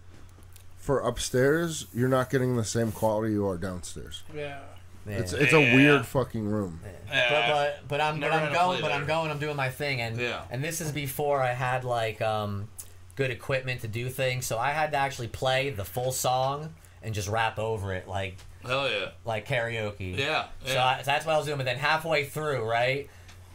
[0.78, 4.24] for upstairs, you're not getting the same quality you are downstairs.
[4.36, 4.60] Yeah.
[5.08, 5.18] Yeah.
[5.18, 5.60] It's it's Yeah.
[5.60, 6.80] a weird fucking room.
[7.10, 7.30] Yeah.
[7.30, 9.16] but but but I'm but Never I'm had to going play but I'm there.
[9.16, 10.41] going I'm doing my thing and Yeah.
[10.51, 12.68] and this is before I had like um
[13.16, 17.14] good equipment to do things so I had to actually play the full song and
[17.16, 19.10] just rap over it like hell yeah.
[19.24, 20.18] like karaoke.
[20.18, 20.47] Yeah.
[20.66, 20.86] So, yeah.
[20.86, 21.58] I, so that's what I was doing.
[21.58, 23.10] But then halfway through, right,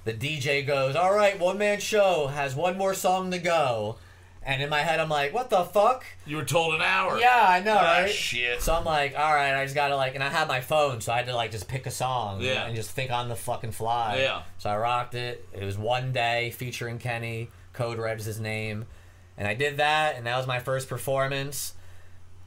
[0.05, 3.98] the DJ goes, "All right, one man show has one more song to go,"
[4.45, 7.18] and in my head I'm like, "What the fuck?" you were told an hour.
[7.18, 8.11] Yeah, I know, Ah, right?
[8.11, 8.61] shit.
[8.62, 11.12] So I'm like, all right, I just gotta like, and I had my phone, so
[11.12, 12.64] I had to like just pick a song, Yeah.
[12.66, 14.18] and just think on the fucking fly.
[14.20, 14.43] Yeah.
[14.59, 15.47] So I rocked it.
[15.53, 17.51] It was one day featuring Kenny.
[17.72, 18.84] Code Red is his name,
[19.38, 21.74] and I did that, and that was my first performance.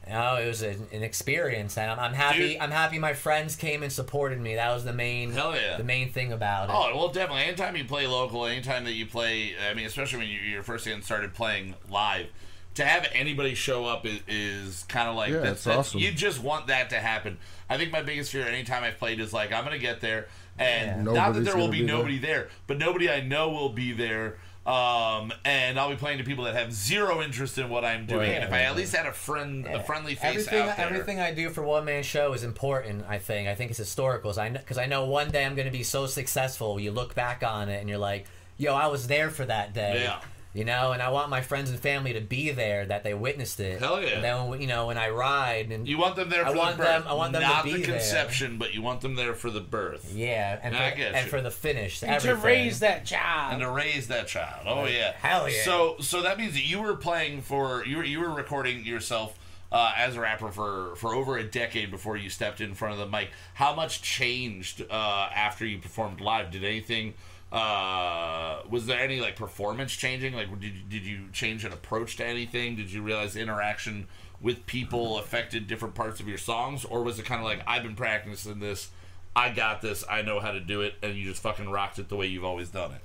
[0.06, 2.52] You know, it was an, an experience, and I'm, I'm happy.
[2.52, 2.58] Dude.
[2.60, 4.54] I'm happy my friends came and supported me.
[4.54, 5.76] That was the main, Hell yeah.
[5.76, 6.72] the main thing about it.
[6.72, 7.42] Oh well, definitely.
[7.42, 10.84] Anytime you play local, anytime that you play, I mean, especially when you, you're first
[10.84, 12.26] getting started playing live,
[12.74, 16.00] to have anybody show up is, is kind of like Yeah, that's, that's- awesome.
[16.00, 17.38] You just want that to happen.
[17.68, 21.04] I think my biggest fear anytime I've played is like I'm gonna get there, and
[21.06, 21.12] Yeah.
[21.14, 21.96] not that there will gonna be, be there.
[21.96, 22.48] nobody there.
[22.68, 24.36] but nobody I know will be there.
[24.66, 28.20] Um, and I'll be playing to people that have zero interest in what I'm doing.
[28.20, 28.28] Right.
[28.30, 31.20] and if I at least had a friend, a friendly face everything, out there, Everything
[31.20, 33.04] I do for one man show is important.
[33.08, 33.48] I think.
[33.48, 34.30] I think it's historical.
[34.30, 36.80] 'cause I because I know one day I'm going to be so successful.
[36.80, 38.26] You look back on it and you're like,
[38.58, 40.18] "Yo, I was there for that day." Yeah.
[40.56, 43.60] You know, and I want my friends and family to be there, that they witnessed
[43.60, 43.78] it.
[43.80, 44.08] Hell yeah.
[44.16, 46.76] And then you know when I ride and you want them there I for want
[46.78, 47.86] the birth, them- I want them to not be the there.
[47.86, 50.12] conception, but you want them there for the birth.
[50.14, 51.30] yeah, and I for, get and you.
[51.30, 53.52] for the finish, And to raise that child.
[53.52, 54.62] and to raise that child.
[54.66, 55.62] Oh yeah, Hell yeah.
[55.64, 59.38] So so that means that you were playing for you were you were recording yourself
[59.70, 62.98] uh, as a rapper for for over a decade before you stepped in front of
[62.98, 63.28] the mic.
[63.54, 66.50] How much changed uh, after you performed live?
[66.50, 67.12] Did anything?
[67.52, 70.34] Uh, was there any like performance changing?
[70.34, 72.76] Like, did you, did you change an approach to anything?
[72.76, 74.08] Did you realize interaction
[74.40, 77.82] with people affected different parts of your songs, or was it kind of like I've
[77.82, 78.90] been practicing this,
[79.34, 82.08] I got this, I know how to do it, and you just fucking rocked it
[82.08, 83.00] the way you've always done it?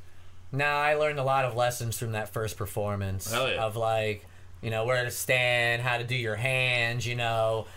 [0.52, 3.32] No, I learned a lot of lessons from that first performance.
[3.32, 3.64] Yeah.
[3.64, 4.26] Of like,
[4.62, 7.68] you know, where to stand, how to do your hands, you know.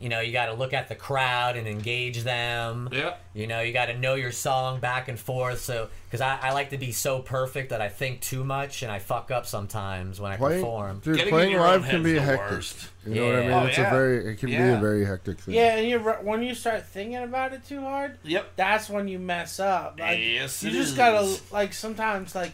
[0.00, 2.88] You know, you got to look at the crowd and engage them.
[2.90, 3.16] Yeah.
[3.34, 5.60] You know, you got to know your song back and forth.
[5.60, 8.90] So, because I, I like to be so perfect that I think too much and
[8.90, 11.00] I fuck up sometimes when I Playing, perform.
[11.04, 12.50] dude, Getting playing live can be head's the hectic.
[12.50, 12.88] worst.
[13.06, 13.50] You know what I mean?
[13.52, 13.86] Oh, it's yeah.
[13.88, 15.54] a very, it can be a very hectic thing.
[15.54, 18.52] yeah, and you when you start thinking about it too hard, Yep.
[18.56, 19.98] that's when you mess up.
[20.00, 20.96] Like, Yes, you it just is.
[20.96, 22.52] gotta like sometimes like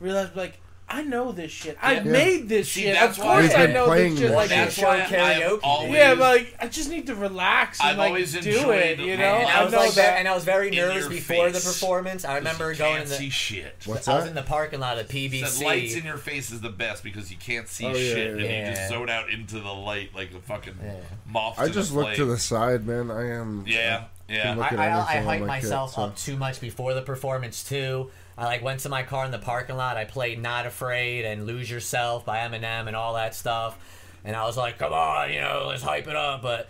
[0.00, 0.60] realize like
[0.92, 1.78] I know this shit.
[1.80, 2.02] I Yeah.
[2.02, 2.94] made this See, shit.
[2.94, 5.52] that's Of course, We've I know playing this shit like That's why karaoke.
[5.54, 8.38] I've always, Yeah, but like, I just need to relax and I've like always do
[8.38, 8.98] enjoyed it.
[8.98, 9.94] You know, And I I was know like that.
[9.96, 12.24] that, and I was very nervous your before the performance.
[12.24, 13.14] I remember you going can't in the.
[13.16, 13.76] see shit.
[13.86, 15.64] What's I was in the parking lot of Said PBC.
[15.64, 18.40] lights in your face is the best because you can't see Oh, yeah, shit and
[18.40, 18.70] yeah.
[18.70, 20.94] you just zone out into the light like a fucking Yeah.
[21.26, 21.58] moth.
[21.60, 23.12] I just look to the side, man.
[23.12, 23.64] I am.
[23.64, 24.56] Yeah, yeah.
[24.58, 27.02] I, at I, I anything on hyped my kit, myself up too much before the
[27.02, 28.10] performance too.
[28.40, 29.96] I like went to my car in the parking lot.
[29.98, 33.78] I played "Not Afraid" and "Lose Yourself" by Eminem and all that stuff.
[34.24, 36.68] And I was like, "Come on, you know, let's hype it up." But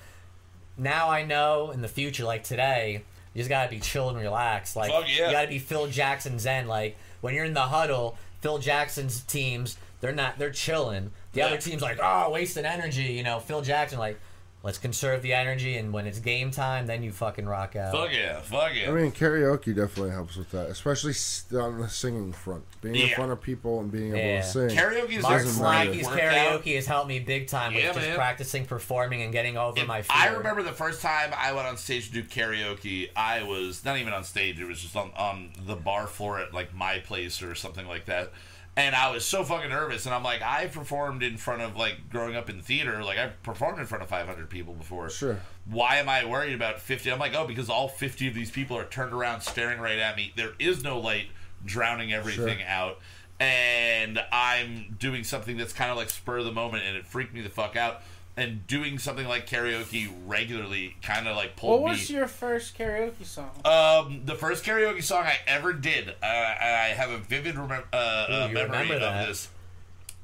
[0.77, 4.75] now I know in the future, like today, you just gotta be chill and relaxed.
[4.75, 5.27] Like Fuck yeah.
[5.29, 6.67] you gotta be Phil Jackson zen.
[6.67, 11.13] Like when you're in the huddle, Phil Jackson's teams, they're not, they're chilling.
[11.35, 11.47] The Yeah.
[11.47, 14.19] other team's like, "Oh, wasting energy." You know, Phil Jackson like.
[14.63, 17.93] Let's conserve the energy, and when it's game time, then you fucking rock out.
[17.93, 18.91] Fuck yeah, fuck yeah.
[18.91, 21.15] I mean, karaoke definitely helps with that, especially
[21.59, 22.65] on the singing front.
[22.83, 23.15] Being in Yeah.
[23.17, 24.69] front of people and being able to sing.
[24.69, 25.91] Karaoke is Mark a doesn't matter.
[25.93, 26.63] Slacky's workout.
[26.63, 28.17] karaoke has helped me big time with Yeah, just man.
[28.17, 30.15] practicing performing and getting over If my fear.
[30.15, 33.97] I remember the first time I went on stage to do karaoke, I was not
[33.97, 34.61] even on stage.
[34.61, 38.05] It was just on, on the bar floor at like my place or something like
[38.07, 38.31] that.
[38.77, 40.07] And I was so fucking nervous.
[40.07, 43.03] And I'm like, I performed in front of like growing up in theater.
[43.05, 45.11] Like I've performed in front of 500 people before.
[45.11, 45.39] Sure.
[45.69, 47.11] Why am I worried about 50?
[47.13, 50.17] I'm like, oh, because all 50 of these people are turned around staring right at
[50.17, 50.33] me.
[50.37, 51.27] There is no light
[51.65, 52.67] drowning everything Sure.
[52.69, 52.99] out.
[53.39, 57.33] And I'm doing something that's kind of like spur of the moment, and it freaked
[57.35, 58.03] me the fuck out.
[58.41, 61.83] And doing something like karaoke regularly kind of like pulled me.
[61.83, 62.17] What was me.
[62.17, 63.51] your first karaoke song?
[63.67, 67.97] Um, the first karaoke song I ever did, uh, I have a vivid remem- uh,
[67.97, 69.49] uh, Ooh, you memory remember of this.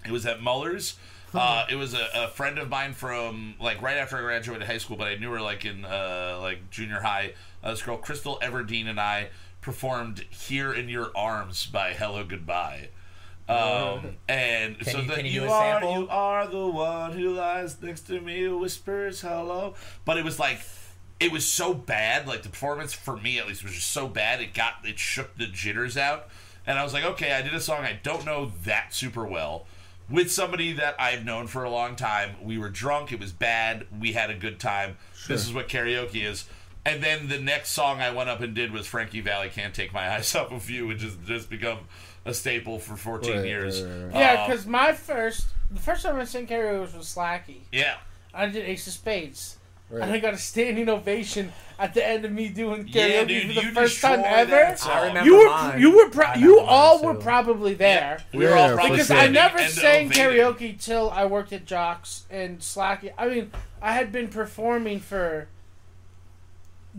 [0.06, 0.96] It was at Muller's.
[1.34, 4.78] Uh, it was a, a friend of mine from like right after I graduated high
[4.78, 7.34] school, but I knew her like in uh, like junior high.
[7.62, 9.28] Uh, this girl, Crystal Everdeen, and I
[9.60, 12.88] performed "Here in Your Arms" by Hellogoodbye.
[13.48, 15.92] Um, and Can so you- that can you you, are sample?
[16.02, 19.74] you are the one who lies next to me who whispers hello.
[20.04, 20.58] But it was like
[21.20, 22.26] it was so bad.
[22.26, 24.40] Like the performance for me at least was just so bad.
[24.40, 26.28] It got it shook the jitters out.
[26.66, 29.66] And I was like, okay, I did a song I don't know that super well
[30.10, 32.34] with somebody that I've known for a long time.
[32.42, 33.12] We were drunk.
[33.12, 33.86] It was bad.
[34.00, 34.96] We had a good time.
[35.28, 36.46] This is what karaoke is.
[36.84, 39.92] And then the next song I went up and did was Frankie Valli Can't Take
[39.92, 41.78] My Eyes Off of You, which has just become
[42.26, 43.82] a staple for 14 Right, years.
[43.82, 47.04] right, right, Yeah, Um, because my first, the first time I sang karaoke was with
[47.06, 47.60] Slacky.
[47.72, 47.94] yeah.
[48.34, 49.56] I did Ace of Spades.
[49.88, 50.02] Right.
[50.02, 53.54] And I got a standing ovation at the end of me doing karaoke Yeah, dude,
[53.54, 54.76] for the first time ever.
[54.84, 55.80] I remember You were, mine.
[55.80, 58.18] you were, pro- you all were probably there.
[58.34, 62.58] We were all probably Because I never sang karaoke till I worked at Jocks and
[62.58, 63.12] Slacky.
[63.16, 65.46] I mean, I had been performing for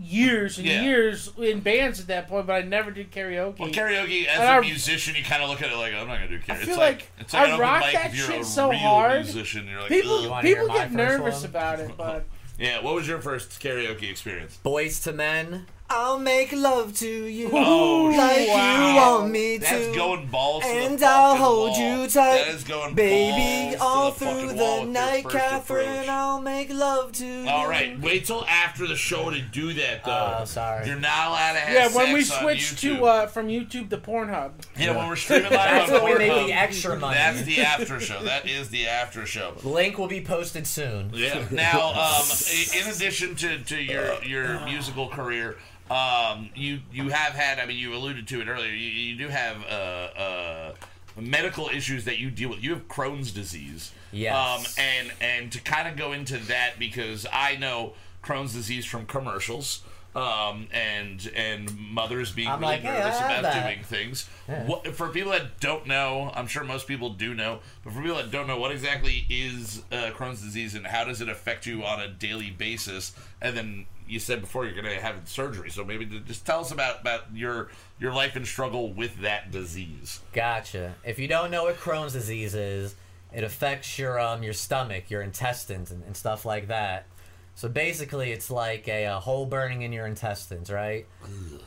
[0.00, 0.82] years and Yeah.
[0.82, 3.58] years in bands at that point, but I never did karaoke.
[3.58, 6.06] Well, karaoke as And a I- musician, you kind of look at it like I'm
[6.06, 6.50] not gonna do karaoke.
[6.50, 8.78] I it's like, like it's like I rock that if you're shit a so real
[8.78, 9.24] hard.
[9.24, 9.66] musician.
[9.68, 11.44] You're like, people You "Ugh." wanna hear people get nervous one?
[11.46, 12.24] about it, but
[12.58, 12.80] yeah.
[12.80, 14.58] What was your first karaoke experience?
[14.64, 15.66] Boyz II Men.
[15.90, 18.88] I'll make love to you Oh, like wow.
[18.90, 19.64] you want me to.
[19.64, 21.80] That's going balls to the and I'll hold wall.
[22.02, 25.88] you tight, That is going baby, all the through the wall with your night, Catherine.
[25.88, 26.08] approach.
[26.08, 27.48] I'll make love to you.
[27.48, 30.38] All right, wait till after the show to do that, though.
[30.40, 30.86] Oh, sorry.
[30.86, 33.88] You're not allowed to have yeah, when we sex on switched to uh, from YouTube
[33.88, 36.98] to Pornhub, yeah, when we're streaming live That's on when we make Pornhub, the extra
[36.98, 37.14] money.
[37.16, 38.22] That's the after show.
[38.24, 39.54] That is the after show.
[39.64, 41.10] Link will be posted soon.
[41.14, 41.46] Yeah.
[41.50, 42.26] Now, um,
[42.78, 45.56] in addition to, to your your musical career,
[45.90, 47.58] um, you you have had.
[47.58, 48.70] I mean, you alluded to it earlier.
[48.70, 50.74] You, you do have uh, uh,
[51.20, 52.62] medical issues that you deal with.
[52.62, 53.92] You have Crohn's disease.
[54.12, 54.34] Yes.
[54.34, 59.06] Um, and and to kind of go into that because I know Crohn's disease from
[59.06, 59.82] commercials.
[60.16, 64.28] Um, and and mothers being I'm really like, nervous have about that." doing things.
[64.66, 68.16] What, for people that don't know, I'm sure most people do know, but for people
[68.16, 71.84] that don't know, what exactly is uh, Crohn's disease and how does it affect you
[71.84, 73.12] on a daily basis?
[73.40, 76.72] And then you said before you're going to have surgery, so maybe just tell us
[76.72, 77.68] about, about your
[78.00, 80.20] your life and struggle with that disease.
[80.32, 80.94] Gotcha.
[81.04, 82.94] If you don't know what Crohn's disease is,
[83.32, 87.06] it affects your um your stomach, your intestines, and, and stuff like that.
[87.54, 91.06] So basically, it's like a, a hole burning in your intestines, right?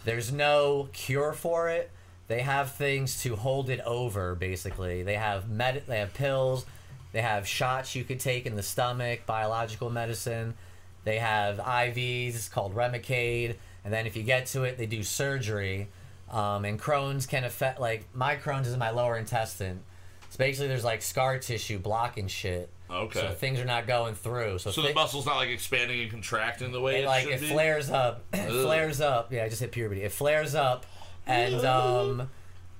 [0.05, 1.91] There's no cure for it.
[2.27, 4.35] They have things to hold it over.
[4.35, 6.65] Basically, they have med- they have pills,
[7.11, 10.53] they have shots you could take in the stomach, biological medicine.
[11.03, 15.89] They have IVs called Remicade, and then if you get to it, they do surgery.
[16.29, 19.81] Um, and Crohn's can affect like my Crohn's is in my lower intestine.
[20.29, 22.69] So basically, there's like scar tissue blocking shit.
[22.89, 23.19] Okay.
[23.19, 24.59] So things are not going through.
[24.59, 27.41] So, So the muscle's not like expanding and contracting the way it, it like it
[27.41, 27.47] be?
[27.47, 28.23] flares up.
[28.33, 29.31] it flares up.
[29.33, 30.03] Yeah, I just hit puberty.
[30.03, 30.85] It flares up,
[31.25, 32.29] and um,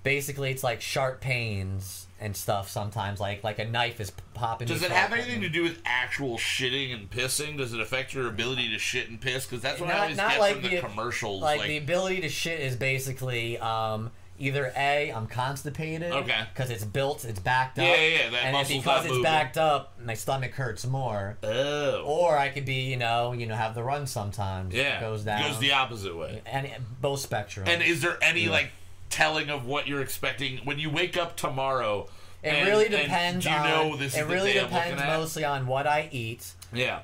[0.04, 4.84] basically it's like sharp pains and stuff sometimes like like a knife is popping Does
[4.84, 7.58] it have anything to do with actual shitting and pissing?
[7.58, 9.46] Does it affect your ability to shit and piss?
[9.46, 11.42] Because that's what I Not- always not get like from the, the- commercials.
[11.42, 16.42] like, Like, the ability to shit is basically um either a i'm constipated Okay.
[16.52, 19.22] because it's built it's backed up Yeah, yeah, yeah, and because it's moving.
[19.24, 23.54] backed up my stomach hurts more oh, or i could be you know you know
[23.56, 26.42] have the run sometimes yeah, it goes down Goes the opposite way.
[26.48, 26.68] and
[27.00, 28.72] both spectrum And is there any like
[29.12, 32.08] telling of what you're expecting when you wake up tomorrow?
[32.44, 33.46] It and- really depends.
[33.46, 36.54] You on, know this It really depends mostly on what I eat.
[36.74, 37.02] Yeah.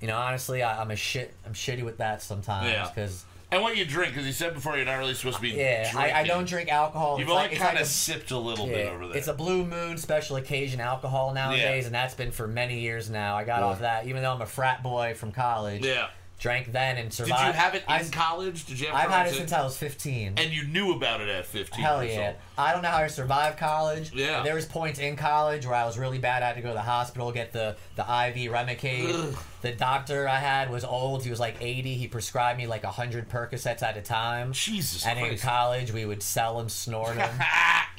[0.00, 1.32] You know, honestly, I, I'm a shit.
[1.46, 2.88] I'm shitty with that sometimes Yeah.
[2.92, 5.50] because And what you drink, because you said before you're not really supposed to be.
[5.50, 7.18] yeah, I, I don't drink alcohol.
[7.18, 9.16] You've It's only like- kind of a- sipped a little bit over there.
[9.16, 11.86] It's a blue moon special occasion alcohol nowadays, Yeah.
[11.86, 13.36] and that's been for many years now.
[13.36, 15.84] I got off that, even though I'm a frat boy from college.
[15.84, 16.08] yeah.
[16.40, 17.40] Drank then and survived.
[17.40, 18.66] Did you have it in I, college?
[18.66, 20.34] Did you have I've had it since I was 15.
[20.36, 21.82] And you knew about it at 15.
[21.82, 22.32] Hell yeah!
[22.32, 22.36] so.
[22.58, 24.12] I don't know how I survived college.
[24.14, 24.42] Yeah.
[24.42, 26.42] There was points in college where I was really bad.
[26.42, 29.36] I had to go to the hospital get the the IV Remicade.
[29.62, 31.22] The doctor I had was old.
[31.22, 31.94] He was like 80.
[31.94, 34.52] He prescribed me like 100 Percocets at a time.
[34.52, 37.38] Jesus And in college, we would sell them, snort them.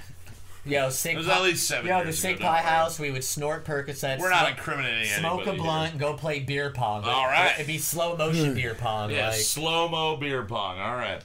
[0.64, 1.16] Yo, sick.
[1.16, 2.70] It was Pi- at least seven Yo, the years sick ago, don't pie worry.
[2.70, 3.00] house.
[3.00, 4.20] We would snort Percocets.
[4.20, 5.64] We're not smoke- incriminating Smoke a anybody here.
[5.64, 7.04] blunt and go play beer pong.
[7.04, 7.54] All right.
[7.56, 9.10] It'd be slow motion beer pong.
[9.12, 10.80] Yeah, like, slow mo beer pong.
[10.80, 11.22] All right.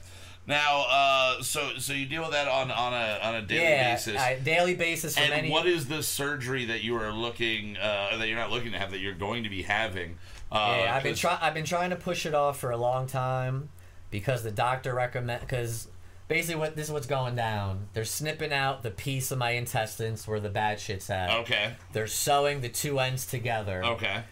[0.46, 3.94] Now, uh, so so you deal with that on on a on a daily yeah,
[3.94, 4.16] basis.
[4.16, 5.50] I- daily basis for and many.
[5.50, 8.92] what is the surgery that you are looking uh, that you're not looking to have
[8.92, 10.16] that you're going to be having?
[10.50, 11.38] Uh, Yeah, I've been trying.
[11.42, 13.68] I've been trying to push it off for a long time
[14.10, 15.40] because the doctor recommend.
[15.40, 15.88] Because
[16.28, 17.88] basically, what this is what's going down.
[17.92, 21.30] They're snipping out the piece of my intestines where the bad shit's at.
[21.40, 21.72] Okay.
[21.92, 23.84] They're sewing the two ends together.
[23.84, 24.22] Okay.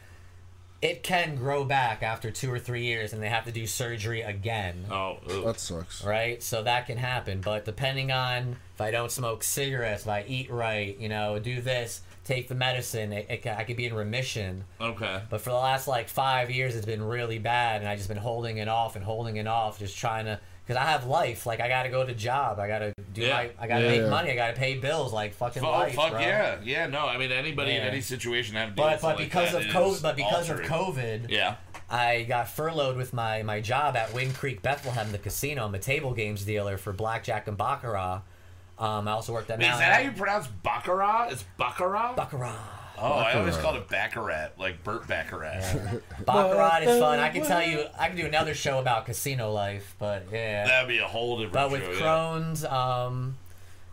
[0.82, 4.20] It can grow back after two or three years, and they have to do surgery
[4.20, 4.84] again.
[4.90, 5.18] Oh.
[5.30, 5.44] ugh.
[5.44, 6.04] That sucks.
[6.04, 10.24] Right, so that can happen, but depending on if I don't smoke cigarettes, if I
[10.28, 13.94] eat right, you know, do this, take the medicine, it, it, I could be in
[13.94, 14.64] remission.
[14.78, 15.22] Okay.
[15.30, 18.18] But for the last like five years, it's been really bad, and I just been
[18.18, 20.40] holding it off and holding it off, just trying to.
[20.66, 23.34] Because I have life, like I gotta go to job, I gotta do Yeah.
[23.34, 26.12] my, I gotta Yeah, make money, I gotta pay bills, like fucking Oh life, fuck
[26.12, 26.20] bro.
[26.20, 26.86] yeah, yeah.
[26.86, 30.02] No, I mean anybody in any situation have to But but because like of COVID,
[30.02, 30.70] but because altering.
[30.70, 31.56] of COVID, Yeah.
[31.90, 35.66] I got furloughed with my, my job at Wind Creek Bethlehem, the casino.
[35.66, 38.22] I'm a table games dealer for blackjack and baccarat.
[38.78, 41.28] Um, I also worked at Wait, is Mount- that how you pronounce baccarat?
[41.30, 42.16] It's baccarat.
[42.16, 42.56] baccarat.
[42.96, 45.62] Oh, I always called it baccarat, like Burt Bacharach.
[46.26, 47.18] Baccarat is fun.
[47.18, 50.64] I can tell you, I can do another show about casino life, but yeah.
[50.66, 51.92] That'd be a whole different But with show.
[51.92, 52.00] yeah.
[52.00, 53.36] Crohn's, um,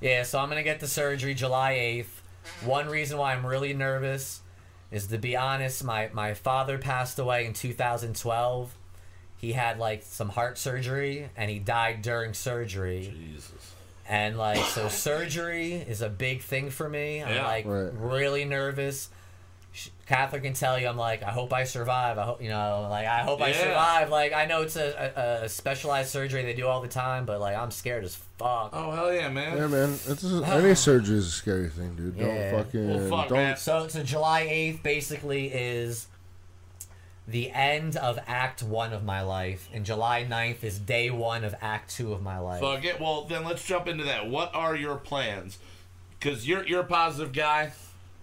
[0.01, 2.65] yeah, so I'm gonna get the surgery July 8th.
[2.65, 4.41] One reason why I'm really nervous
[4.91, 8.75] is to be honest, my my father passed away in 2012.
[9.37, 13.11] He had like some heart surgery and he died during surgery.
[13.15, 13.60] Jesus.
[14.11, 17.23] And like so surgery is a big thing for me.
[17.23, 17.47] I'm Yeah.
[17.47, 17.91] like Right.
[17.93, 19.07] really nervous.
[20.05, 22.17] Catherine can tell you I'm like I hope I survive.
[22.17, 24.09] I hope you know like I hope I survive.
[24.09, 27.39] Like I know it's a, a, a specialized surgery they do all the time, but
[27.39, 28.71] like I'm scared as fuck.
[28.73, 29.55] Oh hell yeah, man.
[29.57, 29.93] Yeah, man.
[30.05, 32.17] It's a, any surgery is a scary thing, dude.
[32.19, 32.51] Don't Yeah.
[32.57, 33.37] fucking Well, fuck, don't.
[33.37, 33.55] man.
[33.55, 36.07] So so July 8th basically is
[37.31, 41.55] the end of Act One of my life, and July 9th is day one of
[41.61, 42.61] Act Two of my life.
[42.61, 42.99] Fuck it.
[42.99, 44.29] Well, then let's jump into that.
[44.29, 45.57] What are your plans?
[46.19, 47.71] Because you're you're a positive guy,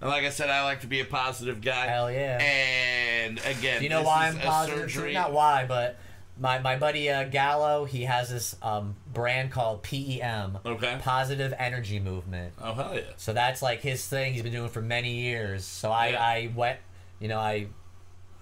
[0.00, 1.86] and like I said, I like to be a positive guy.
[1.86, 2.38] Hell yeah.
[2.40, 4.78] And again, Do you know this why is I'm a positive?
[4.90, 5.12] Surgery.
[5.14, 5.96] Not why, but
[6.40, 10.96] my, my buddy uh, Gallo, he has this um, brand called PEM, Okay.
[11.00, 12.52] Positive Energy Movement.
[12.62, 13.00] Oh hell yeah.
[13.16, 14.34] So that's like his thing.
[14.34, 15.64] He's been doing for many years.
[15.64, 16.22] So I, Yeah.
[16.22, 16.78] I went,
[17.18, 17.66] you know, I.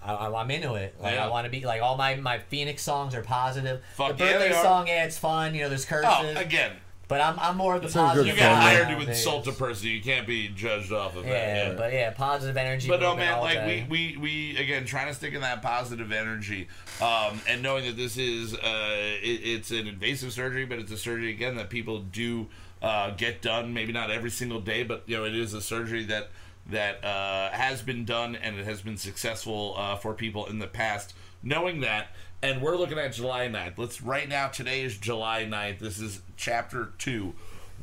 [0.07, 0.95] I, I'm into it.
[1.01, 1.25] Like Yeah.
[1.25, 3.81] I want to be like all my, my Phoenix songs are positive.
[3.95, 4.63] Fuck the yeah, birthday they are.
[4.63, 5.53] song, yeah, it's fun.
[5.55, 6.09] You know, there's curses.
[6.11, 6.71] Oh, again,
[7.07, 8.27] but I'm, I'm more of the positive.
[8.27, 9.87] you got hired to insult a person.
[9.87, 11.67] You can't be judged off of Yeah, that.
[11.71, 11.77] Yeah.
[11.77, 12.89] but yeah, positive energy.
[12.89, 13.87] But no, movement man, all like day.
[13.89, 14.17] we, we,
[14.53, 16.67] we again trying to stick in that positive energy,
[17.01, 18.59] um, and knowing that this is uh,
[19.23, 22.47] it, it's an invasive surgery, but it's a surgery again that people do
[22.81, 23.73] uh, get done.
[23.73, 26.29] Maybe not every single day, but you know it is a surgery that
[26.69, 30.67] that uh, has been done and it has been successful uh, for people in the
[30.67, 31.13] past.
[31.43, 32.07] Knowing that,
[32.41, 33.77] and we're looking at July 9th.
[33.77, 34.47] Let's right now.
[34.47, 35.79] Today is July 9th.
[35.79, 37.33] This is chapter two.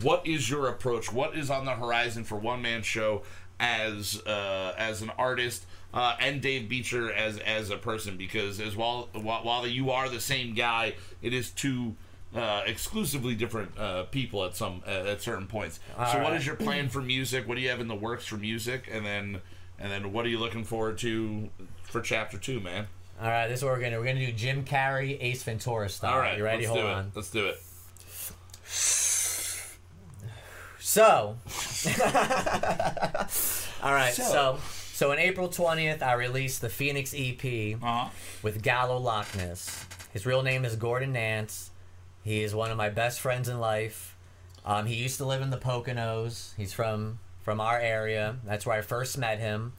[0.03, 1.13] What is your approach?
[1.13, 3.23] What is on the horizon for One Man Show
[3.59, 8.17] as uh, as an artist uh, and Dave Beecher as as a person?
[8.17, 11.95] Because as while while, while you are the same guy, it is two
[12.35, 15.81] uh, exclusively different uh, people at some uh, at certain points.
[15.97, 16.33] so, what right.
[16.35, 17.47] is your plan for music?
[17.47, 18.89] What do you have in the works for music?
[18.91, 19.41] And then
[19.79, 21.49] and then what are you looking forward to
[21.83, 22.87] for chapter two, man?
[23.21, 23.99] All right, this is what we're gonna do.
[24.01, 26.15] We're gonna do Jim Carrey, Ace Ventura style.
[26.15, 26.67] All right, you ready?
[26.67, 27.05] Let's Hold do on.
[27.07, 27.13] it.
[27.15, 27.61] Let's do it.
[30.79, 31.37] So,
[33.83, 34.13] all right.
[34.13, 34.23] So.
[34.25, 34.59] So,
[34.93, 38.09] so, in April twentieth, I released the Phoenix EP Uh-huh.
[38.43, 39.85] with Gallo Lockness.
[40.13, 41.71] His real name is Gordon Nance.
[42.25, 44.17] He is one of my best friends in life.
[44.65, 46.55] Um, he used to live in the Poconos.
[46.57, 48.37] He's from from our area.
[48.45, 49.75] That's where I first met him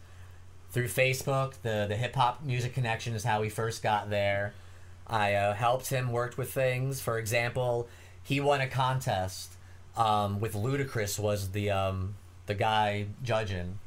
[0.69, 1.55] through Facebook.
[1.63, 4.53] The the hip hop music connection is how we first got there.
[5.07, 7.01] I uh, helped him, worked with things.
[7.01, 7.87] For example,
[8.21, 9.53] he won a contest
[9.97, 12.15] um, with Ludacris was the um,
[12.45, 13.79] the guy judging.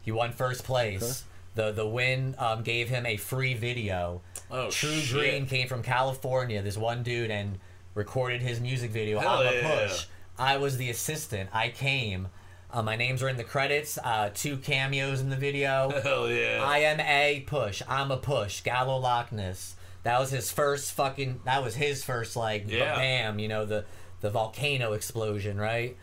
[0.00, 1.24] He won first place.
[1.54, 4.22] The the win um, gave him a free video.
[4.50, 5.14] Oh, True shit.
[5.14, 6.62] Green came from California.
[6.62, 7.58] This one dude and
[7.98, 9.18] recorded his music video.
[9.18, 10.06] Hell I'm a push.
[10.38, 11.50] I was the assistant.
[11.52, 12.28] I came.
[12.72, 13.98] Uh, my names are in the credits.
[14.02, 15.90] Uh, two cameos in the video.
[16.02, 16.62] Hell yeah.
[16.64, 17.82] I am a push.
[17.88, 18.60] I'm a push.
[18.62, 19.74] Gallo Lockness.
[20.04, 21.40] That was his first fucking.
[21.44, 22.94] That was his first like Yeah.
[22.94, 23.38] bam.
[23.40, 23.84] You know the
[24.20, 25.96] the volcano explosion, right?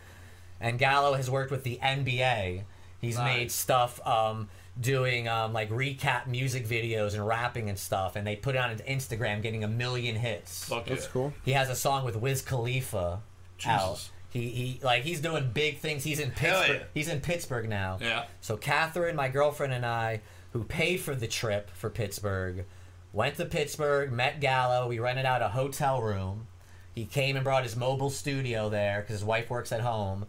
[0.60, 2.62] And Gallo has worked with the NBA.
[3.00, 3.36] He's Nice.
[3.36, 4.48] made stuff um,
[4.80, 8.70] doing um, like recap music videos and rapping and stuff, and they put it on
[8.70, 10.64] his Instagram, getting a million hits.
[10.64, 11.10] Fuck That's yeah.
[11.12, 11.34] cool.
[11.44, 13.20] He has a song with Wiz Khalifa
[13.66, 13.94] out.
[13.94, 14.10] Jesus.
[14.30, 16.04] He he like he's doing big things.
[16.04, 16.80] He's in Hell Pittsburgh.
[16.80, 16.86] yeah.
[16.92, 17.98] He's in Pittsburgh now.
[18.00, 18.24] Yeah.
[18.40, 20.20] So Catherine, my girlfriend, and I,
[20.52, 22.66] who paid for the trip for Pittsburgh,
[23.12, 24.88] went to Pittsburgh, met Gallo.
[24.88, 26.48] We rented out a hotel room.
[26.94, 30.26] He came and brought his mobile studio there because his wife works at home.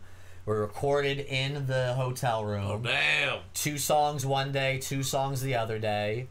[0.47, 3.39] We recorded in the hotel room Oh damn.
[3.53, 6.27] two songs one day, two songs the other day.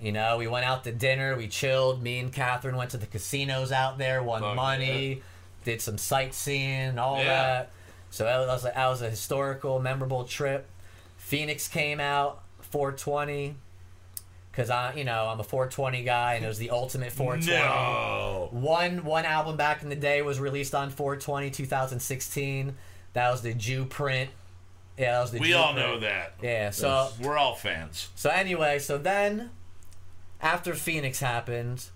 [0.00, 2.02] You know, we went out to dinner, we chilled.
[2.02, 5.22] Me and Catherine went to the casinos out there, won Fuck money,
[5.64, 7.24] did some sightseeing, all Yeah.
[7.24, 7.70] that.
[8.10, 10.68] So that was, that was a historical, memorable trip.
[11.16, 13.56] Phoenix came out 420
[14.52, 17.58] because I, you know, I'm a 420 guy, and it was the ultimate 420.
[17.58, 18.48] No.
[18.52, 22.76] One one album back in the day was released on 420 2016.
[23.14, 24.30] That was the Jew print.
[24.98, 25.86] Yeah, that was the We Jew all print.
[25.88, 26.34] know that.
[26.42, 28.08] Yeah, so We're all fans.
[28.14, 29.50] so anyway, so then
[30.40, 31.86] after Phoenix happened,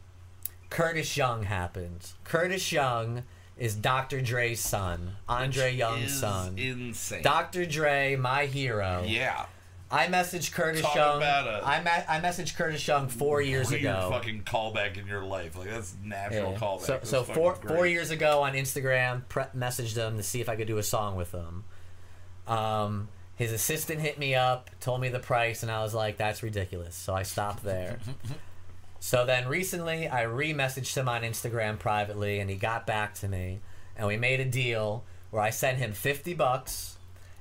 [0.70, 2.10] Curtis Young happened.
[2.24, 3.22] Curtis Young
[3.56, 4.20] is Dr.
[4.20, 6.58] Dre's son, Andre Young's Is son.
[6.58, 7.22] Insane.
[7.22, 7.64] Dr.
[7.66, 9.02] Dre, my hero.
[9.06, 9.46] yeah.
[9.90, 11.22] I messaged Curtis Talk Young.
[11.22, 14.08] I me- I messaged Curtis Young four years Weird ago.
[14.10, 15.56] fucking callback in your life.
[15.56, 16.58] Like that's natural Yeah.
[16.58, 16.80] callback.
[16.80, 17.76] So, That's so four great.
[17.76, 20.82] four years ago on Instagram, pre- messaged him to see if I could do a
[20.82, 21.64] song with him.
[22.48, 26.42] Um, his assistant hit me up, told me the price, and I was like, "That's
[26.42, 27.98] ridiculous." So I stopped there.
[28.98, 33.60] so then recently, I re-messaged him on Instagram privately, and he got back to me,
[33.96, 36.95] and we made a deal where I sent him fifty bucks,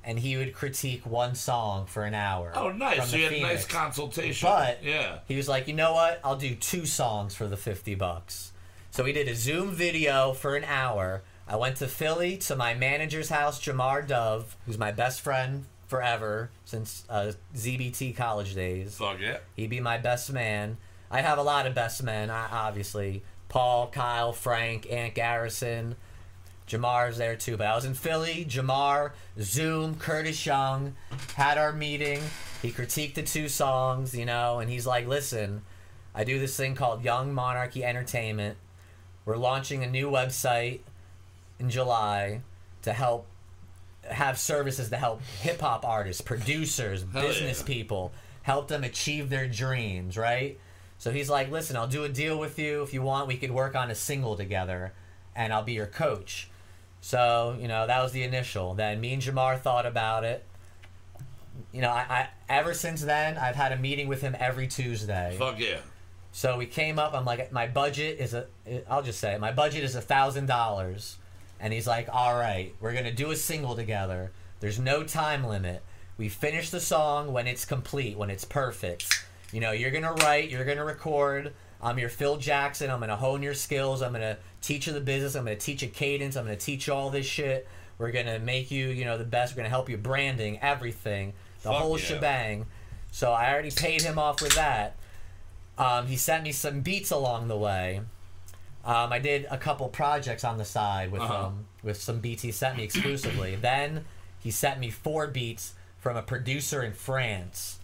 [0.05, 2.51] and he would critique one song for an hour.
[2.55, 3.09] Oh, nice.
[3.09, 4.47] So you had a nice consultation.
[4.47, 5.19] But yeah.
[5.27, 6.21] he was like, you know what?
[6.23, 8.51] I'll do two songs for the 50 bucks.
[8.91, 11.23] So we did a Zoom video for an hour.
[11.47, 16.51] I went to Philly to my manager's house, Jamar Dove, who's my best friend forever
[16.65, 18.95] since uh, ZBT college days.
[18.95, 19.37] Fuck yeah.
[19.55, 20.77] He'd be my best man.
[21.11, 23.23] I have a lot of best men, I- obviously.
[23.49, 25.95] Paul, Kyle, Frank, Ant Garrison.
[26.67, 27.57] Jamar's there too.
[27.57, 28.45] But I was in Philly.
[28.47, 30.95] Jamar, Zoom, Curtis Young
[31.35, 32.19] had our meeting.
[32.61, 35.61] He critiqued the two songs, you know, and he's like, listen,
[36.13, 38.57] I do this thing called Young Monarchy Entertainment.
[39.25, 40.79] We're launching a new website
[41.59, 42.41] in July
[42.83, 43.27] to help
[44.09, 47.65] have services to help hip hop artists, producers, Hell business yeah.
[47.65, 48.13] people,
[48.43, 50.59] help them achieve their dreams, right?
[50.97, 52.83] So he's like, listen, I'll do a deal with you.
[52.83, 54.93] If you want, we could work on a single together,
[55.35, 56.49] and I'll be your coach.
[57.05, 58.73] So, you know, that was the initial.
[58.73, 60.43] Then me and Jamar thought about it.
[61.71, 65.35] You know, I, I ever since then, I've had a meeting with him every Tuesday.
[65.37, 65.77] Fuck yeah.
[66.31, 67.13] So we came up.
[67.13, 68.47] I'm like, my budget is a.
[68.89, 71.17] I'll just say, it, my budget is a thousand dollars,
[71.59, 74.31] and he's like, all right, we're gonna do a single together.
[74.59, 75.83] There's no time limit.
[76.17, 79.27] We finish the song when it's complete, when it's perfect.
[79.51, 81.53] You know, you're gonna write, you're gonna record.
[81.81, 82.89] I'm your Phil Jackson.
[82.89, 84.01] I'm gonna hone your skills.
[84.01, 85.35] I'm gonna teach you the business.
[85.35, 86.35] I'm gonna teach you cadence.
[86.35, 87.67] I'm gonna teach you all this shit.
[87.97, 89.53] We're gonna make you, you know, the best.
[89.53, 91.33] We're gonna help you branding, everything,
[91.63, 92.05] the Fuck whole yeah.
[92.05, 92.65] shebang.
[93.11, 94.95] So I already paid him off with that.
[95.77, 98.01] Um, he sent me some beats along the way.
[98.83, 101.47] Um, I did a couple projects on the side with Uh-huh.
[101.47, 103.55] um, with some beats he sent me exclusively.
[103.55, 104.05] then
[104.39, 107.79] he sent me four beats from a producer in France,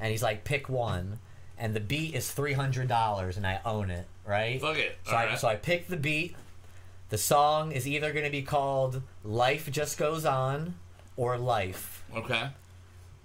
[0.00, 1.18] and he's like, "Pick one."
[1.64, 4.06] And the beat is three hundred dollars, and I own it.
[4.26, 4.60] Right?
[4.60, 4.98] Fuck it.
[5.06, 6.36] So I, so I picked the beat.
[7.08, 10.74] The song is either going to be called "Life Just Goes On"
[11.16, 12.48] or "Life." Okay.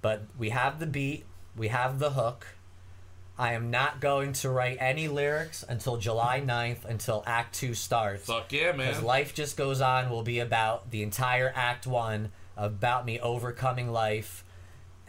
[0.02, 1.26] but we have the beat,
[1.57, 2.48] we have the hook.
[3.38, 8.26] I am not going to write any lyrics until July 9th until Act 2 starts.
[8.26, 8.88] Fuck yeah, man.
[8.90, 9.03] Because.
[9.03, 14.44] Life Just Goes On will be about the entire Act 1, about me overcoming life.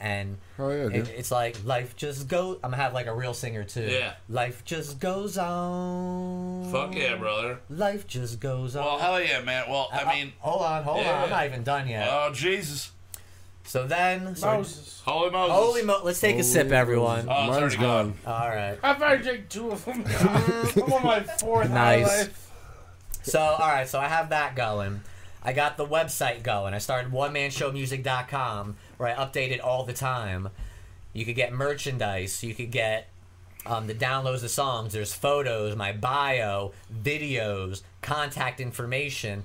[0.02, 2.56] And Oh yeah, it, it's like life just goes.
[2.64, 3.82] I'm gonna have like a real singer too.
[3.86, 4.14] Yeah.
[4.30, 6.70] Life just goes on.
[6.72, 7.58] Fuck yeah, brother.
[7.68, 8.84] Life just goes on.
[8.84, 9.64] Well, hell yeah, man.
[9.68, 11.12] Well, Uh, I mean, hold on, hold yeah.
[11.18, 11.24] on.
[11.24, 12.08] I'm not even done yet.
[12.10, 12.92] oh Jesus,
[13.64, 15.02] so then, so- Moses.
[15.04, 15.54] holy Moses.
[15.56, 16.00] holy mo!
[16.02, 17.26] Let's take a sip, everyone.
[17.28, 18.14] Oh, it's Mine's already gone.
[18.26, 18.78] All right.
[18.82, 20.02] I've already drank two of them.
[20.18, 22.08] I'm on my fourth Nice.
[22.08, 22.46] High Life.
[23.22, 25.02] So, all right, so I have that going.
[25.42, 26.74] I got the website going.
[26.74, 30.50] I started onemanshowmusic.com where I update it all the time.
[31.12, 32.42] You could get merchandise.
[32.42, 33.08] You could get
[33.66, 34.92] um, the downloads of songs.
[34.92, 39.44] There's photos, my bio, videos, contact information.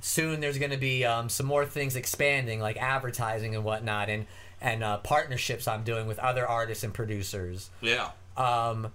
[0.00, 4.26] Soon there's going to be um, some more things expanding, like advertising and whatnot, and
[4.60, 7.70] and uh, partnerships I'm doing with other artists and producers.
[7.82, 8.10] Yeah.
[8.36, 8.86] Um,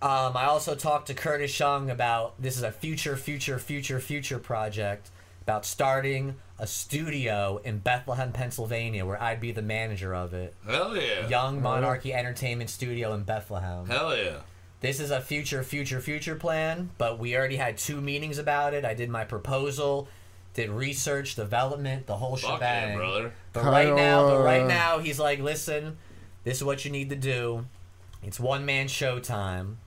[0.00, 4.38] um, I also talked to Curtis Young about this is a future, future, future, future
[4.38, 5.10] project
[5.48, 10.54] about starting a studio in Bethlehem, Pennsylvania, where I'd be the manager of it.
[10.66, 11.26] Hell yeah.
[11.26, 13.86] Young Monarchy Entertainment Studio in Bethlehem.
[13.86, 14.40] Hell yeah.
[14.82, 18.84] This is a future, future, future plan, but we already had two meetings about it.
[18.84, 20.06] I did my proposal,
[20.52, 22.90] did research, development, the whole Fuck shebang.
[22.90, 23.32] yeah, brother.
[23.54, 25.96] But right now, but right now, he's like, listen,
[26.44, 27.64] this is what you need to do.
[28.22, 29.78] It's one man show time.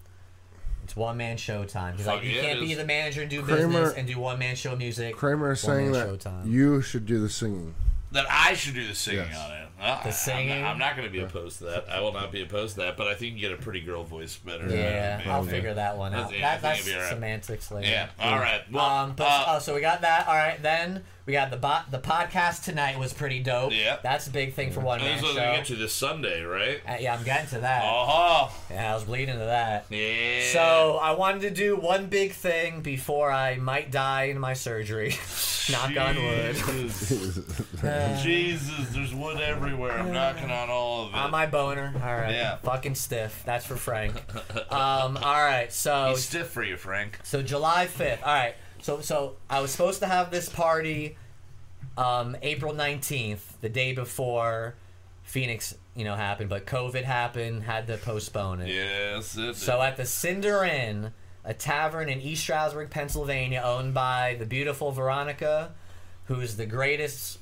[0.92, 1.96] It's one man show time.
[1.96, 2.78] He's like, Fuck you yeah, can't be is.
[2.78, 5.16] the manager and do Kramer- business and do one man show music.
[5.16, 6.52] Kramer is saying one-man that showtime.
[6.52, 7.74] you should do the singing.
[8.12, 9.38] That I should do the singing Yes.
[9.40, 9.68] on it.
[9.80, 10.52] Uh, The singing?
[10.52, 11.86] I'm not, I'm not going to be opposed to that.
[11.90, 12.98] I will not be opposed to that.
[12.98, 14.66] But I think you get a pretty girl voice better.
[14.68, 15.32] Yeah, than me.
[15.32, 16.24] I'll figure that one out.
[16.30, 17.10] That's- yeah, I that, think that's it'll be all right.
[17.14, 17.88] semantics later.
[17.90, 18.10] Yeah.
[18.20, 18.62] All right.
[18.70, 20.28] Well, um, but uh, oh, so we got that.
[20.28, 23.72] All right, then we got the bo- the podcast tonight was pretty dope.
[23.72, 24.00] Yeah.
[24.04, 25.34] that's a big thing for one man show.
[25.34, 26.82] get to this Sunday, right?
[26.86, 27.84] Uh, yeah, I'm getting to that.
[27.86, 29.86] Oh, Yeah, I was bleeding to that.
[29.90, 30.52] yeah.
[30.52, 35.16] So I wanted to do one big thing before I might die in my surgery.
[35.72, 36.56] Knock on wood.
[36.58, 37.62] Jesus.
[38.24, 39.94] Jesus, there's wood everywhere.
[40.00, 41.16] I'm knocking on all of it.
[41.18, 41.94] On my boner.
[41.96, 42.34] All right.
[42.34, 42.58] Yeah.
[42.58, 43.42] Fucking stiff.
[43.46, 44.22] That's for Frank.
[44.70, 45.18] Um.
[45.18, 45.72] All right.
[45.72, 47.20] So He's stiff for you, Frank.
[47.24, 48.22] so July fifth.
[48.24, 48.56] All right.
[48.82, 51.16] So so I was supposed to have this party,
[51.98, 54.76] um, April nineteenth, the day before
[55.24, 58.70] Phoenix, you know, happened, but COVID happened, had to postpone it.
[58.70, 61.12] Yes, it So at the Cinder Inn,
[61.46, 65.72] a tavern in East Stroudsburg, Pennsylvania, owned by the beautiful Veronica,
[66.26, 67.40] who's the greatest,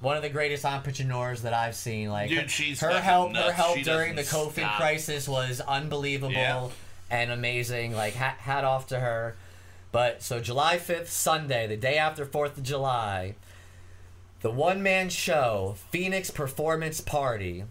[0.00, 2.10] one of the greatest entrepreneurs that I've seen.
[2.10, 4.76] Like Dude, she's her fucking help, her help She during the COVID stop.
[4.78, 6.68] crisis was unbelievable Yeah.
[7.10, 7.92] and amazing.
[7.94, 9.36] Like hat, hat off to her.
[9.92, 13.34] But so July fifth, Sunday, the day after Fourth of July.
[14.40, 17.64] The one man show, Phoenix Performance Party.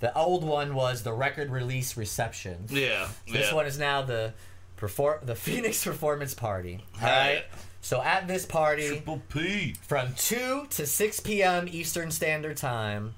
[0.00, 2.66] The old one was the record release reception.
[2.70, 3.08] Yeah.
[3.30, 3.54] This yeah.
[3.54, 4.34] one is now the
[4.76, 6.84] perform the Phoenix Performance Party.
[6.96, 7.34] All Right.
[7.34, 7.44] right.
[7.80, 9.74] So at this party, Triple P.
[9.86, 11.68] from two to six p.m.
[11.70, 13.14] Eastern Standard Time,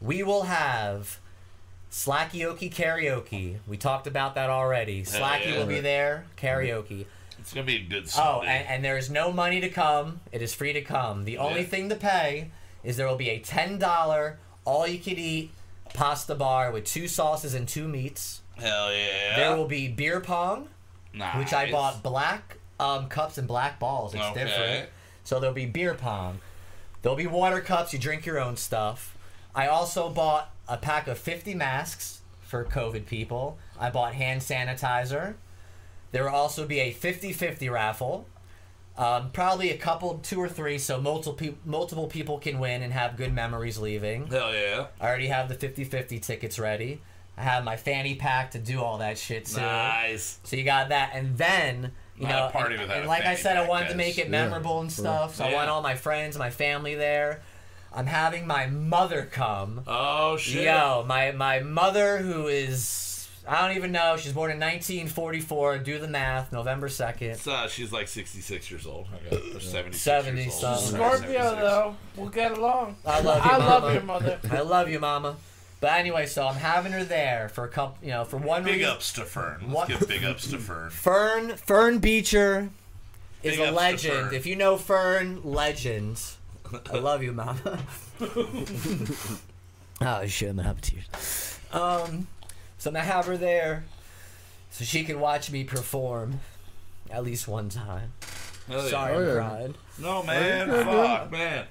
[0.00, 1.18] we will have
[1.90, 3.56] Slackyoki karaoke.
[3.66, 5.02] We talked about that already.
[5.02, 5.58] Slacky yeah.
[5.58, 6.24] will be there.
[6.36, 7.04] Karaoke.
[7.46, 10.18] It's gonna be a good Oh, and, and there is no money to come.
[10.32, 11.24] It is free to come.
[11.24, 11.66] The only Yeah.
[11.68, 12.50] thing to pay
[12.82, 15.52] is there will be a ten dollar all you can eat
[15.94, 18.40] pasta bar with two sauces and two meats.
[18.58, 19.36] Hell yeah.
[19.36, 20.70] There will be beer pong,
[21.14, 21.36] nice.
[21.36, 24.12] which I bought black um, cups and black balls.
[24.12, 24.44] It's Okay.
[24.44, 24.90] different.
[25.22, 26.40] So there'll be beer pong.
[27.02, 27.92] There'll be water cups.
[27.92, 29.16] You drink your own stuff.
[29.54, 33.56] I also bought a pack of 50 masks for COVID people.
[33.78, 35.34] I bought hand sanitizer.
[36.16, 38.26] There will also be a 50-50 raffle.
[38.96, 42.90] Um, probably a couple, two or three, so multiple peop multiple people can win and
[42.90, 44.26] have good memories leaving.
[44.28, 44.86] Hell yeah.
[44.98, 47.02] I already have the 50-50 tickets ready.
[47.36, 49.60] I have my fanny pack to do all that shit too.
[49.60, 50.38] Nice.
[50.44, 53.34] So you got that, and then you Not know, party and, without and like I
[53.34, 55.34] said, I wanted to make it memorable and stuff.
[55.34, 57.42] So I want all my friends, my family there.
[57.92, 59.82] I'm having my mother come.
[59.86, 60.64] Oh shit.
[60.64, 63.05] Yo, my my mother who is
[63.48, 64.16] I don't even know.
[64.16, 65.78] She's born in 1944.
[65.78, 66.52] Do the math.
[66.52, 67.22] November 2nd.
[67.22, 69.06] It's, uh, she's like 66 years old.
[69.30, 69.36] Okay.
[69.56, 70.78] Or 76 70 years old.
[70.80, 70.96] something.
[70.96, 71.60] Scorpio, 76.
[71.60, 72.96] though, we'll get along.
[73.06, 73.68] I love you, I mama.
[73.70, 74.40] love your mother.
[74.50, 75.36] I love you, mama.
[75.80, 78.76] But anyway, so I'm having her there for a couple, you know, for one Big
[78.78, 78.90] reason.
[78.90, 79.58] ups to Fern.
[79.62, 80.90] Let's What- give big ups to Fern.
[80.90, 82.70] Fern Fern Beecher
[83.42, 84.14] is Big a to legend.
[84.30, 84.34] Fern.
[84.34, 86.20] If you know Fern, legend.
[86.92, 87.78] I love you, mama.
[90.00, 91.58] oh shit, I'm gonna have tears.
[91.72, 92.26] Um,
[92.86, 93.84] so I'm gonna have her there,
[94.70, 96.38] so she can watch me perform,
[97.10, 98.12] at least one time.
[98.68, 98.80] Hell.
[98.82, 99.34] Sorry, Oh, I'm yeah.
[99.34, 99.74] crying.
[99.98, 100.68] No man.
[100.68, 101.64] good, Fuck man.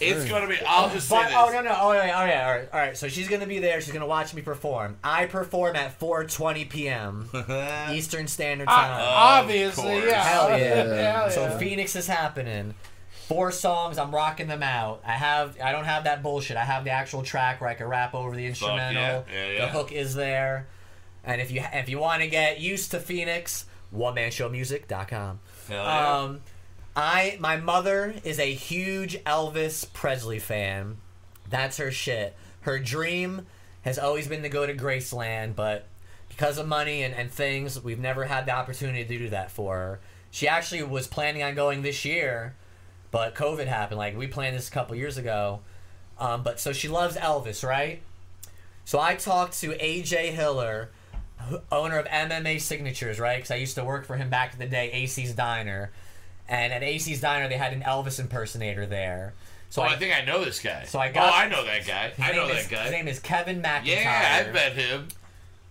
[0.00, 0.56] It's gonna be.
[0.66, 1.34] I'll just say But, this.
[1.34, 3.58] oh no no oh yeah oh yeah all right all right so she's gonna be
[3.58, 7.28] there she's gonna watch me perform I perform at 4:20 p.m.
[7.94, 9.00] Eastern Standard Uh, Time
[9.42, 10.22] obviously, yeah.
[10.22, 11.12] Hell yeah.
[11.12, 11.58] Hell so.
[11.58, 12.74] Phoenix is happening
[13.30, 16.84] four songs I'm rocking them out I have I don't have that bullshit I have
[16.84, 19.22] the actual track where I can rap over the instrumental yeah.
[19.52, 20.66] Yeah, the hook is there
[21.22, 25.38] and if you if you want to get used to Phoenix onemanshowmusic.com
[25.68, 26.18] Hell yeah.
[26.18, 26.40] um,
[26.96, 30.96] I my mother is a huge Elvis Presley fan.
[31.48, 32.36] That's her shit.
[32.62, 33.46] Her dream
[33.82, 35.86] has always been to go to Graceland, but
[36.28, 39.76] because of money and, and things, we've never had the opportunity to do that for
[39.76, 40.00] her.
[40.30, 42.56] She actually was planning on going this year,
[43.10, 43.98] but COVID happened.
[43.98, 45.60] Like we planned this a couple years ago.
[46.18, 48.02] Um, but so she loves Elvis, right?
[48.84, 50.90] So I talked to AJ Hiller,
[51.72, 53.36] owner of MMA Signatures, right?
[53.36, 55.90] Because I used to work for him back in the day, AC's Diner.
[56.48, 59.32] And at AC's Diner, they had an Elvis impersonator there.
[59.70, 60.84] So oh, I, think I know this guy.
[60.84, 62.12] So I got- Oh, I know that guy.
[62.18, 62.82] I know that guy.
[62.82, 63.84] His name is Kevin McIntyre.
[63.86, 65.06] yeah, I met him.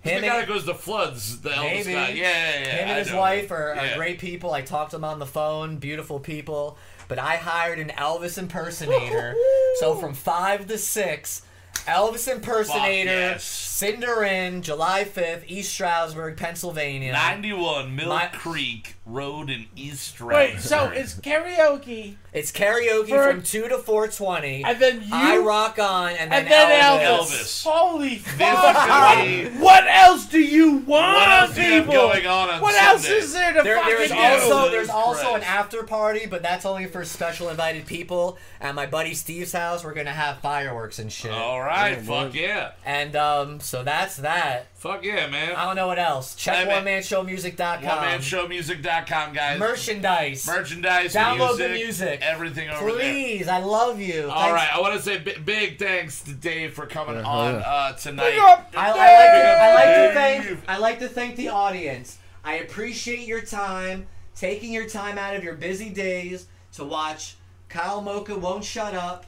[0.02, 1.42] He's Him the guy that goes to floods.
[1.42, 1.92] The Elvis Maybe.
[1.92, 2.10] guy.
[2.12, 2.76] Yeah, yeah, yeah.
[2.78, 3.58] Him I and his wife him.
[3.58, 3.98] are, are Yeah.
[3.98, 4.54] great people.
[4.54, 6.78] I talked to them on the phone, beautiful people.
[7.10, 9.36] But I hired an Elvis impersonator.
[9.80, 11.42] so from five to six,
[11.86, 13.44] Elvis impersonator, yes.
[13.44, 17.12] Cinderin, July 5th, East Stroudsburg, Pennsylvania.
[17.12, 23.42] 91 Mill My- Creek Road in East Wait, so it's karaoke, It's karaoke For- from
[23.42, 24.64] 2 to 420.
[24.64, 27.20] and then you, I rock on, and then, and then Elvis.
[27.20, 27.30] Elvis.
[27.30, 27.64] Elvis.
[27.64, 28.76] Holy fuck!
[28.76, 31.94] gonna What else do you want, What else do you have people?
[32.08, 34.18] going on on what else is there to There, fucking there's do?
[34.18, 38.38] also there's also an after party, but that's only for special invited people.
[38.62, 41.32] At my buddy Steve's house, we're gonna have fireworks and shit.
[41.32, 42.40] All right, Oh, fuck boy.
[42.40, 42.72] yeah.
[42.86, 44.68] And um, so that's that.
[44.80, 45.56] Fuck yeah, man.
[45.58, 46.36] I don't know what else.
[46.36, 46.86] Check Hey, man.
[47.02, 47.82] OneManShowMusic.com.
[47.84, 49.60] OneManShowMusic.com, guys.
[49.60, 50.48] Merchandise.
[50.48, 52.20] Merchandise, Download the music, music.
[52.22, 53.00] everything over there.
[53.00, 54.30] Please, I love you.
[54.30, 57.54] All right, I want to say big, big thanks to Dave for coming Yeah, on
[57.56, 57.60] yeah.
[57.60, 58.30] uh, tonight.
[58.30, 60.14] Big up I, I like to, I like to
[60.54, 62.18] thank I like to thank the audience.
[62.46, 67.36] I appreciate your time, taking your time out of your busy days to watch
[67.68, 69.26] Kyle Mocha won't shut up,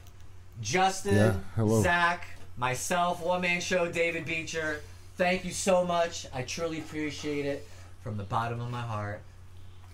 [0.62, 1.82] Justin, Yeah, hello.
[1.84, 2.26] Zach,
[2.56, 4.82] myself, one man show, David Beecher.
[5.22, 6.26] Thank you so much.
[6.34, 7.68] I truly appreciate it
[8.02, 9.22] from the bottom of my heart.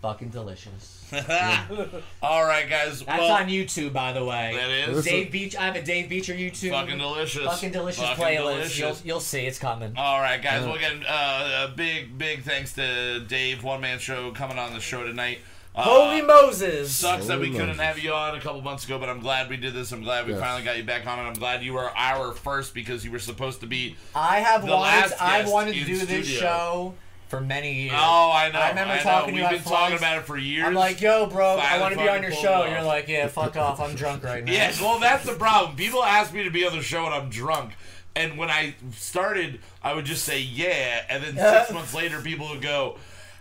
[0.02, 1.12] Fucking delicious.
[2.22, 3.04] All right, guys.
[3.04, 4.56] That's well, on YouTube, by the way.
[4.56, 5.54] that is Dave Beach.
[5.58, 6.70] I have a Dave Beecher YouTube.
[6.70, 7.44] fucking delicious.
[7.44, 8.38] Fucking delicious Fucking playlist.
[8.38, 8.80] delicious.
[8.80, 9.98] You'll you'll see it's coming.
[9.98, 10.64] All right, guys.
[10.64, 14.80] Well, again, uh, a big, big thanks to Dave, One Man Show, coming on the
[14.80, 15.40] show tonight.
[15.78, 16.94] Uh, Holy Moses!
[16.96, 17.84] Sucks that we Holy couldn't Moses.
[17.84, 19.92] have you on a couple months ago, but I'm glad we did this.
[19.92, 20.42] I'm glad we Yes.
[20.42, 23.20] finally got you back on, and I'm glad you were our first because you were
[23.20, 23.96] supposed to be.
[24.16, 24.82] I have The wanted.
[24.82, 26.40] last I've guest wanted to in do this studio.
[26.40, 26.94] show
[27.30, 27.94] for many years.
[27.96, 28.60] Oh, I know.
[28.60, 29.02] I remember know.
[29.04, 30.00] talking to We've been at talking Flies.
[30.00, 30.66] about it for years.
[30.66, 32.64] I'm like, yo, bro, I Finally want to be on your pulled show.
[32.64, 33.80] it You're like, yeah, fuck off.
[33.80, 34.52] I'm drunk right now.
[34.52, 35.76] Yeah, well, that's the problem.
[35.76, 37.74] People ask me to be on the show and I'm drunk.
[38.16, 41.04] And when I started, I would just say yeah.
[41.08, 42.98] And then six months later, people would go,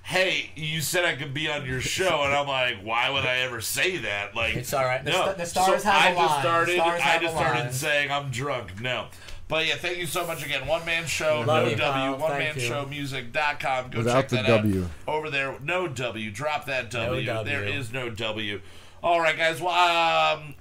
[0.06, 2.22] hey, you said I could be on your show.
[2.22, 4.36] And I'm like, why would I ever say that?
[4.36, 5.04] Like, It's all right.
[5.04, 5.16] The no.
[5.22, 6.40] sta- the stars so have I a just line.
[6.42, 7.72] started, I just started line.
[7.72, 8.80] saying I'm drunk.
[8.80, 9.06] No.
[9.48, 10.66] But yeah, thank you so much again.
[10.66, 12.18] One man show, Love no you, W, pal.
[12.18, 12.68] one Thank man you.
[12.68, 13.90] show music.com.
[13.90, 14.82] Go Without check the that W.
[14.84, 15.56] out over there.
[15.62, 16.30] No W.
[16.30, 17.24] Drop that W.
[17.26, 17.44] W.
[17.52, 18.60] There is no W.
[19.02, 19.60] All right, guys.
[19.60, 20.54] Well, um,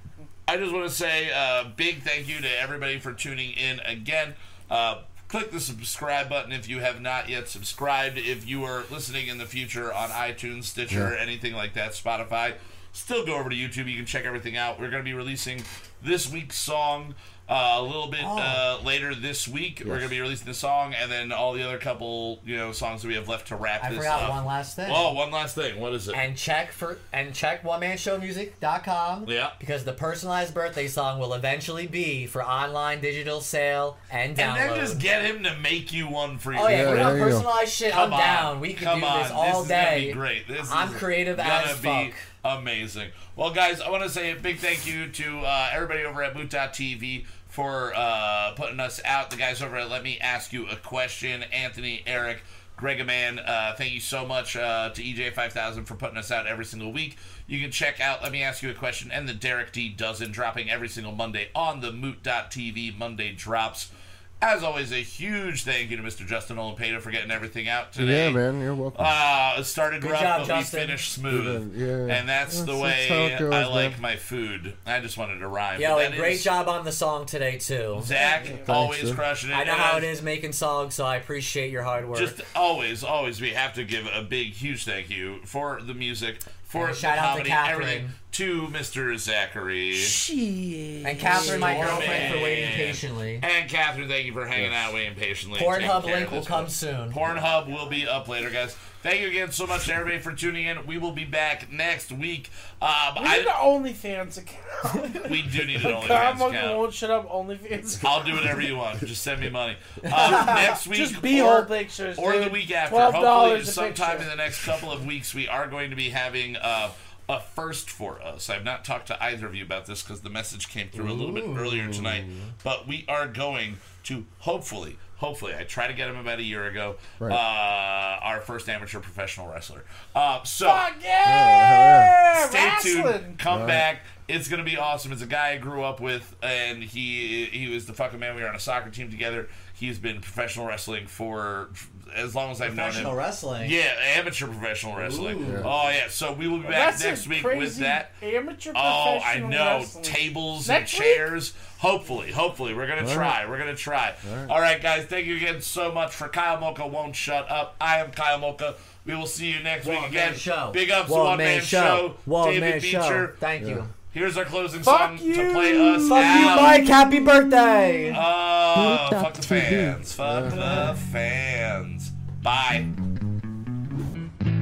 [0.47, 4.35] I just want to say a big thank you to everybody for tuning in again.
[4.69, 8.17] Uh, click the subscribe button if you have not yet subscribed.
[8.17, 11.21] If you are listening in the future on iTunes, Stitcher, Yeah.
[11.21, 12.55] anything like that, Spotify,
[12.93, 13.89] still go over to YouTube.
[13.89, 14.79] You can check everything out.
[14.79, 15.63] We're going to be releasing
[16.01, 17.15] this week's song.
[17.47, 18.37] Uh, a little bit Oh.
[18.39, 21.77] uh, later this week, we're gonna be releasing the song, and then all the other
[21.77, 24.29] couple, you know, songs that we have left to wrap I this forgot up.
[24.31, 24.91] one last thing.
[24.91, 25.79] Oh, one last thing.
[25.79, 26.15] What is it?
[26.15, 29.25] And check for and check onemanshowmusic.com.
[29.27, 29.51] Yeah.
[29.59, 34.57] Because the personalized birthday song will eventually be for online digital sale and download.
[34.57, 36.59] and then just get him to make you one for you.
[36.59, 37.91] Oh yeah, Yeah, we're there on you personalized shit.
[37.91, 38.19] Come I'm on.
[38.19, 38.59] down.
[38.59, 39.23] We can Come do on.
[39.23, 40.05] this all is day.
[40.07, 40.47] Be great.
[40.47, 42.13] This I'm is creative gonna as be fuck.
[42.45, 43.09] Amazing.
[43.35, 46.35] Well, guys, I want to say a big thank you to uh, everybody over at
[46.35, 49.31] Moot.tv for uh, putting us out.
[49.31, 52.43] The guys over at Let Me Ask You a Question, Anthony, Eric,
[52.77, 56.91] Gregaman, uh, thank you so much uh, to EJ5000 for putting us out every single
[56.91, 57.17] week.
[57.47, 60.31] You can check out Let Me Ask You a Question and the Derek D Dozen
[60.31, 63.91] dropping every single Monday on the Moot.tv Monday drops.
[64.41, 66.27] As always, a huge thank you to Mr.
[66.27, 68.25] Justin Olimpeda for getting everything out today.
[68.25, 69.03] Yeah, man, you're welcome.
[69.03, 70.79] Uh, it started Good rough, job, but Justin.
[70.81, 71.75] we finished smooth.
[71.75, 72.15] Yeah, yeah.
[72.19, 73.71] And that's, the way that's goes, I man.
[73.71, 74.73] like my food.
[74.85, 75.81] I just wanted to rhyme.
[75.81, 78.01] Yeah, But and great is- job on the song today too.
[78.03, 79.15] Zach, always sir.
[79.15, 79.53] crushing it.
[79.53, 82.19] I know And how it is making songs, so I appreciate your hard work.
[82.19, 86.39] Just always, always, we have to give a big, huge thank you for the music,
[86.65, 89.17] for the shout out to comedy, everything to Mr.
[89.17, 89.93] Zachary.
[89.93, 91.05] Shit.
[91.05, 91.89] And Catherine, my Stormy.
[91.91, 93.39] girlfriend, for waiting patiently.
[93.41, 95.59] And Catherine, thank you for hanging out, waiting patiently.
[95.59, 96.69] Pornhub link will come one.
[96.69, 97.11] soon.
[97.13, 98.75] Pornhub will be up later, guys.
[99.03, 100.87] Thank you again so much, everybody, for tuning in.
[100.87, 102.49] We will be back next week.
[102.81, 105.29] Um, We need an I, OnlyFans account.
[105.29, 106.77] we do need an God, OnlyFans Monkey account.
[106.79, 107.29] won't shut up.
[107.29, 108.03] OnlyFans.
[108.03, 108.99] I'll do whatever you want.
[109.05, 109.77] Just send me money.
[110.03, 112.95] Um, next week, Just be or, beehole pictures, or the week after.
[112.95, 114.23] $12 Hopefully, a sometime picture.
[114.23, 116.89] in the next couple of weeks, we are going to be having uh,
[117.27, 118.49] a first for us.
[118.49, 121.13] I've not talked to either of you about this because the message came through a
[121.13, 122.25] little bit earlier tonight.
[122.63, 124.97] But we are going to hopefully.
[125.19, 126.97] Hopefully, I tried to get him about a year ago.
[127.19, 127.31] Right.
[127.31, 129.85] Uh, our first amateur professional wrestler.
[130.13, 132.47] Uh, so Fuck yeah!
[132.49, 133.03] stay Wrestling.
[133.23, 133.39] tuned.
[133.39, 134.01] Come back.
[134.27, 135.13] It's gonna be awesome.
[135.13, 138.35] It's a guy I grew up with, and he he was the fucking man.
[138.35, 139.47] We were on a soccer team together.
[139.77, 141.67] He's been professional wrestling for
[142.15, 142.91] as long as I've known him.
[142.91, 143.69] Professional wrestling.
[143.69, 145.43] Yeah, amateur professional wrestling.
[145.43, 145.61] Ooh.
[145.65, 146.07] Oh yeah.
[146.09, 148.11] So we will be back That's next a week crazy with that.
[148.21, 149.77] Amateur professional Oh, I know.
[149.79, 150.03] wrestling.
[150.05, 151.13] Tables Next and week?
[151.15, 151.53] chairs.
[151.79, 152.73] Hopefully, hopefully.
[152.73, 153.45] We're going to try.
[153.49, 154.15] We're going to try.
[154.49, 154.81] All right.
[154.81, 155.05] guys.
[155.05, 157.75] Thank you again so much for Kyle Mocha Won't Shut Up.
[157.81, 158.75] I am Kyle Mocha.
[159.05, 160.31] We will see you next week again.
[160.31, 160.71] man show.
[160.73, 161.77] Big ups to One One Man, man Show.
[161.81, 162.15] show.
[162.25, 163.01] One David man Beecher.
[163.01, 163.31] show.
[163.39, 163.87] Thank you.
[164.15, 165.35] Here's our closing Fuck song you.
[165.35, 166.45] to play us Fuck you.
[166.45, 166.87] Mike.
[166.87, 168.13] Happy birthday.
[168.15, 170.13] Oh, fuck the fans.
[170.13, 172.11] Fuck the fans.
[172.41, 172.87] Bye.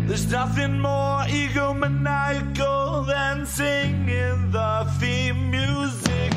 [0.07, 6.33] There's nothing more egomaniacal than singing the theme music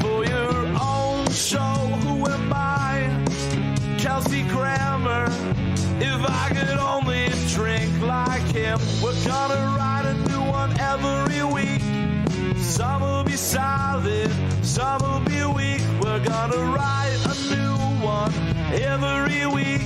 [0.00, 1.58] for your own show.
[1.58, 3.10] Who am I?
[3.98, 5.26] Kelsey Grammer.
[6.00, 11.82] If I could only drink like him, we're gonna write a new one every week.
[12.68, 14.30] Some will be solid,
[14.62, 15.80] some will be weak.
[16.02, 18.32] We're gonna write a new one
[18.72, 19.80] every week.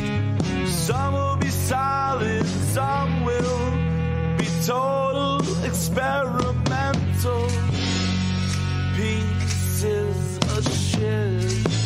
[0.67, 2.45] Some will be solid,
[2.75, 3.71] some will
[4.37, 7.49] be total experimental
[8.97, 11.82] pieces of shit.